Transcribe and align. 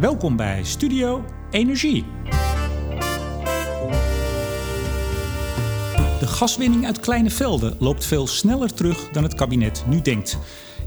Welkom 0.00 0.36
bij 0.36 0.64
Studio 0.64 1.24
Energie. 1.50 2.04
De 6.18 6.26
gaswinning 6.26 6.86
uit 6.86 7.00
kleine 7.00 7.30
velden 7.30 7.76
loopt 7.78 8.04
veel 8.04 8.26
sneller 8.26 8.74
terug 8.74 9.08
dan 9.08 9.22
het 9.22 9.34
kabinet 9.34 9.84
nu 9.86 10.02
denkt. 10.02 10.38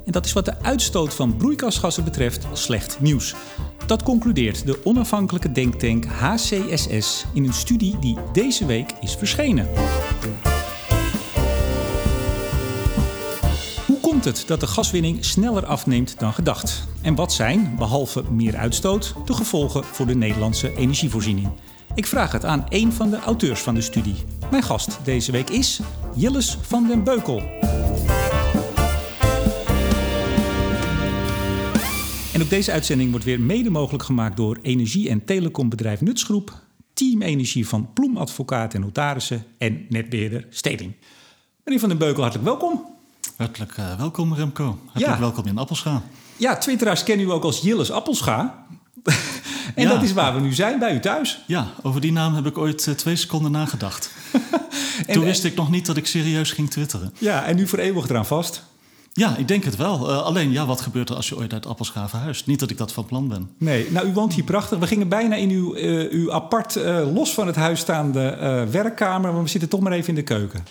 En 0.05 0.11
dat 0.11 0.25
is 0.25 0.33
wat 0.33 0.45
de 0.45 0.61
uitstoot 0.61 1.13
van 1.13 1.37
broeikasgassen 1.37 2.03
betreft 2.03 2.47
slecht 2.53 2.99
nieuws. 2.99 3.35
Dat 3.85 4.03
concludeert 4.03 4.65
de 4.65 4.79
onafhankelijke 4.83 5.51
denktank 5.51 6.05
HCSS 6.05 7.25
in 7.33 7.45
een 7.45 7.53
studie 7.53 7.99
die 7.99 8.17
deze 8.31 8.65
week 8.65 8.91
is 9.01 9.15
verschenen. 9.15 9.67
Hoe 13.85 13.99
komt 14.01 14.25
het 14.25 14.43
dat 14.47 14.59
de 14.59 14.67
gaswinning 14.67 15.25
sneller 15.25 15.65
afneemt 15.65 16.19
dan 16.19 16.33
gedacht? 16.33 16.92
En 17.03 17.15
wat 17.15 17.33
zijn, 17.33 17.75
behalve 17.77 18.23
meer 18.31 18.55
uitstoot, 18.57 19.15
de 19.25 19.33
gevolgen 19.33 19.83
voor 19.83 20.05
de 20.05 20.15
Nederlandse 20.15 20.75
energievoorziening? 20.75 21.47
Ik 21.95 22.05
vraag 22.05 22.31
het 22.31 22.45
aan 22.45 22.65
een 22.69 22.91
van 22.93 23.09
de 23.09 23.19
auteurs 23.19 23.59
van 23.61 23.75
de 23.75 23.81
studie. 23.81 24.15
Mijn 24.51 24.63
gast 24.63 24.99
deze 25.03 25.31
week 25.31 25.49
is 25.49 25.79
Jilles 26.15 26.57
van 26.61 26.87
den 26.87 27.03
Beukel. 27.03 27.41
En 32.33 32.41
ook 32.41 32.49
deze 32.49 32.71
uitzending 32.71 33.09
wordt 33.09 33.25
weer 33.25 33.39
mede 33.41 33.69
mogelijk 33.69 34.03
gemaakt 34.03 34.37
door 34.37 34.57
energie- 34.61 35.09
en 35.09 35.25
telecombedrijf 35.25 36.01
Nutsgroep, 36.01 36.61
Team 36.93 37.21
Energie 37.21 37.67
van 37.67 37.93
Ploem 37.93 38.17
Advocaat 38.17 38.73
en 38.73 38.81
Notarissen 38.81 39.43
en 39.57 39.85
netbeheerder 39.89 40.47
Steding. 40.49 40.93
Meneer 41.63 41.79
van 41.79 41.89
den 41.89 41.97
Beukel, 41.97 42.21
hartelijk 42.21 42.47
welkom. 42.49 42.85
Hartelijk 43.37 43.77
uh, 43.77 43.97
welkom 43.97 44.33
Remco. 44.33 44.79
Hartelijk 44.85 45.13
Ja. 45.13 45.19
welkom 45.19 45.45
in 45.45 45.57
Appelscha. 45.57 46.01
Ja, 46.43 46.57
twitteraars 46.57 47.03
kennen 47.03 47.25
u 47.25 47.31
ook 47.31 47.43
als 47.43 47.59
Jilles 47.61 47.91
Appelscha. 47.91 48.65
en 49.75 49.83
Ja. 49.83 49.89
dat 49.89 50.03
is 50.03 50.13
waar 50.13 50.33
we 50.35 50.39
nu 50.39 50.53
zijn, 50.53 50.79
bij 50.79 50.93
u 50.95 50.99
thuis. 50.99 51.43
Ja, 51.47 51.67
over 51.81 52.01
die 52.01 52.11
naam 52.11 52.33
heb 52.35 52.45
ik 52.45 52.57
ooit 52.57 52.87
eh, 52.87 52.93
twee 52.93 53.15
seconden 53.15 53.51
nagedacht. 53.51 54.11
En, 55.07 55.13
Toen 55.13 55.23
wist 55.23 55.43
ik 55.43 55.55
nog 55.55 55.69
niet 55.69 55.85
dat 55.85 55.97
ik 55.97 56.05
serieus 56.07 56.51
ging 56.51 56.69
twitteren. 56.69 57.13
Ja, 57.17 57.43
en 57.45 57.55
nu 57.55 57.67
voor 57.67 57.79
eeuwig 57.79 58.09
eraan 58.09 58.25
vast. 58.25 58.63
Ja, 59.13 59.35
ik 59.37 59.47
denk 59.47 59.63
het 59.63 59.75
wel. 59.75 60.09
Eh, 60.09 60.21
alleen, 60.23 60.51
ja, 60.51 60.65
wat 60.65 60.81
gebeurt 60.81 61.09
er 61.09 61.15
als 61.15 61.29
je 61.29 61.37
ooit 61.37 61.53
uit 61.53 61.65
Appelscha 61.65 62.09
verhuist? 62.09 62.47
Niet 62.47 62.59
dat 62.59 62.69
ik 62.69 62.77
dat 62.77 62.91
van 62.93 63.05
plan 63.05 63.27
ben. 63.27 63.49
Nee, 63.57 63.91
nou, 63.91 64.07
u 64.07 64.13
woont 64.13 64.33
hier 64.33 64.43
prachtig. 64.43 64.79
We 64.79 64.87
gingen 64.87 65.07
bijna 65.07 65.35
in 65.35 65.49
uw, 65.49 65.73
eh, 65.73 66.11
uw 66.11 66.31
apart, 66.33 66.75
los 67.13 67.33
van 67.33 67.47
het 67.47 67.55
huis 67.55 67.79
staande 67.79 68.37
werkkamer. 68.71 69.33
Maar 69.33 69.43
we 69.43 69.49
zitten 69.49 69.69
toch 69.69 69.79
maar 69.79 69.91
even 69.91 70.09
in 70.09 70.15
de 70.15 70.23
keuken. 70.23 70.63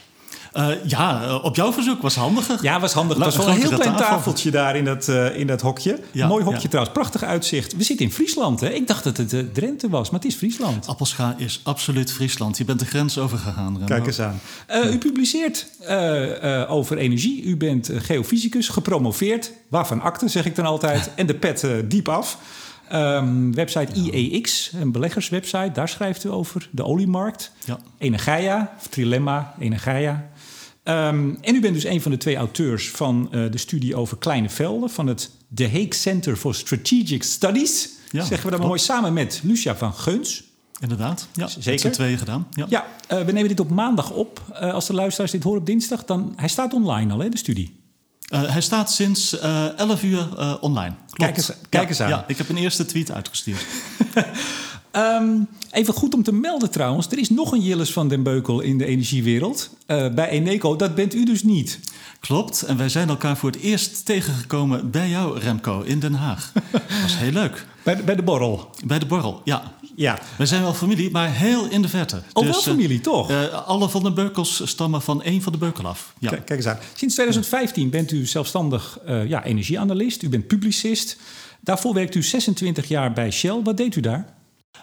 Eh, 0.53 0.69
ja, 0.85 1.23
eh, 1.23 1.45
op 1.45 1.57
jouw 1.57 1.73
verzoek 1.73 2.03
was 2.03 2.15
handiger. 2.15 2.59
Ja, 2.63 2.81
was 2.81 2.93
handig. 2.93 3.17
Het 3.17 3.25
was 3.25 3.37
wel 3.37 3.49
een 3.49 3.61
heel 3.61 3.69
klein 3.69 3.97
tafel. 3.97 4.17
tafeltje 4.17 4.51
daar 4.51 4.77
in 4.77 4.85
dat, 4.85 5.09
eh, 5.09 5.39
in 5.39 5.47
dat 5.47 5.61
hokje. 5.61 5.99
Ja, 6.11 6.27
Mooi 6.27 6.45
hokje 6.45 6.63
ja. 6.63 6.69
trouwens. 6.69 6.95
Prachtig 6.95 7.23
uitzicht. 7.23 7.77
We 7.77 7.83
zitten 7.83 8.07
in 8.07 8.13
Friesland, 8.13 8.61
hè? 8.61 8.69
Ik 8.69 8.87
dacht 8.87 9.05
dat 9.05 9.17
het 9.17 9.55
Drenthe 9.55 9.89
was, 9.89 10.11
maar 10.11 10.21
het 10.21 10.29
is 10.29 10.37
Friesland. 10.37 10.87
Appelscha 10.87 11.35
is 11.39 11.61
absoluut 11.63 12.13
Friesland. 12.13 12.59
Je 12.59 12.65
bent 12.65 12.79
de 12.79 12.87
grens 12.87 13.19
overgegaan, 13.19 13.79
Remco. 13.79 13.85
Kijk 13.85 14.07
eens 14.07 14.21
aan. 14.21 14.41
U 14.85 14.99
publiceert 14.99 15.67
over 16.69 16.99
energie. 16.99 17.43
U 17.43 17.57
bent 17.57 17.91
geofysicus, 17.95 18.69
gepromoveerd. 18.69 19.53
Waarvan 19.69 20.01
akte, 20.01 20.29
zeg 20.29 20.45
ik 20.45 20.57
dan 20.57 20.65
altijd. 20.65 21.11
En 21.23 21.27
de 21.27 21.35
pet 21.35 21.67
diep 21.85 22.09
af. 22.09 22.39
Ehm, 22.89 23.53
website 23.53 23.93
IEX, 23.93 24.73
een 24.81 24.93
beleggerswebsite. 24.93 25.71
Daar 25.73 25.89
schrijft 25.89 26.25
u 26.25 26.31
over 26.31 26.69
de 26.71 26.85
oliemarkt. 26.85 27.53
Ja. 27.65 27.79
Energia, 27.99 28.73
of 28.79 28.87
Trilemma, 28.87 29.55
Energia. 29.59 30.31
Ehm, 30.83 31.35
en 31.41 31.55
u 31.55 31.61
bent 31.61 31.75
dus 31.75 31.85
een 31.85 32.03
van 32.03 32.11
de 32.11 32.17
twee 32.17 32.37
auteurs 32.37 32.91
van 32.91 33.29
eh, 33.33 33.51
de 33.51 33.59
studie 33.59 33.97
over 33.97 34.17
kleine 34.17 34.49
velden... 34.51 34.91
van 34.91 35.07
het 35.07 35.31
The 35.55 35.65
Hague 35.65 35.95
Center 35.95 36.37
for 36.37 36.55
Strategic 36.55 37.23
Studies. 37.23 37.89
Ja, 38.11 38.25
zeggen 38.25 38.45
we 38.45 38.51
dat 38.51 38.59
maar 38.59 38.69
mooi 38.69 38.81
samen 38.81 39.13
met 39.13 39.41
Lucia 39.45 39.77
van 39.77 39.95
Geuns. 39.95 40.45
Inderdaad. 40.81 41.29
Ja, 41.35 41.47
Zeker. 41.47 41.71
Met 41.71 41.81
z'n 41.81 41.91
tweeën 41.91 42.19
gedaan. 42.19 42.47
Ja. 42.51 42.67
Ja, 42.69 42.87
eh, 43.07 43.23
we 43.25 43.33
nemen 43.33 43.49
dit 43.49 43.61
op 43.61 43.71
maandag 43.71 44.11
op. 44.11 44.43
Eh, 44.53 44.73
als 44.73 44.87
de 44.87 44.95
luisteraars 44.95 45.31
dit 45.33 45.43
horen 45.43 45.61
op 45.61 45.67
dinsdag, 45.67 46.05
dan... 46.05 46.33
Hij 46.37 46.49
staat 46.49 46.73
online 46.73 47.13
al, 47.13 47.19
hè, 47.19 47.29
de 47.29 47.37
studie. 47.37 47.81
Hij 48.33 48.61
staat 48.61 48.93
sinds 48.93 49.39
eh 49.39 49.79
11 49.79 50.03
uur 50.03 50.29
online. 50.61 50.95
Klopt. 50.95 51.17
Kijk 51.17 51.37
eens- 51.37 51.53
kijk 51.69 51.89
eens 51.89 52.01
aan. 52.01 52.09
Ja, 52.09 52.25
ik 52.27 52.39
heb 52.39 52.49
een 52.49 52.57
eerste 52.57 52.85
tweet 52.87 53.11
uitgestuurd. 53.11 53.67
Ehm, 54.93 55.29
even 55.71 55.95
goed 55.95 56.15
om 56.15 56.23
te 56.23 56.33
melden 56.33 56.71
trouwens. 56.71 57.07
Er 57.11 57.19
is 57.19 57.31
nog 57.31 57.53
een 57.53 57.61
Jilles 57.63 57.93
van 57.93 58.09
den 58.09 58.23
Beukel 58.23 58.61
in 58.61 58.79
de 58.79 58.85
energiewereld. 58.87 59.71
eh, 59.87 60.09
bij 60.15 60.29
Eneco. 60.29 60.77
Dat 60.77 60.95
bent 60.95 61.15
u 61.15 61.25
dus 61.25 61.43
niet. 61.43 61.79
Klopt, 62.21 62.63
en 62.63 62.77
wij 62.77 62.89
zijn 62.89 63.09
elkaar 63.09 63.37
voor 63.37 63.51
het 63.51 63.61
eerst 63.61 64.05
tegengekomen 64.05 64.91
bij 64.91 65.09
jou, 65.09 65.39
Remco, 65.39 65.81
in 65.81 65.99
Den 65.99 66.15
Haag. 66.15 66.53
Dat 66.73 66.83
was 67.03 67.17
heel 67.19 67.33
leuk. 67.33 67.67
Bij 67.83 67.95
de, 67.97 68.03
bij 68.03 68.17
de 68.17 68.23
borrel. 68.23 68.71
Bij 68.85 68.99
de 68.99 69.07
borrel, 69.07 69.41
ja. 69.45 69.73
Ja. 69.97 70.19
We 70.39 70.47
zijn 70.47 70.63
wel 70.63 70.75
familie, 70.75 71.11
maar 71.11 71.31
heel 71.35 71.69
in 71.69 71.83
de 71.83 71.89
verte. 71.89 72.23
Oh, 72.33 72.45
wel 72.45 72.55
eh, 72.55 72.61
familie, 72.61 73.01
toch? 73.01 73.31
eh, 73.31 73.67
alle 73.67 73.89
van 73.89 74.03
de 74.03 74.13
Beukels 74.13 74.63
stammen 74.65 75.03
van 75.03 75.23
één 75.23 75.43
van 75.43 75.53
de 75.53 75.59
Beukel 75.59 75.87
af. 75.87 76.15
Ja. 76.19 76.29
Kijk, 76.29 76.45
kijk 76.47 76.59
eens 76.59 76.69
aan. 76.69 76.79
Sinds 76.95 77.15
2015 77.15 77.91
bent 77.91 78.11
u 78.13 78.27
zelfstandig 78.27 78.99
ja, 79.07 79.45
energieanalist. 79.45 80.23
U 80.23 80.29
bent 80.29 80.47
publicist. 80.47 81.17
Daarvoor 81.61 81.95
werkt 81.95 82.15
u 82.15 82.23
26 82.23 82.89
jaar 82.89 83.13
bij 83.13 83.31
Shell. 83.31 83.61
Wat 83.63 83.77
deed 83.77 83.97
u 83.97 84.01
daar? 84.01 84.35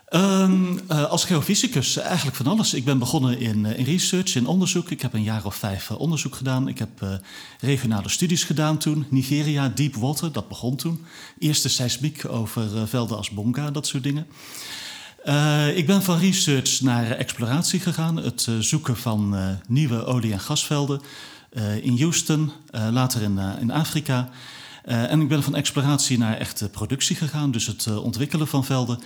Ehm, 0.10 0.78
eh, 0.88 1.04
als 1.06 1.26
geofysicus 1.26 1.98
eigenlijk 1.98 2.38
van 2.38 2.48
alles. 2.48 2.74
Ik 2.74 2.86
ben 2.86 3.00
begonnen 3.00 3.40
in, 3.40 3.66
eh, 3.66 3.78
in 3.78 3.86
research, 3.86 4.36
in 4.36 4.48
onderzoek. 4.48 4.92
Ik 4.92 5.02
heb 5.02 5.14
een 5.14 5.24
jaar 5.24 5.46
of 5.46 5.56
vijf 5.56 5.90
eh, 5.90 6.00
onderzoek 6.00 6.36
gedaan. 6.36 6.68
Ik 6.68 6.80
heb 6.80 7.22
regionale 7.60 8.10
studies 8.10 8.44
gedaan 8.44 8.78
toen. 8.78 9.06
Nigeria, 9.10 9.72
deep 9.76 9.96
water, 9.96 10.32
dat 10.32 10.48
begon 10.48 10.76
toen. 10.76 11.06
Eerste 11.40 11.70
seismiek 11.70 12.26
over 12.30 12.88
velden 12.88 13.18
als 13.18 13.30
Bonga, 13.30 13.72
dat 13.72 13.88
soort 13.88 14.04
dingen. 14.04 14.28
Ik 15.76 15.86
ben 15.86 16.04
van 16.04 16.18
research 16.18 16.82
naar 16.82 17.12
exploratie 17.12 17.80
gegaan. 17.80 18.18
Het 18.18 18.48
zoeken 18.60 18.98
van 18.98 19.36
nieuwe 19.68 20.06
olie- 20.06 20.32
en 20.32 20.40
gasvelden. 20.40 21.02
in 21.82 22.00
Houston, 22.00 22.52
later 22.72 23.22
in, 23.22 23.40
in 23.60 23.72
Afrika. 23.72 24.30
En 24.84 25.22
ik 25.22 25.28
ben 25.28 25.44
van 25.44 25.56
exploratie 25.56 26.18
naar 26.18 26.38
echte 26.38 26.70
productie 26.70 27.16
gegaan. 27.16 27.52
Dus 27.52 27.68
het 27.68 27.98
ontwikkelen 27.98 28.48
van 28.48 28.66
velden. 28.66 29.00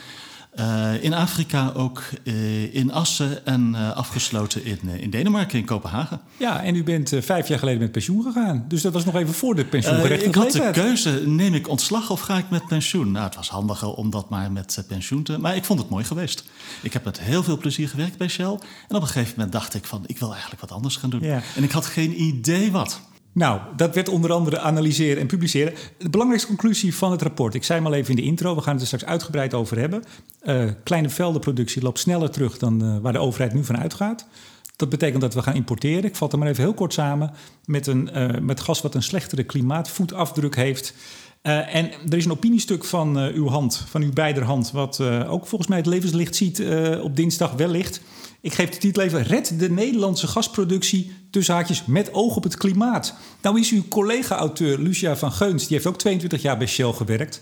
Eh, 0.56 1.04
in 1.04 1.14
Afrika 1.14 1.72
ook 1.76 2.04
eh, 2.24 2.76
in 2.76 2.92
Assen 2.92 3.46
en 3.46 3.76
eh, 3.76 3.92
afgesloten 3.96 4.66
in, 4.66 4.80
in 5.00 5.10
Denemarken, 5.10 5.60
in 5.60 5.66
Kopenhagen. 5.66 6.22
Ja, 6.38 6.64
en 6.64 6.76
u 6.76 6.84
bent 6.84 7.12
vijf 7.20 7.48
jaar 7.48 7.60
geleden 7.60 7.82
met 7.82 7.92
pensioen 7.92 8.24
gegaan. 8.24 8.66
Dus 8.68 8.82
dat 8.82 8.94
was 8.94 9.06
nog 9.06 9.16
even 9.16 9.34
voor 9.34 9.56
de 9.56 9.66
pensioengerechtigde 9.66 10.28
ik 10.28 10.36
had 10.36 10.52
de 10.52 10.82
keuze, 10.82 11.22
neem 11.26 11.54
ik 11.54 11.70
ontslag 11.70 12.10
of 12.10 12.22
ga 12.22 12.38
ik 12.38 12.50
met 12.50 12.68
pensioen? 12.68 13.12
Nou, 13.12 13.26
het 13.26 13.36
was 13.36 13.50
handiger 13.50 13.94
om 13.94 14.10
dat 14.10 14.30
maar 14.30 14.52
met 14.52 14.84
pensioen 14.88 15.24
te... 15.24 15.38
Maar 15.38 15.56
ik 15.56 15.66
vond 15.66 15.80
het 15.80 15.90
mooi 15.90 16.04
geweest. 16.04 16.44
Ik 16.82 16.94
heb 16.94 17.04
met 17.04 17.20
heel 17.20 17.44
veel 17.44 17.58
plezier 17.58 17.90
gewerkt 17.90 18.18
bij 18.18 18.28
Shell. 18.28 18.46
En 18.88 18.96
op 18.96 19.02
een 19.02 19.08
gegeven 19.08 19.34
moment 19.36 19.52
dacht 19.52 19.74
ik 19.74 19.86
van, 19.86 20.04
ik 20.06 20.20
wil 20.20 20.32
eigenlijk 20.32 20.62
wat 20.62 20.72
anders 20.72 20.96
gaan 20.96 21.10
doen. 21.10 21.24
Ja. 21.24 21.42
En 21.56 21.64
ik 21.64 21.72
had 21.72 21.86
geen 21.86 22.22
idee 22.22 22.72
wat. 22.72 23.02
Nou, 23.34 23.62
dat 23.76 23.96
werd 23.96 24.10
onder 24.10 24.32
andere 24.32 24.60
analyseren 24.60 25.22
en 25.22 25.28
publiceren. 25.28 25.74
De 25.98 26.10
belangrijkste 26.10 26.50
conclusie 26.50 26.96
van 26.96 27.12
het 27.12 27.22
rapport, 27.22 27.54
ik 27.54 27.64
zei 27.64 27.80
hem 27.80 27.88
al 27.88 27.94
even 27.94 28.10
in 28.10 28.16
de 28.16 28.22
intro, 28.22 28.56
we 28.56 28.62
gaan 28.62 28.74
het 28.74 28.82
er 28.82 28.88
straks 28.88 29.06
uitgebreid 29.06 29.54
over 29.54 29.80
hebben. 29.80 30.04
Eh, 30.40 30.66
kleine 30.84 31.10
veldenproductie 31.10 31.82
loopt 31.82 32.00
sneller 32.00 32.30
terug 32.30 32.58
dan 32.58 32.84
eh, 32.84 32.98
waar 33.02 33.14
de 33.14 33.20
overheid 33.20 33.54
nu 33.54 33.64
van 33.64 33.78
uitgaat. 33.78 34.28
Dat 34.76 34.90
betekent 34.90 35.22
dat 35.22 35.34
we 35.34 35.42
gaan 35.42 35.56
importeren. 35.56 36.04
Ik 36.04 36.16
vat 36.16 36.32
het 36.32 36.40
maar 36.40 36.50
even 36.50 36.64
heel 36.64 36.74
kort 36.74 36.94
samen. 36.94 37.32
Met, 37.66 37.88
een, 37.88 38.10
eh, 38.10 38.40
met 38.40 38.60
gas 38.60 38.82
wat 38.82 38.96
een 38.96 39.04
slechtere 39.04 39.44
klimaatvoetafdruk 39.44 40.56
heeft. 40.56 40.94
En 41.42 41.92
er 42.10 42.18
is 42.18 42.26
een 42.26 42.32
opiniestuk 42.32 42.84
van 42.84 43.18
uw 43.18 43.48
hand, 43.48 43.86
van 43.90 44.02
uw 44.02 44.14
beider 44.14 44.44
hand, 44.44 44.72
wat 44.72 45.02
ook 45.28 45.48
volgens 45.48 45.70
mij 45.70 45.78
het 45.78 45.88
levenslicht 45.88 46.36
ziet 46.36 46.64
op 47.02 47.16
dinsdag 47.16 47.52
wellicht. 47.52 48.02
Ik 48.44 48.54
geef 48.54 48.70
de 48.70 48.78
titel 48.78 49.04
even: 49.04 49.24
Red 49.24 49.60
de 49.60 49.70
Nederlandse 49.70 50.28
gasproductie 50.28 51.12
tussen 51.32 51.54
haakjes 51.54 51.86
met 51.86 52.14
oog 52.14 52.36
op 52.36 52.44
het 52.44 52.58
klimaat. 52.58 53.16
Nou 53.42 53.60
is 53.60 53.72
uw 53.72 53.88
collega-auteur 53.90 54.80
Lucia 54.80 55.16
van 55.16 55.32
Geuns, 55.32 55.68
die 55.68 55.76
heeft 55.76 55.88
ook 55.88 55.98
22 55.98 56.42
jaar 56.42 56.58
bij 56.58 56.68
Shell 56.68 56.92
gewerkt. 56.92 57.42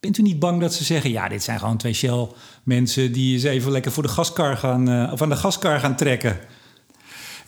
Bent 0.00 0.18
u 0.18 0.22
niet 0.22 0.38
bang 0.38 0.60
dat 0.60 0.74
ze 0.74 0.84
zeggen: 0.84 1.10
ja, 1.10 1.28
dit 1.28 1.42
zijn 1.42 1.58
gewoon 1.58 1.76
twee 1.76 1.92
Shell-mensen 1.92 3.12
die 3.12 3.34
eens 3.34 3.42
even 3.42 3.72
lekker 3.72 3.92
voor 3.92 4.02
de 4.02 4.08
gaskar 4.08 4.56
gaan, 4.56 4.88
eh, 4.88 5.12
of 5.12 5.22
aan 5.22 5.28
de 5.28 5.36
gaskar 5.36 5.80
gaan 5.80 5.96
trekken? 5.96 6.40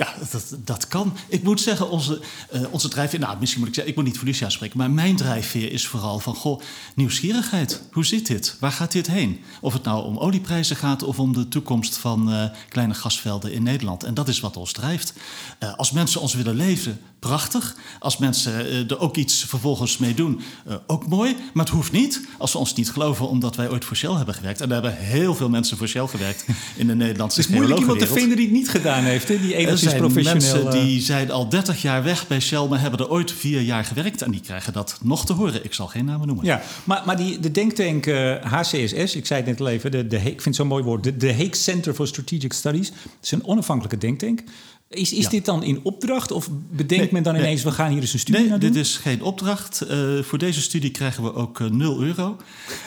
Ja, 0.00 0.14
dat, 0.30 0.56
dat 0.64 0.88
kan. 0.88 1.16
Ik 1.28 1.42
moet 1.42 1.60
zeggen, 1.60 1.90
onze, 1.90 2.20
eh, 2.50 2.62
onze 2.70 2.88
drijfveer... 2.88 3.18
Nou, 3.18 3.36
misschien 3.38 3.60
moet 3.60 3.68
ik 3.68 3.74
zeggen, 3.74 3.92
ik 3.92 3.98
moet 3.98 4.08
niet 4.08 4.18
voor 4.18 4.26
Lucia 4.26 4.48
spreken... 4.48 4.78
maar 4.78 4.90
mijn 4.90 5.16
drijfveer 5.16 5.72
is 5.72 5.86
vooral 5.86 6.18
van, 6.18 6.34
goh, 6.34 6.60
nieuwsgierigheid. 6.94 7.82
Hoe 7.92 8.04
zit 8.04 8.26
dit? 8.26 8.56
Waar 8.60 8.72
gaat 8.72 8.92
dit 8.92 9.06
heen? 9.06 9.40
Of 9.60 9.72
het 9.72 9.82
nou 9.82 10.04
om 10.04 10.18
olieprijzen 10.18 10.76
gaat... 10.76 11.02
of 11.02 11.18
om 11.18 11.32
de 11.32 11.48
toekomst 11.48 11.96
van 11.96 12.32
eh, 12.32 12.44
kleine 12.68 12.94
gasvelden 12.94 13.52
in 13.52 13.62
Nederland. 13.62 14.04
En 14.04 14.14
dat 14.14 14.28
is 14.28 14.40
wat 14.40 14.56
ons 14.56 14.72
drijft. 14.72 15.12
Eh, 15.58 15.74
als 15.74 15.90
mensen 15.90 16.20
ons 16.20 16.34
willen 16.34 16.54
leven, 16.54 17.00
prachtig. 17.20 17.76
Als 17.98 18.18
mensen 18.18 18.88
er 18.88 18.98
ook 18.98 19.16
iets 19.16 19.44
vervolgens 19.44 19.98
mee 19.98 20.14
doen, 20.14 20.40
uh, 20.68 20.74
ook 20.86 21.06
mooi. 21.06 21.36
Maar 21.52 21.64
het 21.64 21.74
hoeft 21.74 21.92
niet. 21.92 22.26
Als 22.38 22.52
we 22.52 22.58
ons 22.58 22.74
niet 22.74 22.90
geloven, 22.90 23.28
omdat 23.28 23.56
wij 23.56 23.70
ooit 23.70 23.84
voor 23.84 23.96
Shell 23.96 24.14
hebben 24.14 24.34
gewerkt. 24.34 24.60
En 24.60 24.66
er 24.66 24.72
hebben 24.72 24.96
heel 24.96 25.34
veel 25.34 25.48
mensen 25.48 25.76
voor 25.76 25.88
Shell 25.88 26.06
gewerkt 26.06 26.44
in 26.76 26.86
de 26.86 26.94
Nederlandse 26.94 27.40
Het 27.40 27.48
is 27.48 27.54
moeilijk 27.54 27.80
iemand 27.80 27.98
te 27.98 28.06
vinden 28.06 28.36
die 28.36 28.46
het 28.46 28.54
niet 28.54 28.68
gedaan 28.68 29.04
heeft. 29.04 29.28
Hè? 29.28 29.40
Die 29.40 29.54
professioneel... 29.94 30.62
mensen 30.62 30.84
die 30.84 31.00
zijn 31.00 31.30
al 31.30 31.48
30 31.48 31.82
jaar 31.82 32.02
weg 32.02 32.26
bij 32.26 32.40
Shell... 32.40 32.66
maar 32.66 32.80
hebben 32.80 33.00
er 33.00 33.10
ooit 33.10 33.32
vier 33.32 33.60
jaar 33.60 33.84
gewerkt. 33.84 34.22
En 34.22 34.30
die 34.30 34.40
krijgen 34.40 34.72
dat 34.72 34.98
nog 35.02 35.26
te 35.26 35.32
horen. 35.32 35.64
Ik 35.64 35.74
zal 35.74 35.86
geen 35.86 36.04
namen 36.04 36.26
noemen. 36.26 36.44
Ja, 36.44 36.62
maar, 36.84 37.02
maar 37.06 37.16
die, 37.16 37.38
de 37.38 37.50
denktank 37.50 38.06
HCSS, 38.42 39.14
ik 39.14 39.26
zei 39.26 39.40
het 39.40 39.46
net 39.46 39.60
al 39.60 39.68
even... 39.68 39.90
De, 39.90 40.06
de, 40.06 40.16
ik 40.16 40.22
vind 40.22 40.44
het 40.44 40.54
zo'n 40.54 40.66
mooi 40.66 40.84
woord. 40.84 41.04
De, 41.04 41.16
de 41.16 41.32
Hague 41.32 41.56
Center 41.56 41.94
for 41.94 42.06
Strategic 42.06 42.52
Studies. 42.52 42.88
Het 42.88 42.96
is 43.22 43.30
een 43.30 43.44
onafhankelijke 43.44 43.98
denktank. 43.98 44.42
Is, 44.88 45.12
is 45.12 45.28
dit 45.28 45.44
dan 45.44 45.62
in 45.62 45.80
opdracht 45.82 46.30
of 46.30 46.48
bedenkt 46.70 47.12
men 47.12 47.22
dan 47.22 47.36
ineens... 47.36 47.62
we 47.62 47.70
gaan 47.70 47.90
hier 47.90 48.00
eens 48.00 48.12
een 48.12 48.18
studie 48.18 48.40
nee, 48.40 48.50
naar 48.50 48.58
doen? 48.58 48.72
dit 48.72 48.80
is 48.80 48.96
geen 48.96 49.22
opdracht. 49.22 49.82
Uh, 49.90 50.22
voor 50.22 50.38
deze 50.38 50.60
studie 50.60 50.90
krijgen 50.90 51.22
we 51.22 51.34
ook 51.34 51.58
uh, 51.58 51.70
0 51.70 52.02
euro. 52.02 52.36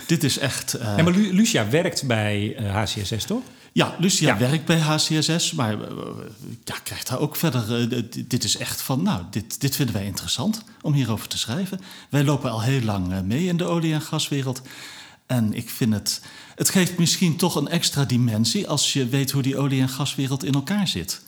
dit 0.07 0.23
is 0.23 0.37
echt... 0.37 0.75
Uh, 0.75 0.95
nee, 0.95 1.03
maar 1.03 1.13
Lu 1.13 1.33
Lucia 1.33 1.69
werkt 1.69 2.07
bij 2.07 2.55
HCSS, 2.71 3.25
toch? 3.25 3.41
Ja, 3.73 3.95
Lucia 3.99 4.27
ja. 4.27 4.37
werkt 4.37 4.65
bij 4.65 4.79
HCSS, 4.79 5.51
maar 5.51 5.77
ja, 6.63 6.75
krijgt 6.83 7.07
daar 7.07 7.19
ook 7.19 7.35
verder. 7.35 7.89
dit 8.27 8.43
is 8.43 8.57
echt 8.57 8.81
van, 8.81 9.03
nou, 9.03 9.23
dit, 9.29 9.61
dit 9.61 9.75
vinden 9.75 9.95
wij 9.95 10.05
interessant 10.05 10.63
om 10.81 10.93
hierover 10.93 11.27
te 11.27 11.37
schrijven. 11.37 11.79
Wij 12.09 12.23
lopen 12.23 12.51
al 12.51 12.61
heel 12.61 12.81
lang 12.81 13.21
mee 13.23 13.45
in 13.45 13.57
de 13.57 13.65
olie- 13.65 13.93
en 13.93 14.01
gaswereld. 14.01 14.61
En 15.25 15.53
ik 15.53 15.69
vind 15.69 15.93
het, 15.93 16.21
het 16.55 16.69
geeft 16.69 16.97
misschien 16.97 17.35
toch 17.35 17.55
een 17.55 17.67
extra 17.67 18.05
dimensie 18.05 18.67
als 18.67 18.93
je 18.93 19.07
weet 19.07 19.31
hoe 19.31 19.41
die 19.41 19.57
olie- 19.57 19.81
en 19.81 19.89
gaswereld 19.89 20.43
in 20.43 20.53
elkaar 20.53 20.87
zit. 20.87 21.21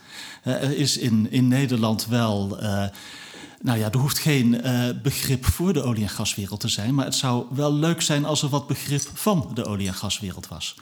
Uh, 0.43 0.53
er 0.53 0.77
is 0.77 0.97
in, 0.97 1.31
in 1.31 1.47
Nederland 1.47 2.05
wel. 2.07 2.57
Uh, 2.63 2.85
nou 3.61 3.79
ja, 3.79 3.91
er 3.91 3.97
hoeft 3.97 4.19
geen 4.19 4.67
uh, 4.67 4.89
begrip 5.03 5.45
voor 5.45 5.73
de 5.73 5.83
olie- 5.83 6.03
en 6.03 6.09
gaswereld 6.09 6.59
te 6.59 6.67
zijn, 6.67 6.95
maar 6.95 7.05
het 7.05 7.15
zou 7.15 7.45
wel 7.49 7.73
leuk 7.73 8.01
zijn 8.01 8.25
als 8.25 8.41
er 8.41 8.49
wat 8.49 8.67
begrip 8.67 9.09
van 9.13 9.51
de 9.53 9.65
olie- 9.65 9.87
en 9.87 9.93
gaswereld 9.93 10.47
was. 10.47 10.75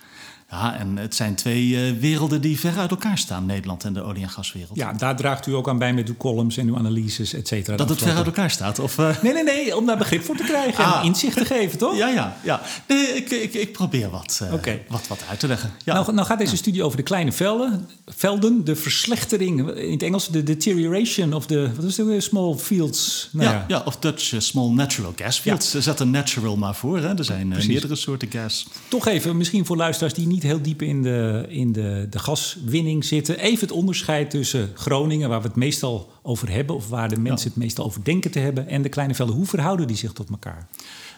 Ja, 0.54 0.78
en 0.80 0.98
het 0.98 1.16
zijn 1.16 1.36
twee 1.36 1.68
uh, 1.68 2.00
werelden 2.00 2.42
die 2.42 2.60
ver 2.60 2.78
uit 2.78 2.90
elkaar 2.90 3.18
staan, 3.18 3.46
Nederland 3.46 3.84
en 3.84 3.94
de 3.94 4.02
olie- 4.02 4.22
en 4.22 4.30
gaswereld. 4.30 4.78
Ja, 4.78 4.94
daar 4.94 5.16
draagt 5.16 5.48
u 5.48 5.54
ook 5.54 5.70
aan 5.70 5.78
bij 5.78 5.94
met 5.94 6.08
uw 6.08 6.18
columns 6.18 6.58
en 6.58 6.68
uw 6.68 6.78
analyses, 6.78 7.34
et 7.34 7.48
cetera. 7.48 7.78
Dat 7.78 7.90
het 7.90 8.02
ver 8.02 8.16
uit 8.16 8.26
elkaar 8.26 8.52
staat? 8.52 8.80
Of, 8.80 8.98
uh... 8.98 9.22
Nee, 9.22 9.34
nee, 9.34 9.44
nee, 9.44 9.78
om 9.78 9.86
daar 9.86 9.98
begrip 9.98 10.24
voor 10.24 10.36
te 10.36 10.44
krijgen 10.44 10.86
ah. 10.86 11.00
en 11.00 11.06
inzicht 11.06 11.38
te 11.38 11.46
geven, 11.46 11.78
toch? 11.78 11.98
Ja, 11.98 12.08
ja, 12.08 12.38
ja. 12.44 12.62
Nee, 12.88 13.08
ik, 13.08 13.30
ik, 13.30 13.54
ik 13.54 13.72
probeer 13.72 14.10
wat, 14.10 14.40
uh, 14.44 14.54
okay. 14.54 14.84
wat, 14.88 15.08
wat 15.08 15.24
uit 15.30 15.40
te 15.40 15.48
leggen. 15.48 15.72
Ja. 15.84 15.94
Nou, 15.94 16.14
nou 16.14 16.28
gaat 16.28 16.38
deze 16.38 16.58
studie 16.58 16.84
over 16.84 16.98
de 16.98 17.04
kleine 17.04 17.32
velden, 17.32 17.90
velden, 18.06 18.66
de 18.66 18.76
verslechtering, 18.76 19.70
in 19.70 19.92
het 19.92 20.04
Engels 20.04 20.30
de 20.30 20.44
deterioration 20.44 21.34
of 21.34 21.46
de, 21.46 21.72
wat 21.76 21.86
is 21.86 21.98
het, 21.98 22.24
small 22.24 22.56
fields? 22.56 23.30
Nou, 23.32 23.50
ja, 23.50 23.54
ja. 23.54 23.66
ja, 23.68 23.82
of 23.86 23.98
Dutch 23.98 24.34
small 24.38 24.70
natural 24.70 25.14
gas 25.16 25.40
fields. 25.40 25.72
Ja. 25.72 25.82
Zet 25.82 26.00
een 26.00 26.12
natural 26.12 26.58
maar 26.58 26.76
voor, 26.76 26.98
hè. 26.98 27.18
er 27.18 27.26
zijn 27.26 27.48
meerdere 27.48 27.96
soorten 27.96 28.32
gas. 28.32 28.68
Toch 28.88 29.08
even, 29.08 29.38
misschien 29.38 29.66
voor 29.66 29.78
luisteraars 29.78 30.14
die 30.14 30.28
niet 30.28 30.43
heel 30.44 30.62
diep 30.62 30.82
in 30.82 31.02
de 31.02 31.46
in 31.50 31.72
de, 31.72 32.08
de 32.10 32.20
gaswinning 32.20 33.06
zitten. 33.06 33.40
Even 33.40 33.68
het 33.68 33.78
onderscheid 33.78 34.30
tussen 34.30 34.72
Groningen, 34.74 35.30
waar 35.30 35.42
we 35.42 35.48
het 35.48 35.56
meestal 35.56 36.12
over 36.22 36.50
hebben, 36.50 36.76
of 36.76 36.90
waar 36.90 37.10
de 37.10 37.20
mensen 37.20 37.48
ja. 37.48 37.54
het 37.54 37.64
meestal 37.64 37.86
over 37.86 38.04
denken 38.04 38.32
te 38.32 38.40
hebben, 38.40 38.68
en 38.68 38.82
de 38.82 38.90
kleine 38.90 39.16
velden. 39.16 39.36
Hoe 39.36 39.46
verhouden 39.46 39.88
die 39.88 39.98
zich 39.98 40.14
tot 40.14 40.30
elkaar? 40.30 40.68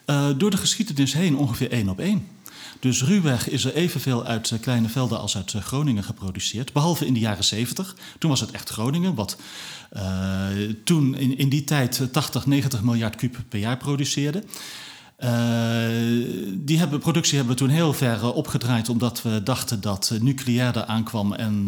Uh, 0.06 0.28
door 0.38 0.52
de 0.52 0.58
geschiedenis 0.58 1.14
heen 1.14 1.38
ongeveer 1.38 1.72
één 1.72 1.90
op 1.90 2.00
één. 2.00 2.28
Dus 2.80 3.04
ruwweg 3.04 3.50
is 3.50 3.66
er 3.66 3.74
evenveel 3.74 4.26
uit 4.26 4.54
kleine 4.62 4.90
velden 4.90 5.20
als 5.20 5.36
uit 5.36 5.52
Groningen 5.52 6.04
geproduceerd. 6.04 6.74
Behalve 6.74 7.06
in 7.06 7.14
de 7.14 7.20
jaren 7.20 7.44
70. 7.44 7.96
Toen 8.20 8.30
was 8.30 8.40
het 8.40 8.52
echt 8.52 8.70
Groningen, 8.70 9.16
wat 9.16 9.38
uh, 9.94 10.48
toen 10.84 11.16
in, 11.16 11.38
in 11.38 11.50
die 11.50 11.64
tijd 11.64 12.08
80, 12.12 12.46
90 12.46 12.84
miljard 12.84 13.16
kuub 13.16 13.38
per 13.50 13.60
jaar 13.60 13.78
produceerde. 13.78 14.44
Uh, 15.20 15.30
die 16.54 16.78
hebben, 16.78 17.00
productie 17.00 17.38
hebben 17.38 17.56
we 17.56 17.62
toen 17.62 17.70
heel 17.70 17.94
ver 17.94 18.18
uh, 18.18 18.36
opgedraaid, 18.36 18.90
omdat 18.90 19.22
we 19.22 19.44
dachten 19.44 19.82
dat 19.82 20.10
uh, 20.14 20.20
nucleair 20.20 20.78
er 20.78 20.86
aankwam 20.86 21.34
en 21.34 21.68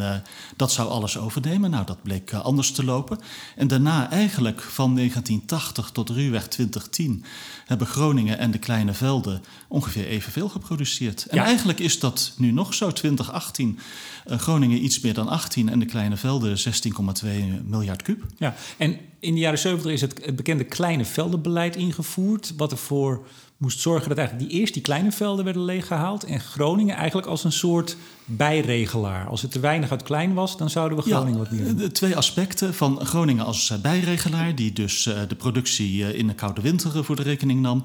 dat 0.56 0.72
zou 0.72 0.90
alles 0.90 1.18
overnemen. 1.18 1.70
Nou, 1.70 1.86
dat 1.86 2.02
bleek 2.02 2.34
anders 2.34 2.72
te 2.72 2.86
lopen. 2.86 3.20
En 3.56 3.68
daarna, 3.68 4.10
eigenlijk 4.10 4.62
van 4.62 4.96
1980 4.96 5.90
tot 5.92 6.10
ruwweg 6.10 6.48
2010, 6.48 7.24
hebben 7.68 7.88
Groningen 7.88 8.38
en 8.38 8.52
de 8.52 8.58
kleine 8.58 8.94
velden 8.94 9.42
ongeveer 9.68 10.08
evenveel 10.08 10.50
geproduceerd. 10.50 11.26
En 11.26 11.38
ja. 11.38 11.44
eigenlijk 11.44 11.80
is 11.80 12.00
dat 12.00 12.34
nu 12.38 12.52
nog 12.52 12.74
zo, 12.74 12.92
2018. 12.92 13.80
Groningen 14.26 14.84
iets 14.84 15.00
meer 15.00 15.14
dan 15.14 15.28
18 15.28 15.70
en 15.70 15.80
de 15.80 15.86
kleine 15.86 16.18
velden 16.18 16.58
16,2 16.58 17.30
miljard 17.66 18.02
kuub. 18.02 18.24
Ja, 18.38 18.56
en 18.78 19.00
in 19.20 19.34
de 19.34 19.40
jaren 19.40 19.60
70 19.60 19.92
is 19.92 20.02
het, 20.02 20.26
het 20.26 20.36
bekende 20.36 20.64
kleine 20.64 21.06
veldenbeleid 21.06 21.76
ingevoerd, 21.76 22.54
wat 22.58 22.72
ervoor 22.72 23.28
moest 23.58 23.80
zorgen 23.80 24.10
dat 24.10 24.18
eigenlijk 24.18 24.50
die 24.50 24.60
eerst 24.60 24.74
die 24.74 24.82
kleine 24.82 25.12
velden 25.12 25.46
werden 25.46 25.64
leeggehaald 25.66 26.24
en 26.24 26.40
Groningen 26.40 26.96
eigenlijk 26.96 27.28
als 27.28 27.44
een 27.44 27.52
soort 27.52 27.98
bijregelaar. 28.26 29.28
Als 29.28 29.42
het 29.42 29.52
te 29.52 29.60
weinig 29.60 29.92
uit 29.92 30.04
klein 30.04 30.34
was, 30.34 30.58
dan 30.58 30.70
zouden 30.70 30.98
we 30.98 31.04
Groningen 31.04 31.32
ja, 31.32 31.38
wat 31.38 31.52
meer 31.52 31.66
doen. 31.66 31.76
De 31.76 31.92
twee 31.92 32.16
aspecten 32.16 32.74
van 32.74 33.06
Groningen 33.06 33.46
als 33.46 33.82
bijregelaar, 33.82 34.56
die 34.56 34.74
dus 34.74 35.04
de 35.04 35.36
productie 35.38 36.16
in 36.16 36.28
de 36.28 36.34
koude 36.34 36.62
winter 36.62 37.04
voor 37.04 37.16
de 37.16 37.22
rekening 37.22 37.62
nam. 37.62 37.84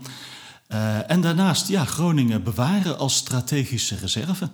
Uh, 0.69 1.11
en 1.11 1.21
daarnaast 1.21 1.69
ja, 1.69 1.85
Groningen 1.85 2.43
bewaren 2.43 2.99
als 2.99 3.17
strategische 3.17 3.97
reserve 3.97 4.49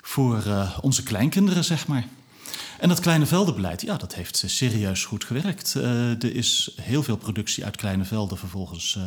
voor 0.00 0.42
onze 0.80 1.02
kleinkinderen, 1.02 1.64
zeg 1.64 1.86
maar. 1.86 2.06
En 2.78 2.88
dat 2.88 3.00
kleine 3.00 3.26
veldenbeleid, 3.26 3.82
ja, 3.82 3.96
dat 3.96 4.14
heeft 4.14 4.44
serieus 4.46 5.04
goed 5.04 5.24
gewerkt. 5.24 5.74
Uh, 5.76 5.84
er 6.10 6.34
is 6.34 6.76
heel 6.80 7.02
veel 7.02 7.16
productie 7.16 7.64
uit 7.64 7.76
kleine 7.76 8.04
velden 8.04 8.38
vervolgens 8.38 8.94
uh, 8.98 9.04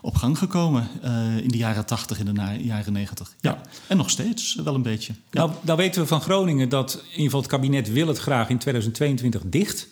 op 0.00 0.16
gang 0.16 0.38
gekomen 0.38 0.88
uh, 1.04 1.36
in 1.36 1.48
de 1.48 1.56
jaren 1.56 1.86
80, 1.86 2.18
in 2.18 2.34
de 2.34 2.64
jaren 2.64 2.92
90. 2.92 3.32
Ja. 3.40 3.50
ja. 3.50 3.60
En 3.86 3.96
nog 3.96 4.10
steeds 4.10 4.54
wel 4.54 4.74
een 4.74 4.82
beetje. 4.82 5.12
Ja. 5.30 5.40
Nou, 5.40 5.50
nou 5.60 5.78
weten 5.78 6.02
we 6.02 6.08
van 6.08 6.20
Groningen 6.20 6.68
dat 6.68 6.92
in 6.94 7.10
ieder 7.10 7.24
geval 7.24 7.40
het 7.40 7.50
kabinet 7.50 7.92
wil 7.92 8.08
het 8.08 8.18
graag 8.18 8.48
in 8.48 8.58
2022 8.58 9.42
dicht. 9.46 9.88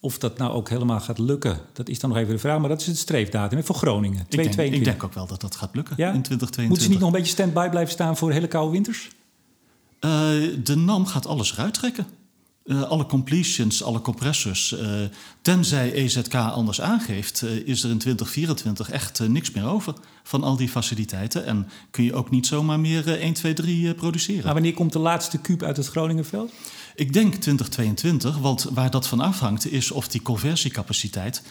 Of 0.00 0.18
dat 0.18 0.38
nou 0.38 0.52
ook 0.52 0.68
helemaal 0.68 1.00
gaat 1.00 1.18
lukken, 1.18 1.60
dat 1.72 1.88
is 1.88 1.98
dan 1.98 2.10
nog 2.10 2.18
even 2.18 2.32
de 2.32 2.38
vraag. 2.38 2.58
Maar 2.58 2.68
dat 2.68 2.80
is 2.80 2.86
het 2.86 2.98
streefdatum 2.98 3.64
voor 3.64 3.74
Groningen. 3.74 4.20
Ik 4.28 4.56
denk, 4.56 4.72
ik 4.72 4.84
denk 4.84 5.04
ook 5.04 5.14
wel 5.14 5.26
dat 5.26 5.40
dat 5.40 5.56
gaat 5.56 5.74
lukken 5.74 5.94
ja? 5.98 6.12
in 6.12 6.22
2022. 6.22 6.68
Moeten 6.68 6.84
ze 6.84 6.90
niet 6.90 6.98
nog 6.98 7.08
een 7.08 7.16
beetje 7.16 7.32
stand-by 7.32 7.68
blijven 7.68 7.92
staan 7.92 8.16
voor 8.16 8.32
hele 8.32 8.48
koude 8.48 8.72
winters? 8.72 9.08
de 10.64 10.76
NAM 10.76 11.06
gaat 11.06 11.26
alles 11.26 11.52
eruit 11.52 11.74
trekken. 11.74 12.06
Uh, 12.70 12.82
alle 12.82 13.06
completions, 13.06 13.82
alle 13.82 14.00
compressors, 14.00 14.72
uh, 14.72 14.80
tenzij 15.42 15.92
EZK 15.92 16.34
anders 16.34 16.80
aangeeft, 16.80 17.42
uh, 17.42 17.50
is 17.50 17.82
er 17.82 17.90
in 17.90 17.98
2024 17.98 18.90
echt 18.90 19.28
niks 19.28 19.50
meer 19.50 19.66
over 19.66 19.94
van 20.22 20.42
al 20.42 20.56
die 20.56 20.68
faciliteiten. 20.68 21.46
En 21.46 21.68
kun 21.90 22.04
je 22.04 22.14
ook 22.14 22.30
niet 22.30 22.46
zomaar 22.46 22.80
meer 22.80 23.18
1, 23.18 23.32
2, 23.32 23.52
3 23.52 23.94
produceren. 23.94 24.44
Maar 24.44 24.54
wanneer 24.54 24.74
komt 24.74 24.92
de 24.92 24.98
laatste 24.98 25.38
kuub 25.38 25.62
uit 25.62 25.76
het 25.76 25.86
Groningenveld? 25.86 26.52
Ik 26.94 27.12
denk 27.12 27.34
2022, 27.34 28.38
want 28.38 28.62
waar 28.62 28.90
dat 28.90 29.06
van 29.06 29.20
afhangt 29.20 29.70
is 29.72 29.90
of 29.90 30.08
die 30.08 30.22
conversiecapaciteit 30.22 31.42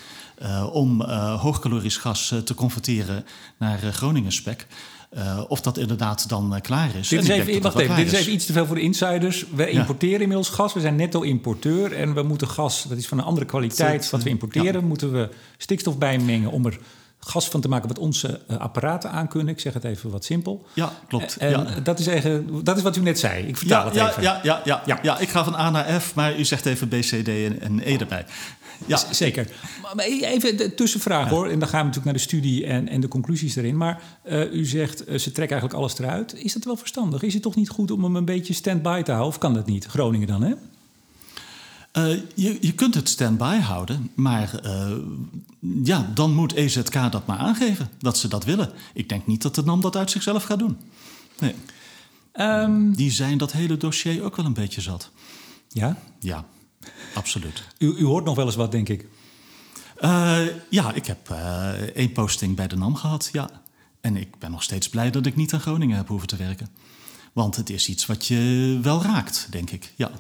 om 0.72 1.02
hoogkalorisch 1.02 1.98
gas 1.98 2.34
te 2.44 2.54
converteren 2.54 3.26
naar 3.58 3.80
Groningen 3.80 4.32
spec. 4.32 4.68
Uh, 5.18 5.42
of 5.48 5.62
dat 5.62 5.78
inderdaad 5.78 6.30
dan 6.30 6.54
uh, 6.54 6.62
klaar 6.62 6.96
is. 6.96 7.08
Dit 7.08 7.22
is, 7.22 7.28
even, 7.28 7.62
wacht 7.62 7.78
even, 7.78 7.96
dit 7.96 8.12
is 8.12 8.20
even 8.20 8.34
iets 8.34 8.46
te 8.46 8.54
veel 8.54 8.66
voor 8.66 8.76
de 8.76 8.82
insiders. 8.82 9.46
We 9.56 9.70
importeren 9.70 10.22
inmiddels 10.22 10.50
gas. 10.50 10.74
We 10.74 10.80
zijn 10.80 10.96
netto-importeur. 10.96 11.94
En 11.94 12.14
we 12.14 12.24
moeten 12.24 12.48
gas, 12.48 12.86
dat 12.90 12.98
is 12.98 13.08
van 13.08 13.18
een 13.18 13.24
andere 13.24 13.46
kwaliteit 13.46 14.10
wat 14.10 14.24
we 14.24 14.30
importeren, 14.30 14.82
ja. 14.82 14.88
moeten 14.88 15.12
we 15.12 15.30
stikstof 15.58 15.98
bijmengen 15.98 16.52
om 16.52 16.66
er 16.66 16.80
gas 17.20 17.48
van 17.50 17.62
te 17.62 17.70
maken 17.70 17.88
wat 17.88 18.00
onze 18.00 18.42
uh, 18.48 18.58
apparaten 18.58 19.12
aankunnen. 19.12 19.54
Ik 19.54 19.60
zeg 19.60 19.74
het 19.74 19.84
even 19.84 20.10
wat 20.10 20.26
simpel. 20.26 20.66
Ja, 20.74 20.92
klopt. 21.08 21.38
En 21.38 21.50
ja. 21.50 21.66
Dat, 21.84 22.00
is 22.00 22.24
dat 22.64 22.78
is 22.78 22.84
wat 22.84 22.96
u 22.96 23.02
net 23.02 23.20
zei. 23.20 23.48
Ik 23.48 23.58
vertaal 23.58 23.86
het 23.86 23.94
ja, 23.94 24.10
even. 24.10 24.22
Ja, 24.22 24.40
ja, 24.44 24.62
ja, 24.66 24.82
ja. 24.86 25.00
ja, 25.02 25.20
ik 25.20 25.30
ga 25.30 25.44
van 25.44 25.56
A 25.56 25.70
naar 25.70 26.02
F, 26.02 26.16
maar 26.16 26.40
u 26.40 26.46
zegt 26.46 26.66
even 26.66 26.88
B, 26.88 26.92
C, 26.92 27.24
D 27.24 27.28
en, 27.28 27.62
en 27.62 27.80
E 27.84 27.98
erbij. 27.98 28.26
Ja, 28.86 29.02
zeker. 29.12 29.48
Maar 29.96 30.06
even 30.06 30.58
de 30.58 30.74
tussenvraag 30.74 31.30
ja. 31.30 31.36
hoor. 31.36 31.48
En 31.48 31.60
dan 31.60 31.68
gaan 31.68 31.80
we 31.80 31.86
natuurlijk 31.86 32.06
naar 32.06 32.14
de 32.14 32.20
studie 32.20 32.66
en, 32.66 32.88
en 32.88 33.02
de 33.02 33.08
conclusies 33.08 33.56
erin. 33.56 33.78
Maar 33.78 34.02
uh, 34.30 34.54
u 34.54 34.66
zegt, 34.66 35.02
uh, 35.02 35.18
ze 35.18 35.32
trekken 35.32 35.58
eigenlijk 35.58 35.74
alles 35.74 36.00
eruit. 36.00 36.34
Is 36.34 36.54
dat 36.54 36.64
wel 36.64 36.78
verstandig? 36.78 37.22
Is 37.22 37.34
het 37.34 37.42
toch 37.42 37.56
niet 37.56 37.70
goed 37.70 37.92
om 37.92 38.04
hem 38.04 38.16
een 38.16 38.26
beetje 38.26 38.54
stand-by 38.54 39.02
te 39.02 39.12
houden? 39.12 39.34
Of 39.34 39.38
kan 39.38 39.54
dat 39.54 39.66
niet? 39.66 39.86
Groningen 39.86 40.28
dan, 40.28 40.42
hè? 40.42 40.54
Uh, 41.94 42.22
je, 42.34 42.58
je 42.62 42.74
kunt 42.74 42.96
het 42.96 43.10
stand-by 43.10 43.58
houden, 43.58 44.12
maar 44.14 44.60
uh, 44.66 44.92
ja, 45.84 46.12
dan 46.14 46.36
moet 46.36 46.54
EZK 46.54 47.12
dat 47.12 47.26
maar 47.26 47.38
aangeven 47.38 47.90
dat 48.00 48.18
ze 48.18 48.28
dat 48.28 48.46
willen. 48.46 48.72
Ik 48.94 49.10
denk 49.10 49.28
niet 49.28 49.42
dat 49.42 49.56
de 49.56 49.64
NAM 49.64 49.82
dat 49.82 49.96
uit 49.96 50.12
zichzelf 50.12 50.44
gaat 50.44 50.60
doen. 50.60 50.78
Nee. 51.40 51.56
Um, 52.40 52.96
Die 52.96 53.12
zijn 53.12 53.38
dat 53.38 53.52
hele 53.52 53.78
dossier 53.78 54.24
ook 54.24 54.36
wel 54.36 54.46
een 54.46 54.54
beetje 54.54 54.82
zat. 54.82 55.10
Ja? 55.68 55.98
Ja, 56.20 56.46
absoluut. 57.14 57.64
U, 57.78 57.96
u 57.98 58.06
hoort 58.06 58.26
nog 58.26 58.36
wel 58.36 58.46
eens 58.46 58.56
wat, 58.56 58.72
denk 58.72 58.90
ik. 58.90 59.08
Uh, 60.00 60.40
ja, 60.70 60.94
ik 60.94 61.06
heb 61.06 61.30
één 61.94 62.12
posting 62.12 62.56
bij 62.56 62.68
de 62.68 62.76
NAM 62.76 62.96
gehad, 62.96 63.30
ja. 63.32 63.50
En 64.02 64.16
ik 64.16 64.40
ben 64.40 64.52
nog 64.52 64.64
steeds 64.64 64.90
blij 64.90 65.12
dat 65.12 65.26
ik 65.26 65.36
niet 65.36 65.54
aan 65.54 65.60
Groningen 65.60 65.98
heb 65.98 66.08
hoeven 66.08 66.28
te 66.28 66.36
werken. 66.36 66.70
Want 67.34 67.56
het 67.56 67.70
is 67.70 67.90
iets 67.90 68.06
wat 68.06 68.26
je 68.26 68.80
wel 68.82 69.02
raakt, 69.02 69.48
denk 69.52 69.70
ik, 69.70 69.94
ja. 69.96 70.12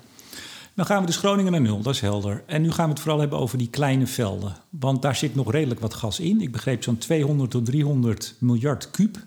Dan 0.79 0.86
gaan 0.88 1.00
we 1.00 1.05
dus 1.05 1.17
Groningen 1.17 1.51
naar 1.51 1.62
nul, 1.62 1.81
dat 1.81 1.93
is 1.93 2.01
helder. 2.01 2.43
En 2.46 2.62
nu 2.62 2.72
gaan 2.72 2.86
we 2.86 2.91
het 2.91 3.00
vooral 3.00 3.19
hebben 3.19 3.39
over 3.39 3.58
die 3.58 3.69
kleine 3.69 4.08
velden. 4.08 4.55
Want 4.69 5.01
daar 5.01 5.15
zit 5.15 5.36
nog 5.36 5.51
redelijk 5.51 5.79
wat 5.79 5.93
gas 5.93 6.19
in. 6.19 6.41
Ik 6.41 6.51
begreep 6.51 6.84
zo'n 6.84 6.98
200 6.98 7.51
tot 7.51 7.65
300 7.65 8.36
miljard 8.39 8.91
kuub. 8.91 9.17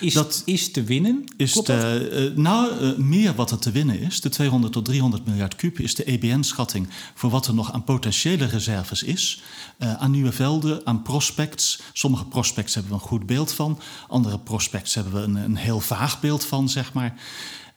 Is, 0.00 0.14
dat 0.14 0.42
is 0.44 0.70
te 0.70 0.82
winnen? 0.82 1.24
Is 1.36 1.52
de, 1.52 2.30
uh, 2.30 2.36
nou, 2.36 2.80
uh, 2.80 2.96
meer 2.96 3.34
wat 3.34 3.50
er 3.50 3.58
te 3.58 3.70
winnen 3.70 4.00
is. 4.00 4.20
De 4.20 4.28
200 4.28 4.72
tot 4.72 4.84
300 4.84 5.26
miljard 5.26 5.56
kuub 5.56 5.78
is 5.78 5.94
de 5.94 6.04
EBN-schatting 6.04 6.88
voor 7.14 7.30
wat 7.30 7.46
er 7.46 7.54
nog 7.54 7.72
aan 7.72 7.84
potentiële 7.84 8.44
reserves 8.44 9.02
is. 9.02 9.42
Uh, 9.78 9.94
aan 9.94 10.10
nieuwe 10.10 10.32
velden, 10.32 10.86
aan 10.86 11.02
prospects. 11.02 11.80
Sommige 11.92 12.24
prospects 12.24 12.74
hebben 12.74 12.92
we 12.92 12.98
een 12.98 13.08
goed 13.08 13.26
beeld 13.26 13.52
van. 13.52 13.80
Andere 14.08 14.38
prospects 14.38 14.94
hebben 14.94 15.12
we 15.12 15.20
een, 15.20 15.36
een 15.36 15.56
heel 15.56 15.80
vaag 15.80 16.20
beeld 16.20 16.44
van, 16.44 16.68
zeg 16.68 16.92
maar. 16.92 17.20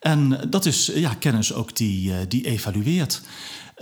En 0.01 0.50
dat 0.50 0.65
is 0.65 0.91
ja, 0.96 1.13
kennis 1.13 1.53
ook 1.53 1.75
die, 1.75 2.27
die 2.27 2.46
evalueert. 2.46 3.22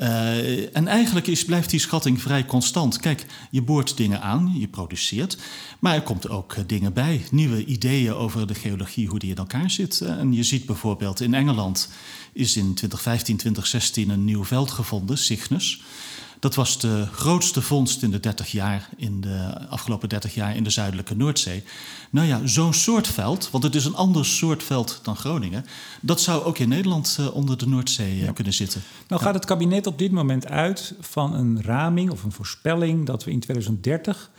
Uh, 0.01 0.75
en 0.75 0.87
eigenlijk 0.87 1.27
is, 1.27 1.45
blijft 1.45 1.69
die 1.69 1.79
schatting 1.79 2.21
vrij 2.21 2.45
constant. 2.45 2.99
Kijk, 2.99 3.25
je 3.49 3.61
boort 3.61 3.97
dingen 3.97 4.21
aan, 4.21 4.55
je 4.57 4.67
produceert, 4.67 5.37
maar 5.79 5.95
er 5.95 6.01
komt 6.01 6.29
ook 6.29 6.55
uh, 6.55 6.63
dingen 6.67 6.93
bij. 6.93 7.21
Nieuwe 7.31 7.65
ideeën 7.65 8.13
over 8.13 8.47
de 8.47 8.55
geologie, 8.55 9.07
hoe 9.07 9.19
die 9.19 9.29
in 9.29 9.35
elkaar 9.35 9.71
zit. 9.71 10.01
En 10.01 10.33
je 10.33 10.43
ziet 10.43 10.65
bijvoorbeeld 10.65 11.21
in 11.21 11.33
Engeland 11.33 11.89
is 12.33 12.57
in 12.57 12.73
2015, 12.73 13.37
2016 13.37 14.09
een 14.09 14.25
nieuw 14.25 14.45
veld 14.45 14.71
gevonden, 14.71 15.17
Cygnus. 15.17 15.81
Dat 16.39 16.55
was 16.55 16.79
de 16.79 17.05
grootste 17.11 17.61
vondst 17.61 18.03
in 18.03 18.11
de 18.11 18.19
30 18.19 18.51
jaar, 18.51 18.89
in 18.97 19.21
de 19.21 19.67
afgelopen 19.69 20.09
30 20.09 20.33
jaar 20.33 20.55
in 20.55 20.63
de 20.63 20.69
zuidelijke 20.69 21.15
Noordzee. 21.15 21.63
Nou 22.09 22.27
ja, 22.27 22.47
zo'n 22.47 22.73
soort 22.73 23.07
veld, 23.07 23.49
want 23.51 23.63
het 23.63 23.75
is 23.75 23.85
een 23.85 23.95
ander 23.95 24.25
soort 24.25 24.63
veld 24.63 24.99
dan 25.03 25.15
Groningen, 25.15 25.65
dat 26.01 26.21
zou 26.21 26.43
ook 26.43 26.57
in 26.57 26.69
Nederland 26.69 27.17
uh, 27.19 27.35
onder 27.35 27.57
de 27.57 27.67
Noordzee 27.67 28.19
uh, 28.19 28.29
kunnen 28.33 28.53
zitten. 28.53 28.81
Nou 29.07 29.21
gaat 29.21 29.33
het 29.33 29.45
kabinet 29.45 29.87
op 29.87 29.97
dit 29.97 30.11
moment 30.11 30.47
uit 30.47 30.95
van 30.99 31.33
een 31.33 31.61
raming 31.61 32.11
of 32.11 32.23
een 32.23 32.31
voorspelling 32.31 33.05
dat 33.05 33.23
we 33.23 33.31
in 33.31 33.39
2030 33.39 34.31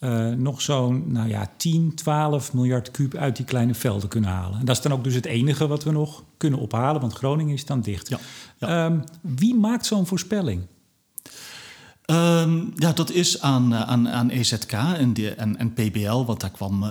uh, 0.00 0.28
nog 0.28 0.60
zo'n 0.60 1.12
nou 1.12 1.28
ja, 1.28 1.50
10, 1.56 1.94
12 1.94 2.52
miljard 2.52 2.90
kuub 2.90 3.14
uit 3.14 3.36
die 3.36 3.44
kleine 3.44 3.74
velden 3.74 4.08
kunnen 4.08 4.30
halen. 4.30 4.58
En 4.58 4.64
dat 4.64 4.76
is 4.76 4.82
dan 4.82 4.92
ook 4.92 5.04
dus 5.04 5.14
het 5.14 5.26
enige 5.26 5.66
wat 5.66 5.84
we 5.84 5.90
nog 5.90 6.24
kunnen 6.36 6.58
ophalen, 6.58 7.00
want 7.00 7.12
Groningen 7.12 7.54
is 7.54 7.66
dan 7.66 7.80
dicht. 7.80 8.08
Ja, 8.08 8.18
ja. 8.58 8.84
Um, 8.84 9.04
wie 9.20 9.54
maakt 9.54 9.86
zo'n 9.86 10.06
voorspelling? 10.06 10.66
Um, 12.06 12.72
ja, 12.74 12.92
dat 12.92 13.10
is 13.10 13.40
aan, 13.40 13.74
eh, 13.74 13.80
aan, 13.80 14.08
aan 14.08 14.30
EZK 14.30 14.72
en, 14.72 15.12
die, 15.12 15.30
en, 15.30 15.58
en 15.58 15.72
PBL, 15.72 16.24
want 16.24 16.40
daar 16.40 16.50
kwam 16.50 16.82
uh, 16.82 16.90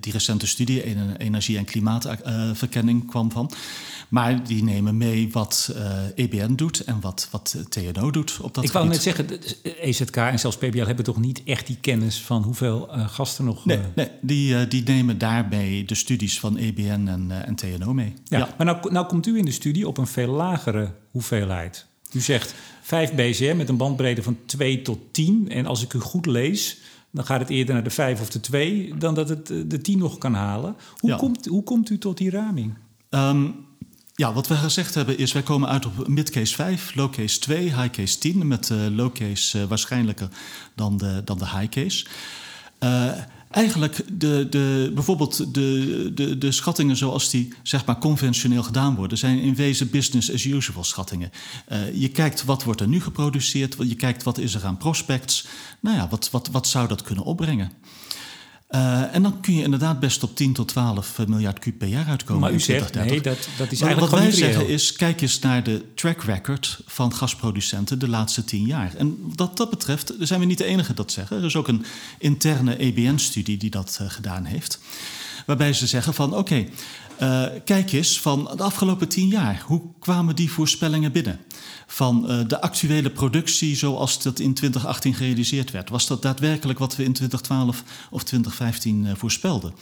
die 0.00 0.12
recente 0.12 0.46
studie, 0.46 0.82
energie- 1.18 1.56
en 1.56 1.64
klimaatverkenning, 1.64 3.02
uh, 3.02 3.08
kwam 3.08 3.30
van. 3.30 3.50
Maar 4.08 4.44
die 4.44 4.62
nemen 4.62 4.96
mee 4.96 5.28
wat 5.32 5.74
EBN 6.14 6.52
e 6.52 6.54
doet 6.54 6.80
en 6.80 7.00
wat, 7.00 7.28
wat 7.30 7.56
TNO 7.68 8.10
doet 8.10 8.38
op 8.40 8.54
dat 8.54 8.64
Ik 8.64 8.72
wou 8.72 8.88
net 8.88 9.02
zeggen, 9.02 9.26
EZK 9.62 10.16
en 10.16 10.38
zelfs 10.38 10.56
PBL 10.56 10.86
hebben 10.86 11.04
toch 11.04 11.18
niet 11.18 11.42
echt 11.44 11.66
die 11.66 11.78
kennis 11.80 12.20
van 12.20 12.42
hoeveel 12.42 12.88
gasten 12.90 13.44
nog... 13.44 13.64
Nee, 13.64 13.78
nee 13.94 14.08
die, 14.20 14.68
die 14.68 14.82
nemen 14.82 15.18
daarbij 15.18 15.82
de 15.86 15.94
studies 15.94 16.40
van 16.40 16.56
EBN 16.56 17.06
en, 17.06 17.30
en 17.46 17.54
TNO 17.54 17.92
mee. 17.92 18.14
Ja, 18.24 18.38
ja. 18.38 18.54
Maar 18.56 18.66
nou, 18.66 18.92
nou 18.92 19.06
komt 19.06 19.26
u 19.26 19.38
in 19.38 19.44
de 19.44 19.50
studie 19.50 19.88
op 19.88 19.98
een 19.98 20.06
veel 20.06 20.32
lagere 20.32 20.92
hoeveelheid. 21.10 21.86
U 22.12 22.20
zegt 22.20 22.54
5 22.88 23.14
BCM 23.14 23.56
met 23.56 23.68
een 23.68 23.76
bandbreedte 23.76 24.22
van 24.22 24.36
2 24.46 24.82
tot 24.82 24.98
10. 25.10 25.48
En 25.48 25.66
als 25.66 25.82
ik 25.82 25.92
u 25.92 25.98
goed 25.98 26.26
lees, 26.26 26.78
dan 27.10 27.24
gaat 27.24 27.40
het 27.40 27.48
eerder 27.48 27.74
naar 27.74 27.84
de 27.84 27.90
5 27.90 28.20
of 28.20 28.30
de 28.30 28.40
2 28.40 28.94
dan 28.98 29.14
dat 29.14 29.28
het 29.28 29.46
de 29.46 29.80
10 29.80 29.98
nog 29.98 30.18
kan 30.18 30.34
halen. 30.34 30.76
Hoe, 30.98 31.10
ja. 31.10 31.16
komt, 31.16 31.46
hoe 31.46 31.62
komt 31.62 31.90
u 31.90 31.98
tot 31.98 32.16
die 32.16 32.30
raming? 32.30 32.74
Um, 33.10 33.54
ja, 34.14 34.32
wat 34.32 34.46
we 34.46 34.54
gezegd 34.54 34.94
hebben 34.94 35.18
is, 35.18 35.32
wij 35.32 35.42
komen 35.42 35.68
uit 35.68 35.86
op 35.86 36.08
midcase 36.08 36.54
5, 36.54 36.94
lowcase 36.94 37.38
2, 37.38 37.62
highcase 37.62 38.18
10. 38.18 38.46
Met 38.46 38.68
uh, 38.68 38.86
lowcase 38.90 39.58
uh, 39.58 39.64
waarschijnlijker 39.64 40.28
dan 40.74 40.96
de, 40.96 41.22
dan 41.24 41.38
de 41.38 41.48
highcase. 41.48 42.06
Uh, 42.80 43.12
eigenlijk 43.50 44.04
de, 44.12 44.46
de, 44.50 44.90
bijvoorbeeld 44.94 45.54
de, 45.54 46.10
de, 46.14 46.38
de 46.38 46.52
schattingen 46.52 46.96
zoals 46.96 47.30
die 47.30 47.52
zeg 47.62 47.84
maar 47.84 47.98
conventioneel 47.98 48.62
gedaan 48.62 48.94
worden, 48.94 49.18
zijn 49.18 49.40
in 49.40 49.54
wezen 49.54 49.90
business 49.90 50.32
as 50.32 50.44
usual 50.44 50.84
schattingen. 50.84 51.30
Uh, 51.72 52.00
je 52.00 52.08
kijkt 52.08 52.44
wat 52.44 52.64
wordt 52.64 52.80
er 52.80 52.88
nu 52.88 53.00
geproduceerd, 53.00 53.76
je 53.78 53.94
kijkt 53.94 54.22
wat 54.22 54.38
is 54.38 54.54
er 54.54 54.64
aan 54.64 54.76
prospects. 54.76 55.46
Nou 55.80 55.96
ja, 55.96 56.08
wat, 56.08 56.30
wat, 56.30 56.48
wat 56.48 56.66
zou 56.66 56.88
dat 56.88 57.02
kunnen 57.02 57.24
opbrengen? 57.24 57.72
Uh, 58.70 59.14
en 59.14 59.22
dan 59.22 59.40
kun 59.40 59.54
je 59.54 59.62
inderdaad 59.62 60.00
best 60.00 60.22
op 60.22 60.36
10 60.36 60.52
tot 60.52 60.68
12 60.68 61.18
miljard 61.26 61.58
kub 61.58 61.78
per 61.78 61.88
jaar 61.88 62.06
uitkomen. 62.06 62.42
Maar 62.42 62.52
u 62.52 62.60
zegt, 62.60 62.94
nee, 62.94 63.20
dat, 63.20 63.48
dat 63.58 63.72
is 63.72 63.80
maar 63.80 63.88
eigenlijk 63.88 64.00
Wat 64.00 64.20
wij 64.20 64.30
zeggen 64.30 64.68
is, 64.68 64.92
kijk 64.92 65.20
eens 65.20 65.38
naar 65.38 65.62
de 65.62 65.84
track 65.94 66.22
record 66.22 66.80
van 66.86 67.14
gasproducenten 67.14 67.98
de 67.98 68.08
laatste 68.08 68.44
10 68.44 68.66
jaar. 68.66 68.94
En 68.96 69.18
wat 69.36 69.56
dat 69.56 69.70
betreft 69.70 70.14
zijn 70.18 70.40
we 70.40 70.46
niet 70.46 70.58
de 70.58 70.64
enige 70.64 70.94
dat 70.94 71.12
zeggen. 71.12 71.36
Er 71.36 71.44
is 71.44 71.56
ook 71.56 71.68
een 71.68 71.84
interne 72.18 72.76
EBN-studie 72.76 73.56
die 73.56 73.70
dat 73.70 73.98
uh, 74.02 74.10
gedaan 74.10 74.44
heeft. 74.44 74.78
Waarbij 75.48 75.72
ze 75.72 75.86
zeggen 75.86 76.14
van, 76.14 76.28
oké, 76.36 76.38
okay, 76.38 76.70
uh, 77.52 77.60
kijk 77.64 77.92
eens 77.92 78.20
van 78.20 78.50
de 78.56 78.62
afgelopen 78.62 79.08
10 79.08 79.28
jaar. 79.28 79.62
Hoe 79.66 79.82
kwamen 79.98 80.36
die 80.36 80.50
voorspellingen 80.50 81.12
binnen? 81.12 81.40
van 81.90 82.24
uh, 82.30 82.40
de 82.46 82.60
actuele 82.60 83.10
productie 83.10 83.76
zoals 83.76 84.22
dat 84.22 84.38
in 84.38 84.54
2018 84.54 85.14
gerealiseerd 85.14 85.70
werd. 85.70 85.88
Was 85.88 86.06
dat 86.06 86.22
daadwerkelijk 86.22 86.78
wat 86.78 86.96
we 86.96 87.04
in 87.04 87.12
2012 87.12 87.82
of 88.10 88.24
2015 88.24 89.04
uh, 89.04 89.12
voorspelden? 89.14 89.74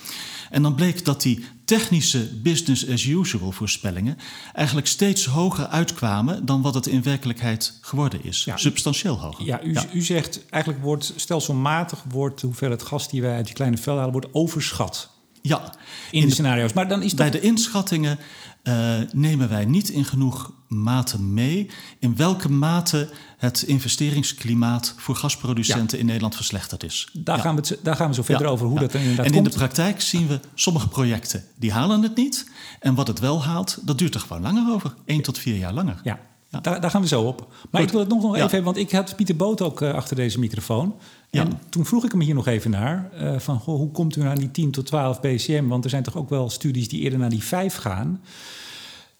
En 0.50 0.62
dan 0.62 0.75
bleek 0.75 1.04
dat 1.04 1.23
die 1.23 1.44
technische 1.64 2.40
business 2.42 2.88
as 2.88 3.04
usual 3.04 3.52
voorspellingen 3.52 4.18
eigenlijk 4.52 4.87
steeds 4.87 5.25
hoger 5.25 5.66
uitkwamen 5.66 6.46
dan 6.46 6.62
wat 6.62 6.75
het 6.75 6.87
in 6.87 7.02
werkelijkheid 7.02 7.78
geworden 7.80 8.25
is. 8.25 8.44
Ja, 8.44 8.56
Substantieel 8.56 9.20
hoger. 9.20 9.44
Ja 9.44 9.62
u, 9.62 9.73
ja, 9.73 9.85
u, 9.92 10.02
zegt 10.02 10.40
eigenlijk 10.50 10.82
wordt 10.82 11.12
stelselmatig 11.16 12.02
wordt 12.08 12.40
de 12.40 12.46
hoeveelheid 12.46 12.82
gas 12.82 13.08
die 13.08 13.23
wij 13.23 13.35
uit 13.35 13.46
die 13.46 13.54
kleine 13.54 13.76
vel 13.76 13.96
halen, 13.96 14.12
wordt 14.12 14.35
overschat. 14.35 15.14
Ja, 15.47 15.75
in, 16.11 16.21
in 16.21 16.29
de, 16.29 16.35
scenario's. 16.35 16.73
Maar 16.73 16.88
dan 16.88 17.03
is 17.03 17.15
bij 17.15 17.31
de 17.31 17.41
inschattingen 17.41 18.19
uh, 18.62 18.95
nemen 19.12 19.49
wij 19.49 19.65
niet 19.65 19.88
in 19.88 20.05
genoeg 20.05 20.53
mate 20.69 21.23
mee 21.23 21.71
in 21.99 22.17
welke 22.17 22.50
mate 22.50 23.11
het 23.38 23.62
investeringsklimaat 23.62 24.95
voor 24.97 25.17
gasproducenten 25.17 25.97
ja. 25.97 25.99
in 25.99 26.07
Nederland 26.07 26.35
verslechterd 26.35 26.83
is. 26.83 27.09
Daar, 27.12 27.37
ja. 27.37 27.43
gaan, 27.43 27.55
we 27.55 27.61
het, 27.61 27.79
daar 27.83 27.97
gaan 27.97 28.09
we 28.09 28.15
zo 28.15 28.23
verder 28.23 28.47
over 28.47 28.67
hoe 28.67 28.79
dat 28.79 28.93
er 28.93 29.00
inderdaad 29.00 29.26
En 29.26 29.33
komt. 29.33 29.45
in 29.45 29.50
de 29.53 29.59
praktijk 29.59 30.00
zien 30.00 30.26
we 30.26 30.41
sommige 30.55 30.88
projecten 30.88 31.45
die 31.57 31.73
halen 31.73 32.03
het 32.03 32.17
niet. 32.17 32.50
En 32.81 32.95
wat 32.95 33.07
het 33.07 33.19
wel 33.19 33.45
haalt, 33.45 33.79
dat 33.83 33.99
duurt 33.99 34.15
er 34.15 34.21
gewoon 34.21 34.43
langer 34.43 34.75
over. 34.75 34.95
één 35.05 35.23
tot 35.23 35.38
vier 35.38 35.57
jaar 35.57 35.73
langer. 35.73 36.00
Ja. 36.05 36.19
Ja. 36.49 36.61
Daar, 36.61 36.81
daar, 36.81 36.91
gaan 36.91 37.00
we 37.00 37.09
zo 37.09 37.23
op. 37.23 37.38
Maar 37.38 37.81
Goed. 37.81 37.81
ik 37.81 37.91
wil 37.91 38.00
het 38.00 38.09
nog, 38.09 38.23
nog 38.23 38.35
even 38.35 38.50
hebben, 38.50 38.65
want 38.65 38.76
ik 38.76 38.91
had 38.91 39.17
Pieter 39.17 39.37
Boot 39.37 39.62
ook 39.62 39.81
uh, 39.81 39.95
achter 39.95 40.17
deze 40.17 40.38
microfoon. 40.38 40.95
En 41.30 41.49
ja. 41.49 41.59
toen 41.68 41.87
vroeg 41.87 42.04
ik 42.04 42.11
hem 42.11 42.21
hier 42.21 42.35
nog 42.35 42.47
even 42.47 42.71
naar. 42.71 43.11
Uh, 43.14 43.38
van, 43.38 43.59
goh, 43.59 43.76
hoe 43.76 43.90
komt 43.90 44.16
u 44.16 44.23
naar 44.23 44.38
die 44.38 44.50
10 44.50 44.71
tot 44.71 44.87
12 44.87 45.21
BCM? 45.21 45.66
Want 45.66 45.85
er 45.85 45.90
zijn 45.90 46.02
toch 46.02 46.16
ook 46.16 46.28
wel 46.28 46.50
studies 46.50 46.88
die 46.88 47.00
eerder 47.00 47.18
naar 47.18 47.30
die 47.30 47.42
5 47.42 47.76
gaan. 47.76 48.21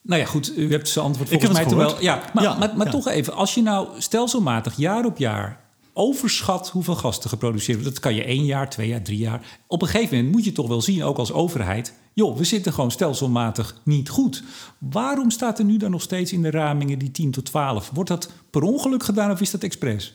Nou 0.03 0.21
ja, 0.21 0.27
goed, 0.27 0.57
u 0.57 0.71
hebt 0.71 0.89
zijn 0.89 1.05
antwoord 1.05 1.29
volgens 1.29 1.53
mij 1.53 1.65
toch 1.65 1.79
wel. 1.79 2.03
Ja, 2.03 2.23
maar, 2.33 2.45
ja, 2.45 2.59
maar, 2.59 2.77
maar 2.77 2.87
ja. 2.87 2.93
toch 2.93 3.09
even, 3.09 3.35
als 3.35 3.55
je 3.55 3.63
nou 3.63 3.89
stelselmatig 3.99 4.77
jaar 4.77 5.05
op 5.05 5.19
jaar 5.19 5.65
overschat 5.93 6.69
hoeveel 6.69 6.95
gasten 6.95 7.31
geproduceerd 7.31 7.79
wordt, 7.79 7.93
dat 7.93 8.03
kan 8.03 8.15
je 8.15 8.25
één 8.25 8.45
jaar, 8.45 8.71
twee 8.71 8.89
jaar, 8.89 9.03
drie 9.03 9.19
jaar. 9.19 9.59
Op 9.67 9.83
een 9.83 9.89
gegeven 9.89 10.17
moment 10.17 10.35
moet 10.35 10.45
je 10.45 10.53
toch 10.53 10.69
wel 10.69 10.83
zien, 10.83 11.05
ook 11.05 11.19
als 11.19 11.33
overheid, 11.33 11.95
joh, 12.13 12.37
we 12.37 12.45
zitten 12.45 12.73
gewoon 12.73 12.91
stelselmatig 12.91 13.81
niet 13.85 14.09
goed. 14.09 14.43
Waarom 14.79 15.31
staat 15.31 15.59
er 15.59 15.65
nu 15.65 15.77
dan 15.77 15.91
nog 15.91 16.03
steeds 16.03 16.33
in 16.33 16.43
de 16.43 16.51
ramingen 16.51 16.99
die 16.99 17.11
10 17.11 17.31
tot 17.31 17.45
12? 17.45 17.91
Wordt 17.95 18.11
dat 18.11 18.31
per 18.51 18.63
ongeluk 18.63 19.03
gedaan 19.03 19.31
of 19.31 19.41
is 19.41 19.51
dat 19.51 19.63
expres? 19.63 20.15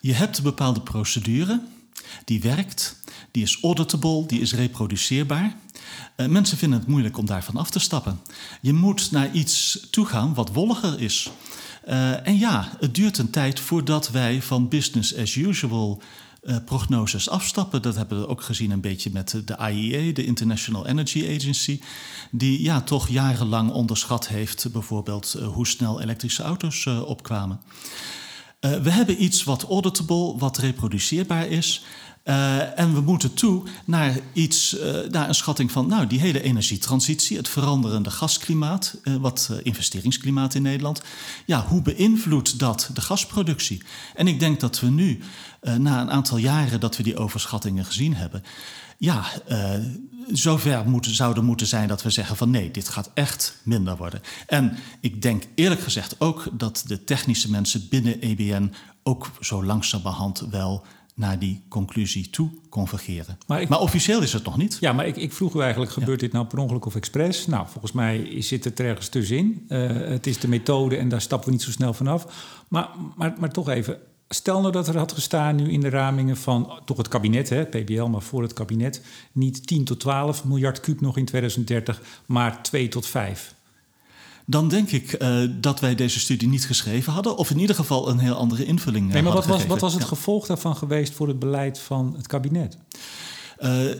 Je 0.00 0.12
hebt 0.12 0.36
een 0.36 0.42
bepaalde 0.42 0.80
procedure 0.80 1.60
die 2.24 2.40
werkt, 2.40 2.96
die 3.30 3.42
is 3.42 3.58
auditable, 3.62 4.26
die 4.26 4.40
is 4.40 4.54
reproduceerbaar. 4.54 5.56
Uh, 6.16 6.26
mensen 6.26 6.58
vinden 6.58 6.78
het 6.78 6.88
moeilijk 6.88 7.18
om 7.18 7.26
daarvan 7.26 7.56
af 7.56 7.70
te 7.70 7.78
stappen. 7.78 8.20
Je 8.60 8.72
moet 8.72 9.10
naar 9.10 9.32
iets 9.32 9.86
toegaan 9.90 10.34
wat 10.34 10.52
wolliger 10.52 11.00
is. 11.00 11.30
Uh, 11.88 12.26
en 12.26 12.38
ja, 12.38 12.76
het 12.80 12.94
duurt 12.94 13.18
een 13.18 13.30
tijd 13.30 13.60
voordat 13.60 14.10
wij 14.10 14.42
van 14.42 14.68
business 14.68 15.16
as 15.16 15.34
usual 15.34 16.02
uh, 16.42 16.56
prognoses 16.64 17.28
afstappen. 17.28 17.82
Dat 17.82 17.96
hebben 17.96 18.20
we 18.20 18.28
ook 18.28 18.42
gezien 18.42 18.70
een 18.70 18.80
beetje 18.80 19.10
met 19.12 19.42
de 19.44 19.70
IEA, 19.70 20.12
de 20.12 20.24
International 20.24 20.86
Energy 20.86 21.36
Agency, 21.36 21.80
die 22.30 22.62
ja, 22.62 22.80
toch 22.80 23.08
jarenlang 23.08 23.70
onderschat 23.70 24.28
heeft 24.28 24.72
bijvoorbeeld 24.72 25.36
hoe 25.54 25.66
snel 25.66 26.00
elektrische 26.00 26.42
auto's 26.42 26.86
opkwamen. 26.86 27.60
We 28.60 28.90
hebben 28.90 29.22
iets 29.22 29.44
wat 29.44 29.62
auditable, 29.62 30.38
wat 30.38 30.58
reproduceerbaar 30.58 31.46
is. 31.46 31.84
Uh, 32.24 32.78
en 32.78 32.94
we 32.94 33.00
moeten 33.00 33.34
toe 33.34 33.62
naar, 33.84 34.18
iets, 34.32 34.74
uh, 34.78 35.10
naar 35.10 35.28
een 35.28 35.34
schatting 35.34 35.72
van 35.72 35.86
nou, 35.86 36.06
die 36.06 36.20
hele 36.20 36.42
energietransitie, 36.42 37.36
het 37.36 37.48
veranderende 37.48 38.10
gasklimaat, 38.10 39.00
wat 39.20 39.50
investeringsklimaat 39.62 40.54
in 40.54 40.62
Nederland. 40.62 41.02
Ja, 41.46 41.64
hoe 41.66 41.82
beïnvloedt 41.82 42.58
dat 42.58 42.90
de 42.94 43.00
gasproductie? 43.00 43.82
En 44.14 44.28
ik 44.28 44.40
denk 44.40 44.60
dat 44.60 44.80
we 44.80 44.86
nu, 44.86 45.18
na 45.60 46.00
een 46.00 46.10
aantal 46.10 46.36
jaren 46.36 46.80
dat 46.80 46.96
we 46.96 47.02
die 47.02 47.16
overschattingen 47.16 47.84
gezien 47.84 48.14
hebben, 48.14 48.42
ja, 48.98 49.24
zover 50.32 50.88
moeten, 50.88 51.14
zouden 51.14 51.44
moeten 51.44 51.66
zijn 51.66 51.88
dat 51.88 52.02
we 52.02 52.10
zeggen 52.10 52.36
van 52.36 52.50
nee, 52.50 52.70
dit 52.70 52.88
gaat 52.88 53.10
echt 53.14 53.60
minder 53.62 53.96
worden. 53.96 54.20
En 54.46 54.76
ik 55.00 55.22
denk 55.22 55.44
eerlijk 55.54 55.80
gezegd 55.80 56.20
ook 56.20 56.48
dat 56.52 56.84
de 56.86 57.04
technische 57.04 57.50
mensen 57.50 57.86
binnen 57.88 58.20
EBN 58.20 58.72
ook 59.02 59.30
zo 59.40 59.64
langzamerhand 59.64 60.46
wel 60.50 60.84
naar 61.14 61.38
die 61.38 61.62
conclusie 61.68 62.30
toe 62.30 62.50
convergeren. 62.68 63.38
Maar, 63.46 63.64
maar, 63.68 63.80
officieel 63.80 64.22
is 64.22 64.32
het 64.32 64.44
nog 64.44 64.56
niet. 64.56 64.76
Ja, 64.80 64.92
maar 64.92 65.06
ik, 65.06 65.16
ik 65.16 65.32
vroeg 65.32 65.54
u 65.54 65.60
eigenlijk, 65.60 65.92
gebeurt 65.92 66.20
dit 66.20 66.32
nou 66.32 66.46
per 66.46 66.58
ongeluk 66.58 66.86
of 66.86 66.94
expres? 66.94 67.46
Nou, 67.46 67.66
volgens 67.68 67.92
mij 67.92 68.42
zit 68.42 68.64
het 68.64 68.78
er 68.78 68.86
ergens 68.86 69.08
tussenin. 69.08 69.66
Uh, 69.68 69.88
het 70.08 70.26
is 70.26 70.38
de 70.38 70.48
methode 70.48 70.96
en 70.96 71.08
daar 71.08 71.20
stappen 71.20 71.48
we 71.48 71.54
niet 71.54 71.64
zo 71.64 71.70
snel 71.70 71.94
vanaf. 71.94 72.26
Maar, 72.68 72.88
maar, 73.16 73.34
maar 73.38 73.52
toch 73.52 73.68
even, 73.68 73.98
stel 74.28 74.60
nou 74.60 74.72
dat 74.72 74.88
er 74.88 74.98
had 74.98 75.12
gestaan 75.12 75.56
nu 75.56 75.70
in 75.70 75.80
de 75.80 75.88
ramingen 75.88 76.36
van 76.36 76.80
toch 76.84 76.96
het 76.96 77.08
kabinet, 77.08 77.48
hè, 77.48 77.64
PBL, 77.64 78.04
maar 78.04 78.22
voor 78.22 78.42
het 78.42 78.52
kabinet, 78.52 79.02
niet 79.32 79.66
10 79.66 79.84
tot 79.84 80.00
12 80.00 80.44
miljard 80.44 80.80
kuub 80.80 81.00
nog 81.00 81.16
in 81.16 81.24
2030, 81.24 82.00
maar 82.26 82.62
2 82.62 82.88
tot 82.88 83.06
5 83.06 83.56
dan 84.50 84.68
denk 84.68 84.90
ik 84.90 85.22
uh, 85.22 85.50
dat 85.60 85.80
wij 85.80 85.94
deze 85.94 86.20
studie 86.20 86.48
niet 86.48 86.66
geschreven 86.66 87.12
hadden. 87.12 87.36
Of 87.36 87.50
in 87.50 87.58
ieder 87.58 87.76
geval 87.76 88.08
een 88.08 88.18
heel 88.18 88.34
andere 88.34 88.64
invulling 88.64 89.06
uh, 89.06 89.12
nee, 89.12 89.22
maar 89.22 89.32
wat 89.32 89.46
was, 89.46 89.66
wat 89.66 89.80
was 89.80 89.94
het 89.94 90.04
gevolg 90.04 90.46
daarvan 90.46 90.76
geweest 90.76 91.12
voor 91.12 91.28
het 91.28 91.38
beleid 91.38 91.78
van 91.78 92.14
het 92.16 92.26
kabinet? 92.26 92.78
Uh, 93.60 93.94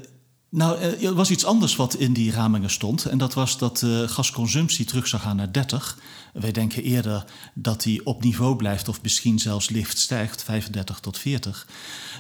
nou, 0.51 0.81
er 0.81 1.15
was 1.15 1.31
iets 1.31 1.45
anders 1.45 1.77
wat 1.77 1.95
in 1.95 2.13
die 2.13 2.33
ramingen 2.33 2.71
stond. 2.71 3.05
En 3.05 3.19
dat 3.19 3.35
was 3.35 3.59
dat 3.59 3.79
de 3.79 4.05
gasconsumptie 4.09 4.85
terug 4.85 5.07
zou 5.07 5.23
gaan 5.23 5.37
naar 5.37 5.53
30. 5.53 5.99
Wij 6.33 6.53
denken 6.53 6.83
eerder 6.83 7.25
dat 7.55 7.83
die 7.83 8.07
op 8.07 8.23
niveau 8.23 8.57
blijft 8.57 8.89
of 8.89 9.03
misschien 9.03 9.39
zelfs 9.39 9.69
licht 9.69 9.99
stijgt, 9.99 10.43
35 10.43 11.01
tot 11.01 11.19
40. 11.19 11.67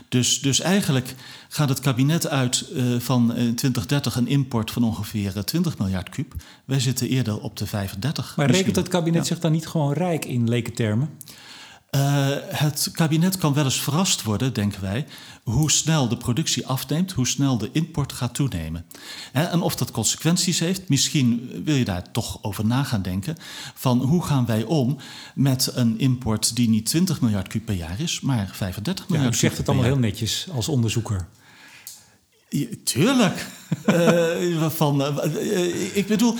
Dus, 0.08 0.40
dus 0.40 0.60
eigenlijk 0.60 1.14
gaat 1.48 1.68
het 1.68 1.80
kabinet 1.80 2.26
uit 2.26 2.64
uh, 2.72 3.00
van 3.00 3.26
2030 3.28 4.16
een 4.16 4.28
import 4.28 4.70
van 4.70 4.84
ongeveer 4.84 5.44
20 5.44 5.78
miljard 5.78 6.08
kuub. 6.08 6.34
Wij 6.64 6.80
zitten 6.80 7.08
eerder 7.08 7.40
op 7.40 7.56
de 7.56 7.66
35. 7.66 8.36
Maar 8.36 8.50
rekent 8.50 8.76
het 8.76 8.88
kabinet 8.88 9.26
zich 9.26 9.38
dan 9.38 9.52
niet 9.52 9.66
gewoon 9.66 9.92
rijk 9.92 10.24
in 10.24 10.48
lekentermen? 10.48 11.10
Uh, 11.90 12.26
het 12.40 12.88
kabinet 12.92 13.38
kan 13.38 13.54
wel 13.54 13.64
eens 13.64 13.80
verrast 13.80 14.22
worden, 14.22 14.52
denken 14.52 14.80
wij, 14.80 15.06
hoe 15.42 15.70
snel 15.70 16.08
de 16.08 16.16
productie 16.16 16.66
afneemt, 16.66 17.12
hoe 17.12 17.26
snel 17.26 17.58
de 17.58 17.70
import 17.72 18.12
gaat 18.12 18.34
toenemen. 18.34 18.84
en 19.32 19.60
of 19.60 19.76
dat 19.76 19.90
consequenties 19.90 20.58
heeft, 20.58 20.88
misschien 20.88 21.50
wil 21.64 21.74
je 21.74 21.84
daar 21.84 22.10
toch 22.10 22.38
over 22.42 22.66
na 22.66 22.82
gaan 22.82 23.02
denken. 23.02 23.36
Van 23.74 24.02
hoe 24.02 24.24
gaan 24.24 24.46
wij 24.46 24.62
om 24.62 24.96
met 25.34 25.70
een 25.74 25.98
import 25.98 26.56
die 26.56 26.68
niet 26.68 26.86
20 26.86 27.20
miljard 27.20 27.48
kuub 27.48 27.64
per 27.64 27.74
jaar 27.74 28.00
is, 28.00 28.20
maar 28.20 28.50
35 28.52 29.08
miljard 29.08 29.30
kuub. 29.30 29.40
Ja, 29.40 29.46
u 29.46 29.48
zegt 29.48 29.56
het 29.58 29.68
allemaal 29.68 29.86
heel 29.86 29.98
netjes 29.98 30.46
als 30.54 30.68
onderzoeker. 30.68 31.28
Tuurlijk. 32.84 33.46
uh, 33.86 34.68
van, 34.80 35.00
uh, 35.00 35.96
ik 35.96 36.06
bedoel, 36.06 36.34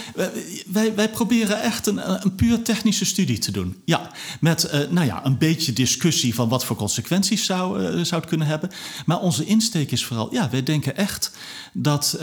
wij, 0.67 0.95
wij 0.95 1.09
proberen 1.09 1.63
echt 1.63 1.87
een, 1.87 2.25
een 2.25 2.35
puur 2.35 2.63
technische 2.63 3.05
studie 3.05 3.39
te 3.39 3.51
doen. 3.51 3.83
Ja, 3.85 4.11
met 4.41 4.71
uh, 4.75 4.91
nou 4.91 5.07
ja, 5.07 5.25
een 5.25 5.39
beetje 5.39 5.73
discussie 5.73 6.35
van 6.35 6.49
wat 6.49 6.65
voor 6.65 6.77
consequenties 6.77 7.45
zou, 7.45 7.81
zou 8.05 8.21
het 8.21 8.31
kunnen 8.31 8.47
hebben. 8.47 8.71
Maar 9.07 9.21
onze 9.21 9.45
insteek 9.45 9.91
is 9.91 10.05
vooral, 10.05 10.33
ja, 10.33 10.51
wij 10.51 10.63
denken 10.63 10.97
echt 10.97 11.37
dat 11.73 12.17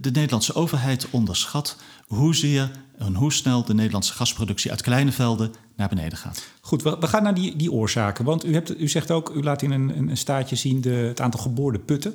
de 0.00 0.10
Nederlandse 0.12 0.54
overheid 0.54 1.06
onderschat 1.10 1.76
hoezeer 2.06 2.70
en 2.98 3.14
hoe 3.14 3.32
snel 3.32 3.64
de 3.64 3.74
Nederlandse 3.74 4.12
gasproductie 4.12 4.70
uit 4.70 4.82
kleine 4.82 5.12
velden 5.12 5.52
naar 5.76 5.88
beneden 5.88 6.18
gaat. 6.18 6.46
Goed, 6.60 6.82
we, 6.82 6.96
gaan 7.00 7.22
naar 7.22 7.34
die, 7.34 7.56
die 7.56 7.72
oorzaken. 7.72 8.24
Want 8.24 8.44
u, 8.44 8.52
hebt, 8.52 8.80
u 8.80 8.88
zegt 8.88 9.10
ook, 9.10 9.30
u 9.34 9.42
laat 9.42 9.62
in 9.62 9.70
een, 9.70 10.08
een 10.08 10.16
staatje 10.16 10.56
zien 10.56 10.80
de, 10.80 10.90
het 10.90 11.20
aantal 11.20 11.40
geboorde 11.40 11.78
putten. 11.78 12.14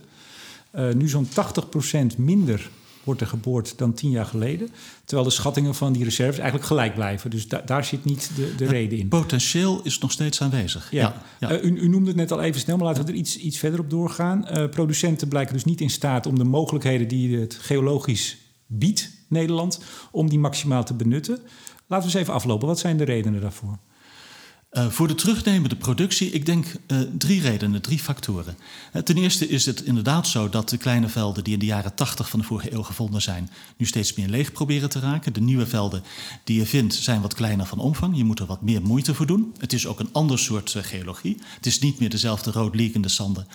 Uh, 0.75 0.93
nu 0.93 1.09
zo'n 1.09 1.27
80% 1.27 2.17
minder 2.17 2.69
wordt 3.03 3.21
er 3.21 3.27
geboord 3.27 3.77
dan 3.77 3.93
tien 3.93 4.09
jaar 4.09 4.25
geleden. 4.25 4.69
Terwijl 5.05 5.27
de 5.27 5.33
schattingen 5.33 5.75
van 5.75 5.93
die 5.93 6.03
reserves 6.03 6.37
eigenlijk 6.37 6.67
gelijk 6.67 6.95
blijven. 6.95 7.29
Dus 7.29 7.47
da 7.47 7.61
daar 7.65 7.85
zit 7.85 8.05
niet 8.05 8.31
de, 8.35 8.55
de 8.55 8.65
reden 8.65 8.97
in. 8.97 9.07
Potentieel 9.07 9.81
is 9.83 9.99
nog 9.99 10.11
steeds 10.11 10.41
aanwezig. 10.41 10.91
Ja. 10.91 11.23
ja, 11.39 11.51
Uh, 11.51 11.63
u, 11.63 11.79
u, 11.81 11.87
noemde 11.87 12.07
het 12.07 12.15
net 12.15 12.31
al 12.31 12.41
even 12.41 12.61
snel, 12.61 12.77
maar 12.77 12.85
laten 12.85 13.05
we 13.05 13.11
er 13.11 13.17
iets, 13.17 13.37
iets 13.37 13.57
verder 13.57 13.79
op 13.79 13.89
doorgaan. 13.89 14.45
Uh, 14.51 14.69
producenten 14.69 15.27
blijken 15.27 15.53
dus 15.53 15.65
niet 15.65 15.81
in 15.81 15.89
staat 15.89 16.25
om 16.25 16.37
de 16.37 16.43
mogelijkheden 16.43 17.07
die 17.07 17.37
het 17.37 17.57
geologisch 17.61 18.37
biedt, 18.65 19.09
Nederland, 19.27 19.79
om 20.11 20.29
die 20.29 20.39
maximaal 20.39 20.83
te 20.83 20.93
benutten. 20.93 21.39
Laten 21.87 22.07
we 22.07 22.13
eens 22.13 22.21
even 22.21 22.33
aflopen. 22.33 22.67
Wat 22.67 22.79
zijn 22.79 22.97
de 22.97 23.03
redenen 23.03 23.41
daarvoor? 23.41 23.77
Uh, 24.73 24.89
voor 24.89 25.07
de 25.07 25.15
terugnemende 25.15 25.75
productie, 25.75 26.31
ik 26.31 26.45
denk 26.45 26.65
uh, 26.87 26.99
drie 27.17 27.41
redenen, 27.41 27.81
drie 27.81 27.99
factoren. 27.99 28.57
Uh, 28.93 29.01
ten 29.01 29.17
eerste 29.17 29.47
is 29.47 29.65
het 29.65 29.81
inderdaad 29.81 30.27
zo 30.27 30.49
dat 30.49 30.69
de 30.69 30.77
kleine 30.77 31.07
velden 31.07 31.43
die 31.43 31.53
in 31.53 31.59
de 31.59 31.65
jaren 31.65 31.95
80 31.95 32.29
van 32.29 32.39
de 32.39 32.45
vorige 32.45 32.73
eeuw 32.73 32.83
gevonden 32.83 33.21
zijn, 33.21 33.49
nu 33.77 33.85
steeds 33.85 34.13
meer 34.13 34.27
leeg 34.27 34.51
proberen 34.51 34.89
te 34.89 34.99
raken. 34.99 35.33
De 35.33 35.41
nieuwe 35.41 35.67
velden 35.67 36.03
die 36.43 36.59
je 36.59 36.65
vindt 36.65 36.93
zijn 36.93 37.21
wat 37.21 37.33
kleiner 37.33 37.65
van 37.65 37.79
omvang. 37.79 38.17
Je 38.17 38.23
moet 38.23 38.39
er 38.39 38.45
wat 38.45 38.61
meer 38.61 38.81
moeite 38.81 39.13
voor 39.13 39.25
doen. 39.25 39.53
Het 39.57 39.73
is 39.73 39.87
ook 39.87 39.99
een 39.99 40.09
ander 40.11 40.39
soort 40.39 40.75
geologie. 40.77 41.37
Het 41.55 41.65
is 41.65 41.79
niet 41.79 41.99
meer 41.99 42.09
dezelfde 42.09 42.51
roodliggende 42.51 43.09
zanden 43.09 43.47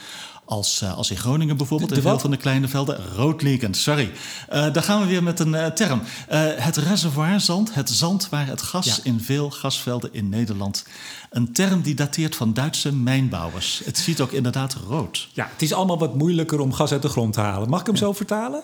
als, 0.48 0.80
uh, 0.82 0.96
als 0.96 1.10
in 1.10 1.16
Groningen 1.16 1.56
bijvoorbeeld. 1.56 1.94
De, 1.94 2.00
veel 2.00 2.18
van 2.18 2.30
de 2.30 2.36
kleine 2.36 2.68
velden. 2.68 3.00
Roodliggend, 3.14 3.76
sorry. 3.76 4.10
Uh, 4.52 4.72
daar 4.72 4.82
gaan 4.82 5.00
we 5.00 5.06
weer 5.06 5.22
met 5.22 5.40
een 5.40 5.52
uh, 5.52 5.66
term. 5.66 6.02
het 6.36 6.76
reservoirzand, 6.76 7.74
het 7.74 7.90
zand 7.90 8.28
waar 8.28 8.46
het 8.46 8.62
gas 8.62 8.86
ja. 8.86 8.94
in 9.02 9.20
veel 9.20 9.50
gasvelden 9.50 10.12
in 10.12 10.28
Nederland. 10.28 10.84
Een 11.30 11.52
term 11.52 11.82
die 11.82 11.94
dateert 11.94 12.36
van 12.36 12.54
Duitse 12.54 12.92
mijnbouwers. 12.92 13.80
Het 13.84 13.98
ziet 13.98 14.20
ook 14.20 14.32
inderdaad 14.32 14.74
rood. 14.74 15.28
Ja, 15.32 15.48
het 15.52 15.62
is 15.62 15.72
allemaal 15.72 15.98
wat 15.98 16.14
moeilijker 16.14 16.60
om 16.60 16.72
gas 16.72 16.92
uit 16.92 17.02
de 17.02 17.08
grond 17.08 17.32
te 17.32 17.40
halen. 17.40 17.68
Mag 17.68 17.80
ik 17.80 17.86
hem 17.86 17.94
ja. 17.94 18.00
zo 18.00 18.12
vertalen? 18.12 18.62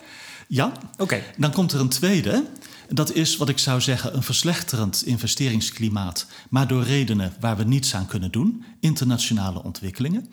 Ja. 0.48 0.72
Oké. 0.98 1.22
Dan 1.36 1.52
komt 1.52 1.72
er 1.72 1.80
een 1.80 1.88
tweede. 1.88 2.44
Dat 2.88 3.12
is 3.12 3.36
wat 3.36 3.48
ik 3.48 3.58
zou 3.58 3.80
zeggen 3.80 4.16
een 4.16 4.22
verslechterend 4.22 5.02
investeringsklimaat, 5.06 6.26
maar 6.50 6.68
door 6.68 6.82
redenen 6.82 7.32
waar 7.40 7.56
we 7.56 7.64
niets 7.64 7.94
aan 7.94 8.06
kunnen 8.06 8.30
doen, 8.30 8.64
internationale 8.80 9.62
ontwikkelingen. 9.62 10.28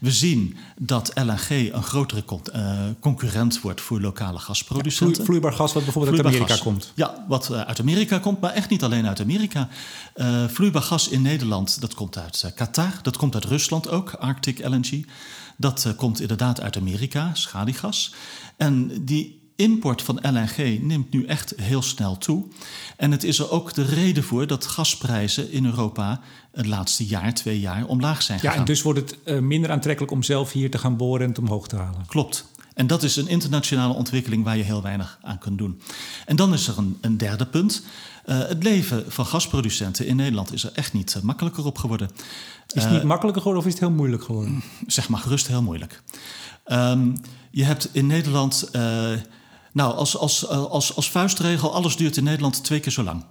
We 0.00 0.12
zien 0.12 0.56
dat 0.78 1.10
LNG 1.14 1.72
een 1.72 1.82
grotere 1.82 2.24
uh, 2.54 2.82
concurrent 3.00 3.60
wordt 3.60 3.80
voor 3.80 4.00
lokale 4.00 4.38
gasproducenten. 4.38 5.18
Ja, 5.18 5.24
vloeibaar 5.24 5.52
gas 5.52 5.72
wat 5.72 5.84
bijvoorbeeld 5.84 6.16
vloeibaar 6.16 6.40
uit 6.40 6.50
Amerika 6.50 6.80
gas. 6.80 6.88
komt. 6.88 6.92
Ja, 6.94 7.24
wat 7.28 7.48
uh, 7.52 7.60
uit 7.60 7.80
Amerika 7.80 8.18
komt, 8.18 8.40
maar 8.40 8.52
echt 8.52 8.70
niet 8.70 8.82
alleen 8.82 9.06
uit 9.06 9.20
Amerika. 9.20 9.68
Uh, 10.16 10.44
vloeibaar 10.48 10.82
gas 10.82 11.08
in 11.08 11.22
Nederland, 11.22 11.80
dat 11.80 11.94
komt 11.94 12.18
uit 12.18 12.52
Qatar, 12.54 12.92
dat 13.02 13.16
komt 13.16 13.34
uit 13.34 13.44
Rusland 13.44 13.88
ook, 13.88 14.12
Arctic 14.12 14.66
LNG. 14.68 15.06
Dat 15.56 15.94
komt 15.96 16.20
inderdaad 16.20 16.60
uit 16.60 16.76
Amerika, 16.76 17.34
schadigas. 17.34 18.14
En 18.56 19.04
die 19.04 19.45
import 19.56 20.02
van 20.02 20.18
LNG 20.22 20.82
neemt 20.82 21.12
nu 21.12 21.24
echt 21.24 21.54
heel 21.56 21.82
snel 21.82 22.18
toe. 22.18 22.44
En 22.96 23.10
het 23.10 23.24
is 23.24 23.38
er 23.38 23.50
ook 23.50 23.74
de 23.74 23.84
reden 23.84 24.24
voor 24.24 24.46
dat 24.46 24.66
gasprijzen 24.66 25.52
in 25.52 25.64
Europa 25.64 26.20
het 26.52 26.66
laatste 26.66 27.06
jaar, 27.06 27.34
twee 27.34 27.60
jaar, 27.60 27.86
omlaag 27.86 28.22
zijn 28.22 28.38
gegaan. 28.38 28.54
Ja, 28.54 28.60
en 28.60 28.66
dus 28.66 28.82
wordt 28.82 28.98
het 28.98 29.18
uh, 29.24 29.38
minder 29.38 29.70
aantrekkelijk 29.70 30.12
om 30.12 30.22
zelf 30.22 30.52
hier 30.52 30.70
te 30.70 30.78
gaan 30.78 30.96
boren 30.96 31.22
en 31.22 31.28
het 31.28 31.38
omhoog 31.38 31.68
te 31.68 31.76
halen. 31.76 32.06
Klopt. 32.06 32.44
En 32.74 32.86
dat 32.86 33.02
is 33.02 33.16
een 33.16 33.28
internationale 33.28 33.94
ontwikkeling 33.94 34.44
waar 34.44 34.56
je 34.56 34.62
heel 34.62 34.82
weinig 34.82 35.18
aan 35.22 35.38
kunt 35.38 35.58
doen. 35.58 35.80
En 36.26 36.36
dan 36.36 36.52
is 36.52 36.68
er 36.68 36.78
een, 36.78 36.98
een 37.00 37.16
derde 37.16 37.46
punt. 37.46 37.82
Uh, 38.26 38.38
het 38.38 38.62
leven 38.62 39.04
van 39.08 39.26
gasproducenten 39.26 40.06
in 40.06 40.16
Nederland 40.16 40.52
is 40.52 40.64
er 40.64 40.70
echt 40.74 40.92
niet 40.92 41.14
uh, 41.16 41.22
makkelijker 41.22 41.64
op 41.64 41.78
geworden. 41.78 42.10
Is 42.72 42.82
het 42.82 42.92
niet 42.92 43.02
makkelijker 43.02 43.42
geworden 43.42 43.62
of 43.62 43.68
is 43.68 43.78
het 43.78 43.88
heel 43.88 43.96
moeilijk 43.96 44.24
geworden? 44.24 44.62
Zeg 44.86 45.08
maar 45.08 45.20
gerust 45.20 45.46
heel 45.46 45.62
moeilijk. 45.62 46.02
Um, 46.66 47.14
je 47.50 47.64
hebt 47.64 47.88
in 47.92 48.06
Nederland 48.06 48.70
nou, 49.76 49.94
als, 49.94 50.16
als, 50.16 50.46
als, 50.48 50.96
als 50.96 51.10
vuistregel, 51.10 51.74
alles 51.74 51.96
duurt 51.96 52.16
in 52.16 52.24
Nederland 52.24 52.64
twee 52.64 52.80
keer 52.80 52.92
zo 52.92 53.02
lang. 53.02 53.24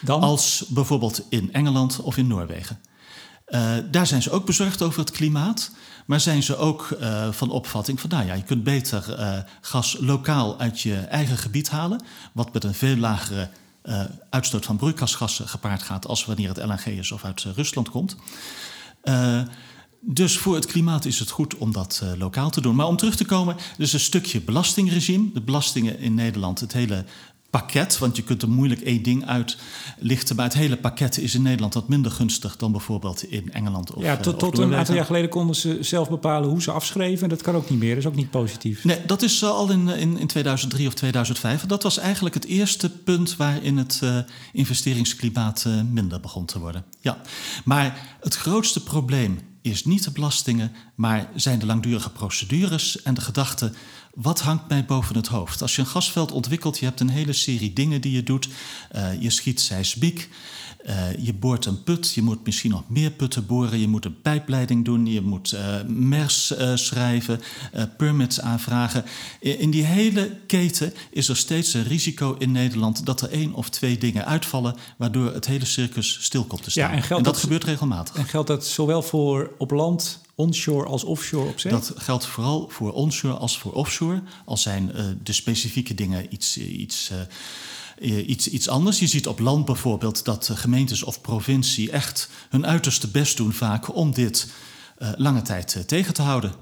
Dan? 0.00 0.20
Als 0.20 0.64
bijvoorbeeld 0.68 1.22
in 1.28 1.52
Engeland 1.52 2.00
of 2.00 2.16
in 2.16 2.26
Noorwegen. 2.26 2.80
Uh, 3.48 3.74
daar 3.90 4.06
zijn 4.06 4.22
ze 4.22 4.30
ook 4.30 4.46
bezorgd 4.46 4.82
over 4.82 5.00
het 5.00 5.10
klimaat. 5.10 5.70
Maar 6.06 6.20
zijn 6.20 6.42
ze 6.42 6.56
ook 6.56 6.96
uh, 7.00 7.32
van 7.32 7.50
opvatting 7.50 8.00
van, 8.00 8.10
nou 8.10 8.26
ja, 8.26 8.34
je 8.34 8.42
kunt 8.42 8.64
beter 8.64 9.18
uh, 9.18 9.38
gas 9.60 9.96
lokaal 10.00 10.58
uit 10.58 10.80
je 10.80 10.96
eigen 10.96 11.36
gebied 11.36 11.70
halen. 11.70 12.02
Wat 12.32 12.52
met 12.52 12.64
een 12.64 12.74
veel 12.74 12.96
lagere 12.96 13.48
uitstoot 14.30 14.64
van 14.64 14.76
broeikasgassen 14.76 15.48
gepaard 15.48 15.82
gaat 15.82 16.06
als 16.06 16.24
wanneer 16.24 16.48
het 16.48 16.64
LNG 16.64 16.84
is 16.84 17.12
of 17.12 17.24
uit 17.24 17.46
Rusland 17.54 17.90
komt. 17.90 18.16
Dus 20.00 20.38
voor 20.38 20.54
het 20.54 20.66
klimaat 20.66 21.04
is 21.04 21.18
het 21.18 21.30
goed 21.30 21.56
om 21.56 21.72
dat 21.72 22.00
uh, 22.04 22.18
lokaal 22.18 22.50
te 22.50 22.60
doen. 22.60 22.74
Maar 22.74 22.86
om 22.86 22.96
terug 22.96 23.16
te 23.16 23.24
komen, 23.24 23.56
dus 23.78 23.92
een 23.92 24.00
stukje 24.00 24.40
belastingregime. 24.40 25.30
De 25.34 25.40
belastingen 25.40 25.98
in 25.98 26.14
Nederland, 26.14 26.60
het 26.60 26.72
hele 26.72 27.04
pakket, 27.50 27.98
want 27.98 28.16
je 28.16 28.22
kunt 28.22 28.42
er 28.42 28.50
moeilijk 28.50 28.80
één 28.80 29.02
ding 29.02 29.26
uitlichten. 29.26 30.36
Maar 30.36 30.44
het 30.44 30.54
hele 30.54 30.76
pakket 30.76 31.18
is 31.18 31.34
in 31.34 31.42
Nederland 31.42 31.74
wat 31.74 31.88
minder 31.88 32.10
gunstig 32.10 32.56
dan 32.56 32.72
bijvoorbeeld 32.72 33.24
in 33.24 33.52
Engeland. 33.52 33.94
Of, 33.94 34.02
ja, 34.02 34.16
tot, 34.16 34.32
uh, 34.32 34.38
tot 34.38 34.58
een 34.58 34.74
aantal 34.74 34.94
jaar 34.94 35.04
geleden 35.04 35.30
konden 35.30 35.56
ze 35.56 35.78
zelf 35.80 36.08
bepalen 36.08 36.48
hoe 36.48 36.62
ze 36.62 36.70
afschreven. 36.70 37.22
En 37.22 37.28
dat 37.28 37.42
kan 37.42 37.54
ook 37.54 37.70
niet 37.70 37.78
meer, 37.78 37.94
dat 37.94 37.98
is 37.98 38.06
ook 38.06 38.16
niet 38.16 38.30
positief. 38.30 38.84
Nee, 38.84 38.98
dat 39.06 39.22
is 39.22 39.44
al 39.44 39.70
in, 39.70 39.88
in, 39.88 40.18
in 40.18 40.26
2003 40.26 40.86
of 40.86 40.94
2005. 40.94 41.66
Dat 41.66 41.82
was 41.82 41.98
eigenlijk 41.98 42.34
het 42.34 42.44
eerste 42.44 42.90
punt 42.90 43.36
waarin 43.36 43.76
het 43.76 44.00
uh, 44.04 44.18
investeringsklimaat 44.52 45.64
uh, 45.66 45.80
minder 45.90 46.20
begon 46.20 46.44
te 46.44 46.58
worden. 46.58 46.84
Ja, 47.00 47.20
maar 47.64 48.16
het 48.20 48.34
grootste 48.34 48.82
probleem 48.82 49.38
is 49.70 49.84
niet 49.84 50.04
de 50.04 50.10
belastingen, 50.10 50.72
maar 50.94 51.28
zijn 51.34 51.58
de 51.58 51.66
langdurige 51.66 52.10
procedures 52.10 53.02
en 53.02 53.14
de 53.14 53.20
gedachte: 53.20 53.72
wat 54.14 54.40
hangt 54.40 54.68
mij 54.68 54.84
boven 54.84 55.16
het 55.16 55.26
hoofd? 55.26 55.62
Als 55.62 55.76
je 55.76 55.82
een 55.82 55.88
gasveld 55.88 56.32
ontwikkelt, 56.32 56.78
je 56.78 56.84
hebt 56.84 57.00
een 57.00 57.08
hele 57.08 57.32
serie 57.32 57.72
dingen 57.72 58.00
die 58.00 58.12
je 58.12 58.22
doet. 58.22 58.48
Uh, 58.96 59.22
je 59.22 59.30
schiet 59.30 59.60
seismiek, 59.60 60.28
uh, 60.88 61.16
je 61.18 61.34
boort 61.34 61.64
een 61.64 61.82
put, 61.82 62.12
je 62.14 62.22
moet 62.22 62.44
misschien 62.44 62.70
nog 62.70 62.82
meer 62.88 63.10
putten 63.10 63.46
boren, 63.46 63.78
je 63.78 63.88
moet 63.88 64.04
een 64.04 64.20
pijpleiding 64.20 64.84
doen, 64.84 65.06
je 65.06 65.20
moet 65.20 65.52
uh, 65.52 65.82
MERS 65.86 66.54
schrijven, 66.74 67.40
permits 67.96 68.40
aanvragen. 68.40 69.04
In 69.40 69.70
die 69.70 69.84
hele 69.84 70.36
keten 70.46 70.92
is 71.10 71.28
er 71.28 71.36
steeds 71.36 71.74
een 71.74 71.84
risico 71.84 72.36
in 72.38 72.52
Nederland 72.52 73.06
dat 73.06 73.20
er 73.20 73.30
één 73.30 73.54
of 73.54 73.70
twee 73.70 73.98
dingen 73.98 74.26
uitvallen, 74.26 74.76
waardoor 74.96 75.32
het 75.32 75.46
hele 75.46 75.64
circus 75.64 76.18
stil 76.20 76.44
komt 76.44 76.62
te 76.62 76.70
staan. 76.70 76.90
Ja, 76.90 76.96
en, 76.96 77.02
en 77.02 77.08
dat, 77.08 77.24
dat 77.24 77.36
gebeurt 77.36 77.64
regelmatig. 77.64 78.16
En 78.16 78.24
geldt 78.24 78.48
dat 78.48 78.66
zowel 78.66 79.02
voor 79.02 79.50
op 79.58 79.70
land 79.70 80.20
onshore 80.34 80.86
als 80.86 81.04
offshore 81.04 81.48
op 81.48 81.60
zee? 81.60 81.72
Dat 81.72 81.92
geldt 81.96 82.26
vooral 82.26 82.68
voor 82.68 82.92
onshore 82.92 83.34
als 83.34 83.58
voor 83.58 83.72
offshore. 83.72 84.22
Al 84.44 84.56
zijn 84.56 84.92
uh, 84.94 85.04
de 85.22 85.32
specifieke 85.32 85.94
dingen 85.94 86.26
iets, 86.34 86.58
iets, 86.58 87.10
uh, 87.12 87.18
iets, 88.00 88.48
iets 88.48 88.68
anders. 88.68 88.98
Je 88.98 89.06
ziet 89.06 89.26
op 89.26 89.38
land 89.38 89.64
bijvoorbeeld 89.64 90.24
dat 90.24 90.50
gemeentes 90.54 91.02
of 91.02 91.20
provincie 91.20 91.90
echt 91.90 92.28
hun 92.48 92.66
uiterste 92.66 93.08
best 93.08 93.36
doen 93.36 93.52
vaak 93.52 93.94
om 93.94 94.14
dit 94.14 94.46
uh, 94.98 95.08
lange 95.16 95.42
tijd 95.42 95.84
tegen 95.86 96.14
te 96.14 96.22
houden. 96.22 96.52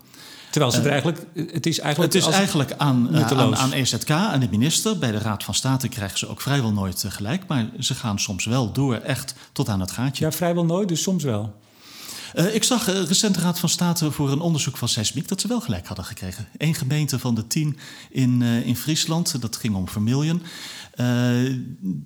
Terwijl 0.50 0.72
ze 0.72 0.80
er 0.80 0.90
eigenlijk, 0.90 1.26
het 1.52 1.66
is 1.66 1.78
eigenlijk, 1.78 2.12
het 2.12 2.22
is 2.22 2.28
eigenlijk 2.30 2.72
aan, 2.76 3.16
aan, 3.16 3.56
aan, 3.56 3.72
EZK, 3.72 4.10
aan 4.10 4.40
de 4.40 4.48
minister. 4.50 4.98
Bij 4.98 5.10
de 5.10 5.18
Raad 5.18 5.44
van 5.44 5.54
State 5.54 5.88
krijgen 5.88 6.18
ze 6.18 6.28
ook 6.28 6.40
vrijwel 6.40 6.72
nooit 6.72 7.04
gelijk. 7.08 7.46
Maar 7.46 7.68
ze 7.78 7.94
gaan 7.94 8.18
soms 8.18 8.44
wel 8.44 8.72
door 8.72 8.94
echt 8.94 9.34
tot 9.52 9.68
aan 9.68 9.80
het 9.80 9.90
gaatje. 9.90 10.24
Ja, 10.24 10.32
vrijwel 10.32 10.64
nooit, 10.64 10.88
dus 10.88 11.02
soms 11.02 11.24
wel. 11.24 11.54
Uh, 12.34 12.54
ik 12.54 12.64
zag 12.64 12.88
uh, 12.88 13.02
recent 13.02 13.34
de 13.34 13.40
Raad 13.40 13.58
van 13.58 13.68
State 13.68 14.10
voor 14.10 14.32
een 14.32 14.40
onderzoek 14.40 14.76
van 14.76 14.88
seismiek 14.88 15.28
dat 15.28 15.40
ze 15.40 15.48
wel 15.48 15.60
gelijk 15.60 15.86
hadden 15.86 16.04
gekregen. 16.04 16.48
Eén 16.56 16.74
gemeente 16.74 17.18
van 17.18 17.34
de 17.34 17.46
tien 17.46 17.78
in, 18.10 18.40
uh, 18.40 18.66
in 18.66 18.76
Friesland, 18.76 19.40
dat 19.40 19.56
ging 19.56 19.74
om 19.74 19.88
Vermillion. 19.88 20.42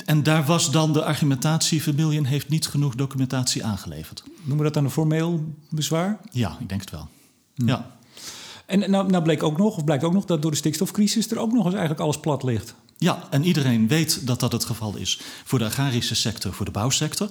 en 0.05 0.23
daar 0.23 0.45
was 0.45 0.71
dan 0.71 0.93
de 0.93 1.05
argumentatie: 1.05 1.83
Vermillion 1.83 2.25
heeft 2.25 2.49
niet 2.49 2.67
genoeg 2.67 2.95
documentatie 2.95 3.65
aangeleverd. 3.65 4.23
Noemen 4.37 4.57
we 4.57 4.63
dat 4.65 4.75
dan 4.75 4.85
een 4.85 4.91
formeel 4.91 5.55
bezwaar? 5.71 6.21
Ja, 6.31 6.57
ik 6.61 6.69
denk 6.69 6.81
het 6.81 6.91
wel. 6.91 7.09
Hm. 7.55 7.67
Ja. 7.67 7.97
En 8.67 8.91
nou, 8.91 9.11
nou 9.11 9.23
bleek 9.23 9.43
ook 9.43 9.59
nog, 9.59 9.77
of 9.77 9.85
blijkt 9.85 10.05
ook 10.05 10.13
nog, 10.13 10.25
dat 10.25 10.43
door 10.43 10.51
de 10.51 10.57
stikstofcrisis 10.57 11.31
er 11.31 11.39
ook 11.39 11.53
nog 11.53 11.65
eens 11.65 11.75
eigenlijk 11.75 12.03
alles 12.03 12.21
plat 12.21 12.43
ligt. 12.43 12.75
Ja, 12.99 13.27
en 13.31 13.45
iedereen 13.45 13.89
weet 13.89 14.27
dat 14.27 14.41
dat 14.41 14.53
het 14.53 14.65
geval 14.65 14.97
is 14.97 15.21
voor 15.45 15.59
de 15.59 15.65
agrarische 15.65 16.15
sector, 16.15 16.53
voor 16.53 16.65
de 16.65 16.71
bouwsector. 16.71 17.31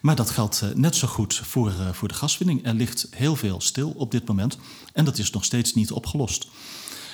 Maar 0.00 0.16
dat 0.16 0.30
geldt 0.30 0.64
net 0.74 0.96
zo 0.96 1.08
goed 1.08 1.34
voor, 1.34 1.72
voor 1.92 2.08
de 2.08 2.14
gaswinning. 2.14 2.66
Er 2.66 2.74
ligt 2.74 3.06
heel 3.10 3.36
veel 3.36 3.60
stil 3.60 3.90
op 3.96 4.10
dit 4.10 4.26
moment 4.26 4.58
en 4.92 5.04
dat 5.04 5.18
is 5.18 5.30
nog 5.30 5.44
steeds 5.44 5.74
niet 5.74 5.92
opgelost. 5.92 6.46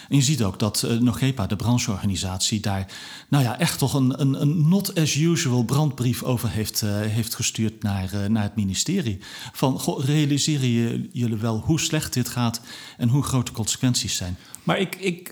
En 0.08 0.16
je 0.16 0.22
ziet 0.22 0.42
ook 0.42 0.58
dat 0.58 0.82
uh, 0.86 0.98
Nogepa, 0.98 1.46
de 1.46 1.56
brancheorganisatie, 1.56 2.60
daar 2.60 2.86
nou 3.28 3.44
ja, 3.44 3.58
echt 3.58 3.78
toch 3.78 3.94
een, 3.94 4.20
een, 4.20 4.40
een 4.40 4.68
not 4.68 4.98
as 4.98 5.14
usual 5.14 5.64
brandbrief 5.64 6.22
over 6.22 6.50
heeft, 6.50 6.80
heeft 6.86 7.34
gestuurd 7.34 7.82
naar, 7.82 8.30
naar 8.30 8.42
het 8.42 8.56
ministerie. 8.56 9.18
Van 9.52 9.78
goh, 9.78 10.04
realiseren 10.04 10.68
je, 10.68 11.08
jullie 11.12 11.36
wel 11.36 11.62
hoe 11.64 11.80
slecht 11.80 12.12
dit 12.12 12.28
gaat 12.28 12.60
en 12.96 13.08
hoe 13.08 13.22
groot 13.22 13.46
de 13.46 13.52
consequenties 13.52 14.16
zijn? 14.16 14.38
Maar 14.62 14.78
ik, 14.78 14.96
ik 14.96 15.28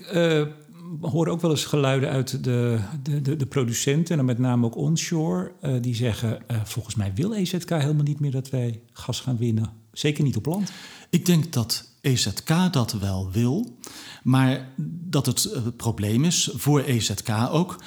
hoor 1.01 1.27
ook 1.27 1.41
wel 1.41 1.51
eens 1.51 1.65
geluiden 1.65 2.09
uit 2.09 2.43
de, 2.43 2.79
de, 3.03 3.21
de, 3.21 3.35
de 3.35 3.45
producenten, 3.45 4.19
en 4.19 4.25
met 4.25 4.37
name 4.37 4.65
ook 4.65 4.75
onshore, 4.75 5.51
uh, 5.63 5.81
die 5.81 5.95
zeggen: 5.95 6.39
uh, 6.51 6.57
volgens 6.63 6.95
mij 6.95 7.11
wil 7.15 7.33
EZK 7.33 7.69
helemaal 7.69 8.03
niet 8.03 8.19
meer 8.19 8.31
dat 8.31 8.49
wij 8.49 8.81
gas 8.93 9.19
gaan 9.19 9.37
winnen. 9.37 9.69
Zeker 9.91 10.23
niet 10.23 10.37
op 10.37 10.45
land. 10.45 10.71
Ik 11.09 11.25
denk 11.25 11.53
dat 11.53 11.89
EZK 12.01 12.53
dat 12.71 12.91
wel 12.91 13.31
wil, 13.31 13.77
maar 14.23 14.69
dat 15.09 15.25
het 15.25 15.45
uh, 15.45 15.61
probleem 15.77 16.23
is 16.23 16.49
voor 16.53 16.81
EZK 16.81 17.29
ook 17.51 17.83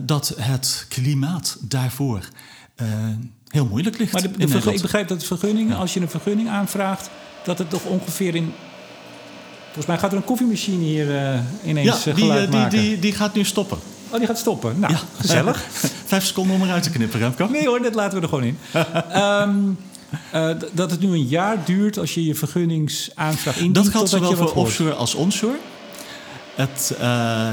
dat 0.00 0.34
het 0.38 0.86
klimaat 0.88 1.58
daarvoor 1.60 2.28
heel 3.48 3.66
moeilijk 3.66 3.98
ligt. 3.98 4.12
Maar 4.12 4.22
de, 4.22 4.30
de 4.30 4.48
vergun, 4.48 4.74
ik 4.74 4.82
begrijp 4.82 5.08
dat 5.08 5.20
de 5.20 5.26
vergunningen, 5.26 5.72
ja. 5.72 5.80
als 5.80 5.94
je 5.94 6.00
een 6.00 6.08
vergunning 6.08 6.48
aanvraagt, 6.48 7.10
dat 7.44 7.58
het 7.58 7.70
toch 7.70 7.84
ongeveer 7.84 8.34
in 8.34 8.52
Volgens 9.76 9.86
mij 9.86 9.98
gaat 9.98 10.12
er 10.12 10.16
een 10.16 10.24
koffiemachine 10.24 10.84
hier 10.84 11.06
uh, 11.06 11.38
ineens 11.64 12.04
ja, 12.04 12.14
die, 12.14 12.24
geluid 12.24 12.50
die, 12.50 12.60
maken. 12.60 12.78
Die, 12.78 12.98
die 12.98 13.12
gaat 13.12 13.34
nu 13.34 13.44
stoppen. 13.44 13.78
Oh, 14.10 14.18
die 14.18 14.26
gaat 14.26 14.38
stoppen. 14.38 14.78
Nou, 14.78 14.92
ja. 14.92 15.00
gezellig. 15.18 15.64
Vijf 16.04 16.24
seconden 16.24 16.56
om 16.56 16.62
eruit 16.62 16.82
te 16.82 16.90
knippen, 16.90 17.18
Remco. 17.18 17.46
Nee 17.46 17.66
hoor, 17.66 17.82
dat 17.82 17.94
laten 17.94 18.16
we 18.16 18.22
er 18.22 18.28
gewoon 18.28 18.44
in. 18.44 18.58
um, 19.22 19.78
uh, 20.34 20.50
dat 20.72 20.90
het 20.90 21.00
nu 21.00 21.08
een 21.08 21.26
jaar 21.26 21.64
duurt 21.64 21.98
als 21.98 22.14
je 22.14 22.24
je 22.24 22.34
vergunningsaanvraag 22.34 23.56
indient. 23.56 23.74
Dat 23.74 23.88
geldt 23.88 24.08
zowel 24.08 24.36
voor 24.36 24.52
offshore 24.52 24.92
als 24.92 25.14
onshore. 25.14 25.58
Het... 26.54 26.96
Uh, 27.00 27.50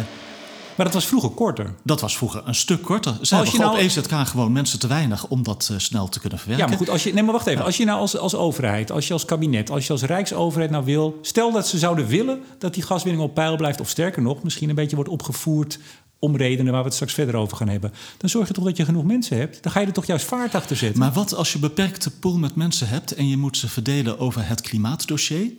maar 0.75 0.85
dat 0.85 0.93
was 0.93 1.05
vroeger 1.05 1.29
korter. 1.29 1.73
Dat 1.83 2.01
was 2.01 2.17
vroeger 2.17 2.41
een 2.45 2.55
stuk 2.55 2.81
korter. 2.81 3.17
Ze 3.21 3.35
hebben 3.35 3.59
nou... 3.59 3.71
op 3.73 3.77
EZK 3.77 4.11
gewoon 4.13 4.51
mensen 4.51 4.79
te 4.79 4.87
weinig 4.87 5.27
om 5.27 5.43
dat 5.43 5.69
uh, 5.71 5.77
snel 5.77 6.09
te 6.09 6.19
kunnen 6.19 6.39
verwerken. 6.39 6.65
Ja, 6.65 6.71
maar 6.71 6.85
goed, 6.85 6.93
als 6.93 7.03
je, 7.03 7.13
nee, 7.13 7.23
maar 7.23 7.33
wacht 7.33 7.47
even. 7.47 7.59
Ja. 7.59 7.65
Als 7.65 7.77
je 7.77 7.85
nou 7.85 7.99
als, 7.99 8.17
als 8.17 8.35
overheid, 8.35 8.91
als 8.91 9.07
je 9.07 9.13
als 9.13 9.25
kabinet, 9.25 9.69
als 9.69 9.87
je 9.87 9.91
als 9.91 10.01
rijksoverheid 10.01 10.71
nou 10.71 10.85
wil... 10.85 11.19
Stel 11.21 11.51
dat 11.51 11.67
ze 11.67 11.77
zouden 11.77 12.07
willen 12.07 12.41
dat 12.57 12.73
die 12.73 12.83
gaswinning 12.83 13.23
op 13.23 13.33
peil 13.33 13.55
blijft... 13.55 13.79
of 13.79 13.89
sterker 13.89 14.21
nog, 14.21 14.43
misschien 14.43 14.69
een 14.69 14.75
beetje 14.75 14.95
wordt 14.95 15.11
opgevoerd 15.11 15.79
om 16.19 16.35
redenen 16.35 16.71
waar 16.71 16.81
we 16.81 16.87
het 16.87 16.93
straks 16.93 17.13
verder 17.13 17.35
over 17.35 17.57
gaan 17.57 17.69
hebben. 17.69 17.93
Dan 18.17 18.29
zorg 18.29 18.47
je 18.47 18.53
toch 18.53 18.63
dat 18.63 18.77
je 18.77 18.85
genoeg 18.85 19.03
mensen 19.03 19.37
hebt. 19.37 19.63
Dan 19.63 19.71
ga 19.71 19.79
je 19.79 19.85
er 19.85 19.93
toch 19.93 20.05
juist 20.05 20.25
vaart 20.25 20.55
achter 20.55 20.75
zetten. 20.75 20.99
Maar 20.99 21.11
wat 21.11 21.35
als 21.35 21.49
je 21.49 21.55
een 21.55 21.61
beperkte 21.61 22.11
pool 22.11 22.37
met 22.37 22.55
mensen 22.55 22.87
hebt... 22.87 23.15
en 23.15 23.27
je 23.27 23.37
moet 23.37 23.57
ze 23.57 23.67
verdelen 23.67 24.19
over 24.19 24.47
het 24.47 24.61
klimaatdossier... 24.61 25.51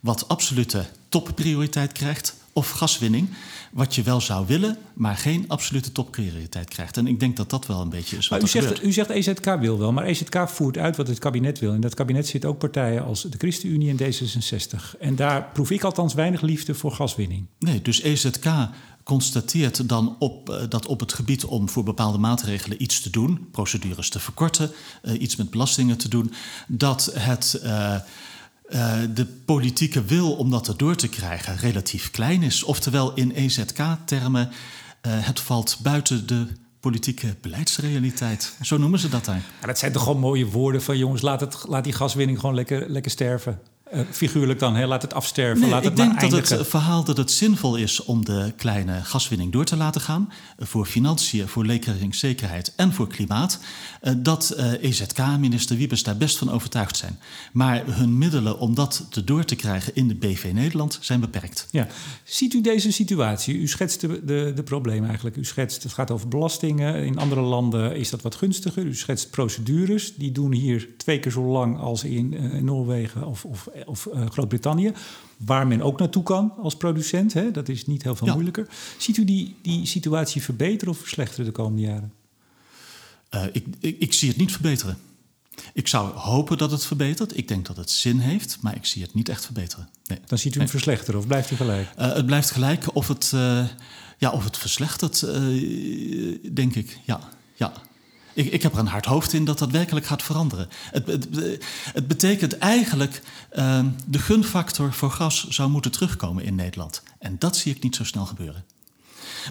wat 0.00 0.28
absolute 0.28 0.84
topprioriteit 1.08 1.92
krijgt, 1.92 2.36
of 2.52 2.70
gaswinning... 2.70 3.28
wat 3.72 3.94
je 3.94 4.02
wel 4.02 4.20
zou 4.20 4.46
willen, 4.46 4.76
maar 4.94 5.16
geen 5.16 5.44
absolute 5.48 5.92
topprioriteit 5.92 6.68
krijgt. 6.68 6.96
En 6.96 7.06
ik 7.06 7.20
denk 7.20 7.36
dat 7.36 7.50
dat 7.50 7.66
wel 7.66 7.80
een 7.80 7.88
beetje 7.88 8.16
is 8.16 8.28
wat 8.28 8.42
u 8.42 8.46
zegt, 8.46 8.84
u 8.84 8.92
zegt 8.92 9.10
EZK 9.10 9.56
wil 9.60 9.78
wel, 9.78 9.92
maar 9.92 10.04
EZK 10.04 10.48
voert 10.48 10.78
uit 10.78 10.96
wat 10.96 11.08
het 11.08 11.18
kabinet 11.18 11.58
wil. 11.58 11.72
En 11.72 11.80
dat 11.80 11.94
kabinet 11.94 12.26
zit 12.26 12.44
ook 12.44 12.58
partijen 12.58 13.04
als 13.04 13.22
de 13.22 13.38
ChristenUnie 13.38 13.96
en 13.96 14.12
D66. 14.12 14.98
En 14.98 15.16
daar 15.16 15.50
proef 15.52 15.70
ik 15.70 15.84
althans 15.84 16.14
weinig 16.14 16.40
liefde 16.40 16.74
voor 16.74 16.92
gaswinning. 16.92 17.46
Nee, 17.58 17.82
dus 17.82 18.02
EZK 18.02 18.46
constateert 19.02 19.88
dan 19.88 20.16
op, 20.18 20.50
uh, 20.50 20.56
dat 20.68 20.86
op 20.86 21.00
het 21.00 21.12
gebied 21.12 21.44
om 21.44 21.68
voor 21.68 21.84
bepaalde 21.84 22.18
maatregelen 22.18 22.82
iets 22.82 23.00
te 23.00 23.10
doen, 23.10 23.48
procedures 23.52 24.10
te 24.10 24.18
verkorten, 24.18 24.70
uh, 25.02 25.20
iets 25.20 25.36
met 25.36 25.50
belastingen 25.50 25.98
te 25.98 26.08
doen, 26.08 26.32
dat 26.66 27.10
het. 27.14 27.60
Uh, 27.64 27.96
uh, 28.68 28.92
de 29.14 29.26
politieke 29.26 30.04
wil 30.04 30.32
om 30.32 30.50
dat 30.50 30.68
erdoor 30.68 30.96
te 30.96 31.08
krijgen 31.08 31.56
relatief 31.56 32.10
klein 32.10 32.42
is. 32.42 32.62
Oftewel 32.62 33.14
in 33.14 33.30
EZK-termen, 33.30 34.48
uh, 34.48 34.52
het 35.02 35.40
valt 35.40 35.78
buiten 35.82 36.26
de 36.26 36.46
politieke 36.80 37.36
beleidsrealiteit. 37.40 38.56
Zo 38.62 38.76
noemen 38.78 38.98
ze 38.98 39.08
dat 39.08 39.24
daar. 39.24 39.42
Ja, 39.60 39.66
dat 39.66 39.78
zijn 39.78 39.92
toch 39.92 40.02
gewoon 40.02 40.20
mooie 40.20 40.46
woorden 40.46 40.82
van 40.82 40.98
jongens, 40.98 41.22
laat, 41.22 41.40
het, 41.40 41.64
laat 41.68 41.84
die 41.84 41.92
gaswinning 41.92 42.40
gewoon 42.40 42.54
lekker, 42.54 42.90
lekker 42.90 43.10
sterven. 43.10 43.60
Uh, 43.92 44.00
figuurlijk 44.10 44.58
dan, 44.58 44.76
hè? 44.76 44.86
laat 44.86 45.02
het 45.02 45.14
afsterven. 45.14 45.60
Nee, 45.60 45.70
laat 45.70 45.84
het 45.84 45.90
ik 45.90 45.96
denk 45.96 46.20
dat 46.20 46.48
het 46.48 46.66
verhaal 46.66 47.04
dat 47.04 47.16
het 47.16 47.30
zinvol 47.30 47.76
is 47.76 48.04
om 48.04 48.24
de 48.24 48.52
kleine 48.56 49.04
gaswinning 49.04 49.52
door 49.52 49.64
te 49.64 49.76
laten 49.76 50.00
gaan. 50.00 50.32
Voor 50.58 50.86
financiën, 50.86 51.48
voor 51.48 51.64
leveringszekerheid 51.64 52.72
en 52.76 52.92
voor 52.92 53.08
klimaat. 53.08 53.60
Uh, 54.02 54.12
dat 54.16 54.54
uh, 54.56 54.82
EZK-minister 54.82 55.76
Wiebes 55.76 56.02
daar 56.02 56.16
best 56.16 56.38
van 56.38 56.50
overtuigd 56.50 56.96
zijn. 56.96 57.18
Maar 57.52 57.82
hun 57.86 58.18
middelen 58.18 58.58
om 58.58 58.74
dat 58.74 59.06
te 59.10 59.24
door 59.24 59.44
te 59.44 59.56
krijgen 59.56 59.94
in 59.94 60.08
de 60.08 60.14
BV 60.14 60.50
Nederland 60.52 60.98
zijn 61.00 61.20
beperkt. 61.20 61.68
Ja. 61.70 61.86
Ziet 62.24 62.54
u 62.54 62.60
deze 62.60 62.92
situatie? 62.92 63.58
U 63.58 63.68
schetst 63.68 64.00
de, 64.00 64.24
de, 64.24 64.52
de 64.54 64.62
problemen 64.62 65.08
eigenlijk. 65.08 65.36
U 65.36 65.44
schetst, 65.44 65.82
het 65.82 65.92
gaat 65.92 66.10
over 66.10 66.28
belastingen. 66.28 67.04
In 67.04 67.18
andere 67.18 67.40
landen 67.40 67.96
is 67.96 68.10
dat 68.10 68.22
wat 68.22 68.34
gunstiger. 68.34 68.84
U 68.84 68.94
schetst 68.94 69.30
procedures. 69.30 70.14
Die 70.14 70.32
doen 70.32 70.52
hier 70.52 70.88
twee 70.96 71.18
keer 71.18 71.32
zo 71.32 71.42
lang 71.42 71.78
als 71.78 72.04
in 72.04 72.64
Noorwegen 72.64 73.26
of, 73.26 73.44
of 73.44 73.68
of 73.86 74.08
uh, 74.14 74.26
Groot-Brittannië, 74.26 74.92
waar 75.36 75.66
men 75.66 75.82
ook 75.82 75.98
naartoe 75.98 76.22
kan 76.22 76.52
als 76.58 76.76
producent. 76.76 77.32
Hè? 77.32 77.50
Dat 77.50 77.68
is 77.68 77.86
niet 77.86 78.02
heel 78.02 78.16
veel 78.16 78.26
ja. 78.26 78.32
moeilijker. 78.32 78.68
Ziet 78.96 79.16
u 79.16 79.24
die, 79.24 79.56
die 79.62 79.86
situatie 79.86 80.42
verbeteren 80.42 80.94
of 80.94 80.98
verslechteren 80.98 81.44
de 81.44 81.52
komende 81.52 81.82
jaren? 81.82 82.12
Uh, 83.34 83.42
ik, 83.52 83.66
ik, 83.80 83.98
ik 83.98 84.12
zie 84.12 84.28
het 84.28 84.38
niet 84.38 84.52
verbeteren. 84.52 84.98
Ik 85.72 85.88
zou 85.88 86.12
hopen 86.12 86.58
dat 86.58 86.70
het 86.70 86.86
verbetert. 86.86 87.36
Ik 87.36 87.48
denk 87.48 87.66
dat 87.66 87.76
het 87.76 87.90
zin 87.90 88.18
heeft, 88.18 88.58
maar 88.60 88.76
ik 88.76 88.86
zie 88.86 89.02
het 89.02 89.14
niet 89.14 89.28
echt 89.28 89.44
verbeteren. 89.44 89.88
Nee. 90.06 90.18
Dan 90.26 90.38
ziet 90.38 90.50
u 90.50 90.54
hem 90.54 90.62
nee. 90.62 90.68
verslechteren 90.68 91.20
of 91.20 91.26
blijft 91.26 91.48
hij 91.48 91.58
gelijk? 91.58 91.88
Uh, 91.98 92.12
het 92.12 92.26
blijft 92.26 92.50
gelijk 92.50 92.94
of 92.96 93.08
het... 93.08 93.32
Ja, 94.20 94.30
of 94.30 94.44
het 94.44 94.56
verslechtert, 94.56 95.22
uh, 95.22 96.38
denk 96.52 96.74
ik. 96.74 96.98
Ja, 97.04 97.20
ja. 97.54 97.72
Ik, 98.38 98.52
ik, 98.52 98.62
heb 98.62 98.72
er 98.72 98.78
een 98.78 98.86
hard 98.86 99.04
hoofd 99.04 99.32
in 99.32 99.44
dat 99.44 99.58
dat 99.58 99.70
werkelijk 99.70 100.06
gaat 100.06 100.22
veranderen. 100.22 100.68
Het, 100.90 101.06
het, 101.92 102.06
betekent 102.06 102.58
eigenlijk 102.58 103.22
uh, 103.52 103.84
de 104.06 104.18
gunfactor 104.18 104.92
voor 104.92 105.10
gas 105.10 105.48
zou 105.48 105.70
moeten 105.70 105.90
terugkomen 105.90 106.44
in 106.44 106.54
Nederland. 106.54 107.02
En 107.18 107.36
dat 107.38 107.56
zie 107.56 107.74
ik 107.74 107.82
niet 107.82 107.96
zo 107.96 108.04
snel 108.04 108.26
gebeuren. 108.26 108.64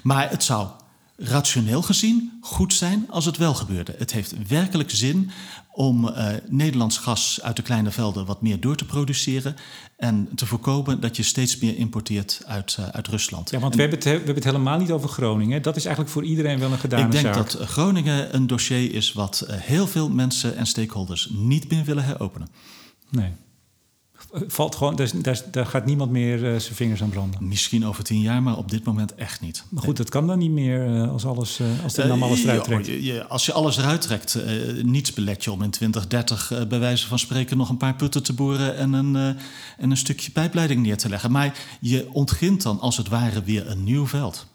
Maar 0.03 0.29
het 0.29 0.43
zou 0.43 0.67
rationeel 1.17 1.81
gezien 1.81 2.39
goed 2.41 2.73
zijn 2.73 3.05
als 3.09 3.25
het 3.25 3.37
wel 3.37 3.53
gebeurde. 3.53 3.95
Het 3.97 4.11
heeft 4.11 4.47
werkelijk 4.47 4.91
zin 4.91 5.31
om 5.77 6.05
uh, 6.05 6.27
Nederlands 6.47 6.97
gas 6.97 7.39
uit 7.43 7.55
de 7.55 7.61
kleine 7.61 7.91
velden 7.91 8.25
wat 8.25 8.41
meer 8.41 8.59
door 8.59 8.75
te 8.75 8.85
produceren 8.85 9.55
en 9.97 10.29
te 10.35 10.45
voorkomen 10.45 10.99
dat 10.99 11.15
je 11.15 11.23
steeds 11.23 11.57
meer 11.57 11.77
importeert 11.77 12.41
uit, 12.45 12.77
uh, 12.79 12.87
uit 12.87 13.07
Rusland. 13.07 13.49
Ja, 13.49 13.59
want 13.59 13.75
we, 13.75 13.81
hebben 13.81 13.99
het, 13.99 14.07
we 14.07 14.15
hebben 14.15 14.35
het 14.35 14.43
helemaal 14.43 14.77
niet 14.77 14.91
over 14.91 15.09
Groningen. 15.09 15.61
Dat 15.61 15.75
is 15.75 15.85
eigenlijk 15.85 16.13
voor 16.15 16.23
iedereen 16.23 16.59
wel 16.59 16.71
een 16.71 16.77
gedane 16.77 17.01
zaak. 17.01 17.13
Ik 17.13 17.21
denk 17.21 17.35
dat 17.35 17.67
Groningen 17.67 18.35
een 18.35 18.47
dossier 18.47 18.93
is 18.93 19.13
wat 19.13 19.45
uh, 19.49 19.55
heel 19.55 19.87
veel 19.87 20.09
mensen 20.09 20.55
en 20.55 20.65
stakeholders 20.65 21.29
niet 21.31 21.69
meer 21.71 21.83
willen 21.83 22.03
heropenen. 22.03 22.47
Nee 23.09 23.31
valt 24.47 24.75
gewoon, 24.75 24.95
daar, 25.21 25.41
daar, 25.51 25.65
gaat 25.65 25.85
niemand 25.85 26.11
meer 26.11 26.37
uh, 26.37 26.59
zijn 26.59 26.75
vingers 26.75 27.01
aan 27.01 27.09
branden. 27.09 27.47
Misschien 27.47 27.85
over 27.85 28.03
tien 28.03 28.21
jaar, 28.21 28.43
maar 28.43 28.57
op 28.57 28.69
dit 28.69 28.83
moment 28.83 29.15
echt 29.15 29.41
niet. 29.41 29.63
Maar 29.69 29.83
goed, 29.83 29.97
dat 29.97 30.09
kan 30.09 30.27
dan 30.27 30.37
niet 30.37 30.51
meer 30.51 30.87
uh, 30.87 31.11
als, 31.11 31.25
alles, 31.25 31.59
uh, 31.59 31.67
als 31.83 31.93
de 31.93 32.05
nam 32.05 32.23
alles 32.23 32.43
eruit 32.43 32.63
trekt. 32.63 32.85
Je, 32.85 33.03
je, 33.03 33.27
als 33.27 33.45
je 33.45 33.53
alles 33.53 33.77
eruit 33.77 34.01
trekt, 34.01 34.37
niets 34.83 35.13
belet 35.13 35.43
je 35.43 35.51
om 35.51 35.61
in 35.61 35.69
2030 35.69 36.67
bij 36.67 36.79
wijze 36.79 37.07
van 37.07 37.19
spreken 37.19 37.57
nog 37.57 37.69
een 37.69 37.77
paar 37.77 37.95
putten 37.95 38.23
te 38.23 38.33
boren 38.33 38.77
en 38.77 38.93
een, 38.93 39.15
en 39.77 39.91
een 39.91 39.97
stukje 39.97 40.31
pijpleiding 40.31 40.81
neer 40.81 40.97
te 40.97 41.09
leggen. 41.09 41.31
Maar 41.31 41.57
je 41.79 42.07
ontgint 42.11 42.61
dan 42.61 42.79
als 42.79 42.97
het 42.97 43.07
ware 43.07 43.43
weer 43.43 43.69
een 43.69 43.83
nieuw 43.83 44.07
veld. 44.07 44.47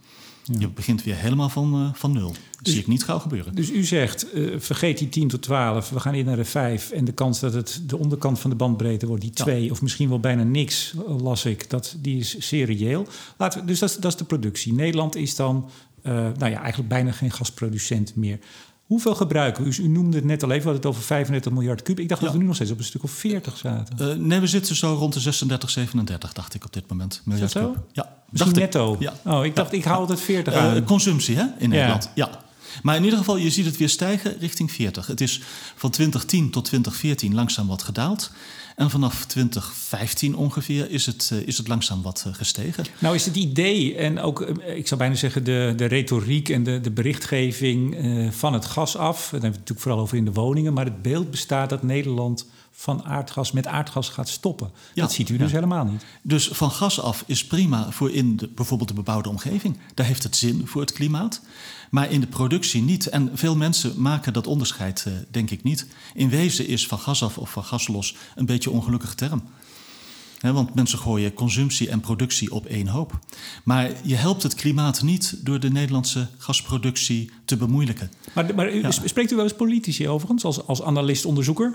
Je 0.58 0.68
begint 0.68 1.02
weer 1.02 1.16
helemaal 1.16 1.48
van, 1.48 1.82
uh, 1.82 1.94
van 1.94 2.12
nul. 2.12 2.28
Dat 2.28 2.36
dus, 2.62 2.72
zie 2.72 2.82
ik 2.82 2.88
niet 2.88 3.04
gauw 3.04 3.18
gebeuren. 3.18 3.54
Dus 3.54 3.70
u 3.70 3.84
zegt, 3.84 4.26
uh, 4.34 4.54
vergeet 4.58 4.98
die 4.98 5.08
10 5.08 5.28
tot 5.28 5.42
12, 5.42 5.90
we 5.90 6.00
gaan 6.00 6.14
in 6.14 6.24
naar 6.24 6.36
de 6.36 6.44
5. 6.44 6.90
En 6.90 7.04
de 7.04 7.12
kans 7.12 7.40
dat 7.40 7.52
het 7.52 7.82
de 7.86 7.96
onderkant 7.96 8.38
van 8.38 8.50
de 8.50 8.56
bandbreedte 8.56 9.06
wordt, 9.06 9.22
die 9.22 9.30
2, 9.30 9.70
of 9.70 9.82
misschien 9.82 10.08
wel 10.08 10.20
bijna 10.20 10.42
niks, 10.42 10.94
las 11.06 11.44
ik, 11.44 11.70
dat, 11.70 11.96
die 11.98 12.18
is 12.18 12.38
zeer 12.38 12.66
reëel. 12.66 13.06
Laten 13.36 13.60
we, 13.60 13.66
dus 13.66 13.78
dat, 13.78 13.96
dat 14.00 14.12
is 14.12 14.18
de 14.18 14.24
productie. 14.24 14.72
Nederland 14.72 15.16
is 15.16 15.36
dan 15.36 15.70
uh, 16.02 16.12
nou 16.12 16.50
ja, 16.50 16.60
eigenlijk 16.60 16.88
bijna 16.88 17.12
geen 17.12 17.30
gasproducent 17.30 18.16
meer. 18.16 18.38
Hoeveel 18.86 19.14
gebruiken 19.14 19.66
U, 19.66 19.74
u 19.82 19.88
noemde 19.88 20.16
het 20.16 20.24
net 20.24 20.42
al 20.42 20.50
even, 20.50 20.62
we 20.62 20.70
hadden 20.70 20.90
het 20.90 20.90
over 20.90 21.02
35 21.02 21.52
miljard 21.52 21.82
kub. 21.82 21.98
Ik 21.98 22.08
dacht 22.08 22.20
dat 22.20 22.32
we 22.32 22.38
nu 22.38 22.44
nog 22.44 22.54
steeds 22.54 22.70
op 22.70 22.78
een 22.78 22.84
stuk 22.84 23.02
of 23.02 23.10
40 23.10 23.56
zaten. 23.56 23.96
Uh, 24.00 24.14
nee, 24.26 24.40
we 24.40 24.46
zitten 24.46 24.76
zo 24.76 24.94
rond 24.94 25.12
de 25.12 25.20
36, 25.20 25.70
37, 25.70 26.32
dacht 26.32 26.54
ik 26.54 26.64
op 26.64 26.72
dit 26.72 26.88
moment. 26.88 27.22
Miljard 27.24 27.50
zo? 27.50 27.70
Kub. 27.70 27.84
Ja, 27.92 28.16
dacht 28.30 28.54
netto? 28.54 28.96
Ja. 28.98 29.14
Oh, 29.24 29.44
ik 29.44 29.56
dacht, 29.56 29.72
ik 29.72 29.84
haal 29.84 30.08
het 30.08 30.20
40 30.20 30.54
aan. 30.54 30.76
Uh, 30.76 30.86
consumptie, 30.86 31.36
hè, 31.36 31.44
in 31.58 31.68
Nederland. 31.68 32.10
Ja. 32.14 32.28
ja. 32.32 32.40
Maar 32.82 32.96
in 32.96 33.04
ieder 33.04 33.18
geval, 33.18 33.36
je 33.36 33.50
ziet 33.50 33.64
het 33.64 33.76
weer 33.76 33.88
stijgen 33.88 34.38
richting 34.38 34.72
40. 34.72 35.06
Het 35.06 35.20
is 35.20 35.42
van 35.76 35.90
2010 35.90 36.50
tot 36.50 36.64
2014 36.64 37.34
langzaam 37.34 37.66
wat 37.66 37.82
gedaald. 37.82 38.30
En 38.76 38.90
vanaf 38.90 39.24
2015 39.26 40.36
ongeveer 40.36 40.90
is 40.90 41.06
het, 41.06 41.30
uh, 41.32 41.46
is 41.46 41.58
het 41.58 41.68
langzaam 41.68 42.02
wat 42.02 42.24
uh, 42.26 42.34
gestegen. 42.34 42.84
Nou 42.98 43.14
is 43.14 43.24
het 43.24 43.36
idee 43.36 43.96
en 43.96 44.20
ook, 44.20 44.40
uh, 44.40 44.76
ik 44.76 44.88
zou 44.88 45.00
bijna 45.00 45.14
zeggen, 45.14 45.44
de, 45.44 45.72
de 45.76 45.84
retoriek 45.84 46.48
en 46.48 46.62
de, 46.62 46.80
de 46.80 46.90
berichtgeving 46.90 47.96
van 48.30 48.52
het 48.52 48.66
gas 48.66 48.96
af. 48.96 49.20
Daar 49.20 49.30
hebben 49.30 49.40
we 49.40 49.46
het 49.46 49.58
natuurlijk 49.58 49.80
vooral 49.80 50.00
over 50.00 50.16
in 50.16 50.24
de 50.24 50.32
woningen. 50.32 50.72
Maar 50.72 50.84
het 50.84 51.02
beeld 51.02 51.30
bestaat 51.30 51.70
dat 51.70 51.82
Nederland 51.82 52.46
van 52.72 53.04
aardgas 53.04 53.52
met 53.52 53.66
aardgas 53.66 54.08
gaat 54.08 54.28
stoppen. 54.28 54.70
Ja, 54.94 55.02
dat 55.02 55.12
ziet 55.12 55.28
u 55.28 55.36
dus 55.36 55.50
ja. 55.50 55.54
helemaal 55.54 55.84
niet. 55.84 56.04
Dus 56.22 56.48
van 56.48 56.70
gas 56.70 57.00
af 57.00 57.24
is 57.26 57.46
prima 57.46 57.92
voor 57.92 58.10
in 58.10 58.36
de, 58.36 58.48
bijvoorbeeld 58.48 58.88
de 58.88 58.94
bebouwde 58.94 59.28
omgeving. 59.28 59.78
Daar 59.94 60.06
heeft 60.06 60.22
het 60.22 60.36
zin 60.36 60.66
voor 60.66 60.80
het 60.80 60.92
klimaat. 60.92 61.40
Maar 61.90 62.10
in 62.10 62.20
de 62.20 62.26
productie 62.26 62.82
niet. 62.82 63.06
En 63.06 63.30
veel 63.34 63.56
mensen 63.56 64.00
maken 64.00 64.32
dat 64.32 64.46
onderscheid, 64.46 65.04
uh, 65.08 65.14
denk 65.30 65.50
ik 65.50 65.62
niet. 65.62 65.86
In 66.14 66.28
wezen 66.28 66.66
is 66.66 66.86
van 66.86 66.98
gas 66.98 67.22
af 67.22 67.38
of 67.38 67.50
van 67.50 67.64
gas 67.64 67.88
los 67.88 68.16
een 68.34 68.46
beetje 68.46 68.70
een 68.70 68.76
ongelukkige 68.76 69.14
term. 69.14 69.42
He, 70.38 70.52
want 70.52 70.74
mensen 70.74 70.98
gooien 70.98 71.34
consumptie 71.34 71.88
en 71.88 72.00
productie 72.00 72.52
op 72.52 72.66
één 72.66 72.88
hoop. 72.88 73.18
Maar 73.64 73.90
je 74.02 74.14
helpt 74.14 74.42
het 74.42 74.54
klimaat 74.54 75.02
niet 75.02 75.34
door 75.44 75.60
de 75.60 75.70
Nederlandse 75.70 76.28
gasproductie 76.38 77.30
te 77.44 77.56
bemoeilijken. 77.56 78.10
Maar, 78.34 78.54
maar 78.54 78.72
u, 78.72 78.80
ja. 78.82 78.90
spreekt 78.90 79.32
u 79.32 79.34
wel 79.34 79.44
eens 79.44 79.54
politici 79.54 80.08
overigens, 80.08 80.44
als, 80.44 80.66
als 80.66 80.82
analist-onderzoeker? 80.82 81.74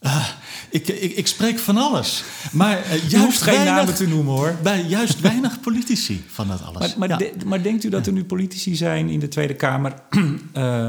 Uh, 0.00 0.28
ik, 0.70 0.88
ik, 0.88 1.16
ik, 1.16 1.26
spreek 1.26 1.58
van 1.58 1.76
alles. 1.76 2.24
Maar 2.52 2.78
uh, 2.78 3.08
juist 3.08 3.42
geen 3.42 3.54
weinig, 3.54 3.74
namen 3.74 3.94
te 3.94 4.08
noemen 4.08 4.34
hoor. 4.34 4.56
Bij 4.62 4.82
juist 4.82 5.20
weinig 5.20 5.60
politici 5.60 6.24
van 6.26 6.48
dat 6.48 6.62
alles. 6.62 6.96
Maar, 6.96 7.08
maar, 7.08 7.08
ja. 7.08 7.16
de, 7.16 7.44
maar, 7.44 7.62
denkt 7.62 7.84
u 7.84 7.88
dat 7.88 8.06
er 8.06 8.12
nu 8.12 8.24
politici 8.24 8.76
zijn 8.76 9.08
in 9.08 9.20
de 9.20 9.28
Tweede 9.28 9.54
Kamer 9.54 9.94
uh, 10.10 10.88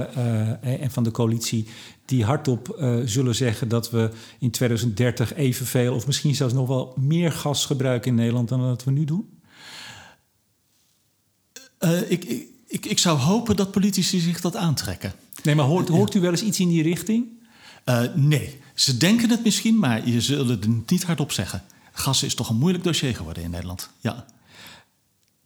en 0.84 0.92
van 0.92 1.04
de 1.04 1.12
coalitie 1.12 1.68
die 2.06 2.24
hardop 2.24 2.78
zullen 3.06 3.36
zeggen 3.36 3.68
dat 3.68 3.90
we 3.90 4.10
in 4.40 4.52
2030 4.52 5.36
evenveel 5.36 5.96
of 5.96 6.06
misschien 6.06 6.36
zelfs 6.36 6.54
nog 6.54 6.68
wel 6.68 6.94
meer 7.00 7.32
gas 7.32 7.66
gebruiken 7.66 8.10
in 8.10 8.16
Nederland 8.16 8.50
dan 8.50 8.62
dat 8.62 8.84
we 8.84 8.92
nu 8.92 9.06
doen? 9.06 9.30
ik, 12.08 12.48
ik, 12.68 12.86
ik, 12.86 13.00
zou 13.00 13.18
hopen 13.20 13.56
dat 13.56 13.72
politici 13.72 14.20
zich 14.20 14.42
dat 14.42 14.56
aantrekken. 14.56 15.14
Nee, 15.44 15.56
maar 15.56 15.66
hoort, 15.66 15.88
hoort 15.88 16.14
u 16.14 16.20
wel 16.20 16.32
eens 16.32 16.44
iets 16.44 16.60
in 16.60 16.70
die 16.70 16.84
richting? 16.84 17.26
nee. 18.16 18.60
Ze 18.78 18.98
denken 18.98 19.30
het 19.30 19.44
misschien, 19.44 19.80
maar 19.80 20.08
je 20.08 20.22
zullen 20.22 20.48
het 20.48 20.90
niet 20.90 21.04
hardop 21.04 21.32
zeggen. 21.32 21.64
Gas 21.92 22.24
is 22.24 22.36
toch 22.36 22.50
een 22.50 22.56
moeilijk 22.56 22.84
dossier 22.84 23.16
geworden 23.16 23.44
in 23.44 23.50
Nederland. 23.50 23.90
Ja. 24.00 24.26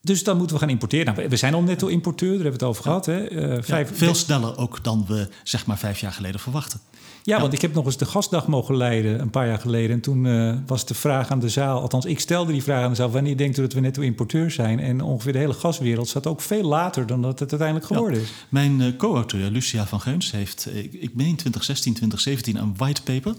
Dus 0.01 0.23
dan 0.23 0.37
moeten 0.37 0.55
we 0.55 0.61
gaan 0.61 0.71
importeren. 0.71 1.15
Nou, 1.15 1.29
we 1.29 1.35
zijn 1.35 1.53
al 1.53 1.61
netto-importeur, 1.61 2.33
daar 2.33 2.41
hebben 2.41 2.59
we 2.59 2.65
het 2.65 2.69
over 2.75 2.83
gehad. 2.83 3.05
Hè? 3.05 3.31
Uh, 3.31 3.63
vijf, 3.63 3.89
ja, 3.89 3.95
veel 3.95 4.15
sneller 4.15 4.57
ook 4.57 4.83
dan 4.83 5.05
we 5.07 5.29
zeg 5.43 5.65
maar 5.65 5.77
vijf 5.77 5.99
jaar 5.99 6.11
geleden 6.11 6.39
verwachten. 6.39 6.79
Ja, 7.23 7.41
want 7.41 7.53
ik 7.53 7.61
heb 7.61 7.73
nog 7.73 7.85
eens 7.85 7.97
de 7.97 8.05
gastdag 8.05 8.47
mogen 8.47 8.77
leiden 8.77 9.19
een 9.19 9.29
paar 9.29 9.47
jaar 9.47 9.59
geleden. 9.59 9.91
En 9.91 10.01
toen 10.01 10.25
uh, 10.25 10.55
was 10.67 10.85
de 10.85 10.93
vraag 10.93 11.29
aan 11.29 11.39
de 11.39 11.49
zaal, 11.49 11.81
althans 11.81 12.05
ik 12.05 12.19
stelde 12.19 12.51
die 12.51 12.63
vraag 12.63 12.83
aan 12.83 12.89
de 12.89 12.95
zaal... 12.95 13.11
wanneer 13.11 13.37
denkt 13.37 13.57
u 13.57 13.61
dat 13.61 13.73
we 13.73 13.79
netto-importeur 13.79 14.51
zijn? 14.51 14.79
En 14.79 15.01
ongeveer 15.01 15.33
de 15.33 15.37
hele 15.37 15.53
gaswereld 15.53 16.07
zat 16.07 16.27
ook 16.27 16.41
veel 16.41 16.63
later 16.63 17.07
dan 17.07 17.21
dat 17.21 17.39
het 17.39 17.49
uiteindelijk 17.49 17.87
geworden 17.87 18.21
is. 18.21 18.33
Mijn 18.49 18.79
uh, 18.79 18.97
co-auteur 18.97 19.49
Lucia 19.49 19.87
van 19.87 20.01
Geuns 20.01 20.31
heeft, 20.31 20.67
ik, 20.75 21.15
meen 21.15 21.35
2016, 21.35 21.93
2017, 21.93 22.55
een 22.55 22.73
whitepaper 22.77 23.35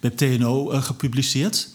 bij 0.00 0.10
TNO 0.10 0.64
gepubliceerd... 0.66 1.68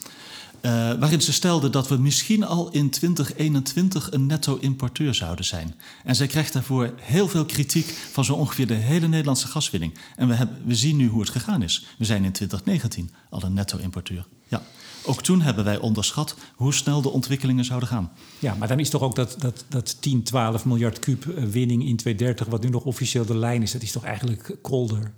Uh, 0.62 0.70
waarin 0.72 1.20
ze 1.20 1.32
stelde 1.32 1.70
dat 1.70 1.88
we 1.88 1.96
misschien 1.96 2.44
al 2.44 2.70
in 2.70 2.90
2021 2.90 4.12
een 4.12 4.26
netto-importeur 4.26 5.14
zouden 5.14 5.44
zijn. 5.44 5.74
En 6.04 6.14
zij 6.14 6.26
krijgt 6.26 6.52
daarvoor 6.52 6.94
heel 7.00 7.28
veel 7.28 7.44
kritiek 7.44 7.86
van 8.12 8.24
zo 8.24 8.34
ongeveer 8.34 8.66
de 8.66 8.74
hele 8.74 9.08
Nederlandse 9.08 9.46
gaswinning. 9.46 9.94
En 10.16 10.28
we, 10.28 10.34
hebben, 10.34 10.56
we 10.64 10.74
zien 10.74 10.96
nu 10.96 11.08
hoe 11.08 11.20
het 11.20 11.30
gegaan 11.30 11.62
is. 11.62 11.86
We 11.98 12.04
zijn 12.04 12.24
in 12.24 12.32
2019 12.32 13.10
al 13.30 13.42
een 13.42 13.52
netto-importeur. 13.52 14.26
Ja. 14.48 14.62
Ook 15.04 15.22
toen 15.22 15.40
hebben 15.40 15.64
wij 15.64 15.78
onderschat 15.78 16.36
hoe 16.54 16.74
snel 16.74 17.02
de 17.02 17.10
ontwikkelingen 17.10 17.64
zouden 17.64 17.88
gaan. 17.88 18.12
Ja, 18.38 18.54
maar 18.54 18.68
dan 18.68 18.80
is 18.80 18.90
toch 18.90 19.02
ook 19.02 19.14
dat, 19.14 19.36
dat, 19.38 19.64
dat 19.68 20.02
10, 20.02 20.22
12 20.22 20.64
miljard 20.64 20.98
kub 20.98 21.24
winning 21.24 21.86
in 21.86 21.96
2030, 21.96 22.46
wat 22.46 22.62
nu 22.62 22.68
nog 22.68 22.84
officieel 22.84 23.24
de 23.24 23.36
lijn 23.36 23.62
is, 23.62 23.72
dat 23.72 23.82
is 23.82 23.92
toch 23.92 24.04
eigenlijk 24.04 24.56
kolder? 24.62 25.12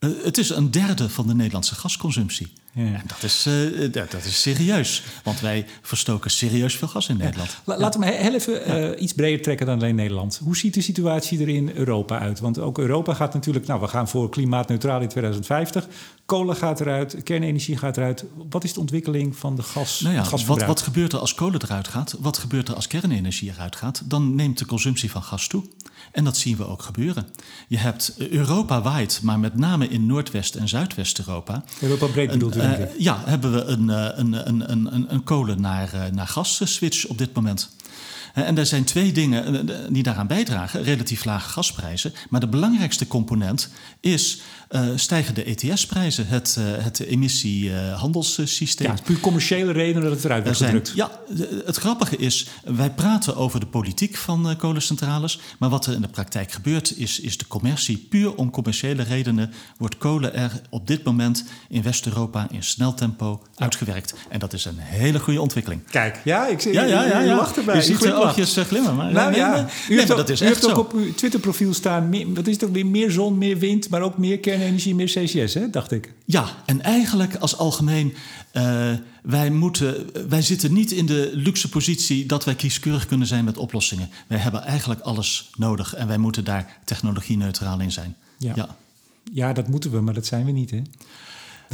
Uh, 0.00 0.10
het 0.24 0.38
is 0.38 0.50
een 0.50 0.70
derde 0.70 1.08
van 1.08 1.26
de 1.26 1.34
Nederlandse 1.34 1.74
gasconsumptie. 1.74 2.52
Ja. 2.72 2.82
En 2.82 3.04
dat 3.06 3.22
is, 3.22 3.46
uh, 3.46 3.80
dat, 3.92 4.10
dat, 4.10 4.24
is 4.24 4.42
serieus, 4.42 5.02
want 5.24 5.40
wij 5.40 5.66
verstoken 5.82 6.30
serieus 6.30 6.76
veel 6.76 6.88
gas 6.88 7.08
in 7.08 7.16
Nederland. 7.16 7.56
Ja. 7.66 7.78
Laten 7.78 8.00
we 8.00 8.06
heel 8.06 8.34
even 8.34 8.92
uh, 8.94 9.02
iets 9.02 9.12
breder 9.12 9.42
trekken 9.42 9.66
dan 9.66 9.74
alleen 9.74 9.94
Nederland. 9.94 10.40
Hoe 10.44 10.56
ziet 10.56 10.74
de 10.74 10.80
situatie 10.80 11.40
er 11.40 11.48
in 11.48 11.70
Europa 11.74 12.18
uit? 12.18 12.40
Want 12.40 12.58
ook 12.58 12.78
Europa 12.78 13.14
gaat 13.14 13.34
natuurlijk, 13.34 13.66
nou, 13.66 13.80
we 13.80 13.88
gaan 13.88 14.08
voor 14.08 14.28
klimaatneutraal 14.28 15.00
in 15.00 15.08
2050. 15.08 15.86
Kolen 16.24 16.56
gaat 16.56 16.80
eruit, 16.80 17.22
kernenergie 17.22 17.76
gaat 17.76 17.96
eruit. 17.96 18.24
Wat 18.50 18.64
is 18.64 18.72
de 18.72 18.80
ontwikkeling 18.80 19.36
van 19.36 19.56
de 19.56 19.62
gas? 19.62 20.00
Nou 20.00 20.24
wat, 20.46 20.62
wat 20.62 20.80
gebeurt 20.80 21.12
er 21.12 21.18
als 21.18 21.34
kolen 21.34 21.62
eruit 21.62 21.88
gaat? 21.88 22.16
Wat 22.20 22.38
gebeurt 22.38 22.68
er 22.68 22.74
als 22.74 22.86
kernenergie 22.86 23.50
eruit 23.50 23.76
gaat? 23.76 24.02
Dan 24.04 24.34
neemt 24.34 24.58
de 24.58 24.66
consumptie 24.66 25.10
van 25.10 25.22
gas 25.22 25.46
toe. 25.46 25.64
En 26.12 26.24
dat 26.24 26.36
zien 26.36 26.56
we 26.56 26.66
ook 26.66 26.82
gebeuren. 26.82 27.26
Je 27.68 27.78
hebt 27.78 28.14
Europa 28.18 28.82
waait, 28.82 29.20
maar 29.22 29.38
met 29.38 29.56
name 29.56 29.88
in 29.88 30.06
Noordwest- 30.06 30.54
en 30.54 30.68
Zuidwest-Europa. 30.68 31.64
Europa 31.80 32.06
breed 32.06 32.30
bedoelt 32.30 32.56
u. 32.56 32.60
Uh, 32.60 32.98
ja, 32.98 33.22
hebben 33.24 33.52
we 33.52 33.64
een, 33.64 33.88
een, 33.88 34.48
een, 34.48 34.70
een, 34.70 35.12
een 35.12 35.24
kolen 35.24 35.60
naar, 35.60 36.10
naar 36.12 36.26
gas 36.26 36.60
switch 36.64 37.06
op 37.06 37.18
dit 37.18 37.34
moment. 37.34 37.70
En 38.34 38.58
er 38.58 38.66
zijn 38.66 38.84
twee 38.84 39.12
dingen 39.12 39.66
die 39.92 40.02
daaraan 40.02 40.26
bijdragen: 40.26 40.82
relatief 40.82 41.24
lage 41.24 41.48
gasprijzen. 41.48 42.12
Maar 42.28 42.40
de 42.40 42.48
belangrijkste 42.48 43.06
component 43.06 43.70
is 44.00 44.40
uh, 44.70 44.88
stijgende 44.94 45.44
ETS-prijzen, 45.44 46.26
het, 46.26 46.56
uh, 46.58 46.84
het 46.84 47.00
emissiehandelssysteem. 47.00 48.86
ja, 48.86 48.92
het 48.92 49.00
is 49.00 49.06
puur 49.06 49.20
commerciële 49.20 49.72
redenen 49.72 50.02
dat 50.02 50.12
het 50.12 50.24
eruit 50.24 50.44
wordt 50.44 50.58
gedrukt. 50.58 50.92
Ja, 50.94 51.10
het 51.64 51.76
grappige 51.76 52.16
is, 52.16 52.46
wij 52.64 52.90
praten 52.90 53.36
over 53.36 53.60
de 53.60 53.66
politiek 53.66 54.16
van 54.16 54.50
uh, 54.50 54.56
kolencentrales, 54.56 55.40
maar 55.58 55.68
wat 55.68 55.86
er 55.86 55.94
in 55.94 56.00
de 56.00 56.08
praktijk 56.08 56.52
gebeurt 56.52 56.98
is, 56.98 57.20
is 57.20 57.38
de 57.38 57.46
commercie. 57.46 58.06
Puur 58.10 58.34
om 58.34 58.50
commerciële 58.50 59.02
redenen 59.02 59.52
wordt 59.78 59.98
kolen 59.98 60.34
er 60.34 60.60
op 60.68 60.86
dit 60.86 61.04
moment 61.04 61.44
in 61.68 61.82
West-Europa 61.82 62.46
in 62.50 62.62
snel 62.62 62.94
tempo 62.94 63.40
ja. 63.42 63.62
uitgewerkt. 63.62 64.14
En 64.28 64.38
dat 64.38 64.52
is 64.52 64.64
een 64.64 64.78
hele 64.78 65.18
goede 65.18 65.40
ontwikkeling. 65.40 65.80
Kijk, 65.90 66.20
ja, 66.24 66.46
ik 66.46 66.60
zie 66.60 66.72
ja, 66.72 66.82
ja, 66.82 67.04
ja, 67.04 67.20
ja. 67.20 67.36
lacht 67.36 67.56
erbij. 67.56 67.74
Je 67.74 67.82
ziet 67.82 68.06
oh, 68.06 68.18
oogjes 68.18 68.56
glimmen. 68.56 68.96
Maar, 68.96 69.12
nou 69.12 69.30
nee, 69.30 69.40
ja, 69.40 69.52
nee, 69.52 69.62
u 69.62 69.94
nee, 69.94 69.96
maar 69.96 70.10
ook, 70.10 70.16
dat 70.16 70.28
is 70.28 70.40
u 70.40 70.44
echt 70.44 70.54
heeft 70.54 70.70
ook 70.70 70.78
op 70.78 70.92
uw 70.92 71.14
Twitter-profiel 71.14 71.74
staan... 71.74 72.08
Meer, 72.08 72.34
wat 72.34 72.46
is 72.46 72.54
het 72.54 72.64
ook 72.64 72.72
weer? 72.72 72.86
Meer 72.86 73.10
zon, 73.10 73.38
meer 73.38 73.58
wind, 73.58 73.88
maar 73.88 74.02
ook 74.02 74.18
meer 74.18 74.38
kernenergie, 74.60 74.94
meer 74.94 75.06
CCS, 75.06 75.54
hè? 75.54 75.70
dacht 75.70 75.90
ik. 75.90 76.12
Ja, 76.24 76.62
en 76.66 76.82
eigenlijk 76.82 77.36
als 77.36 77.56
algemeen, 77.56 78.14
uh, 78.52 78.92
wij, 79.22 79.50
moeten, 79.50 80.10
wij 80.28 80.42
zitten 80.42 80.72
niet 80.72 80.90
in 80.90 81.06
de 81.06 81.30
luxe 81.34 81.68
positie 81.68 82.26
dat 82.26 82.44
wij 82.44 82.54
kieskeurig 82.54 83.06
kunnen 83.06 83.26
zijn 83.26 83.44
met 83.44 83.56
oplossingen. 83.56 84.10
Wij 84.26 84.38
hebben 84.38 84.62
eigenlijk 84.62 85.00
alles 85.00 85.50
nodig 85.56 85.94
en 85.94 86.06
wij 86.06 86.18
moeten 86.18 86.44
daar 86.44 86.78
technologie-neutraal 86.84 87.80
in 87.80 87.92
zijn. 87.92 88.16
Ja. 88.38 88.52
ja. 88.56 88.76
Ja, 89.32 89.52
dat 89.52 89.68
moeten 89.68 89.90
we, 89.90 90.00
maar 90.00 90.14
dat 90.14 90.26
zijn 90.26 90.44
we 90.44 90.50
niet, 90.50 90.70
hè? 90.70 90.82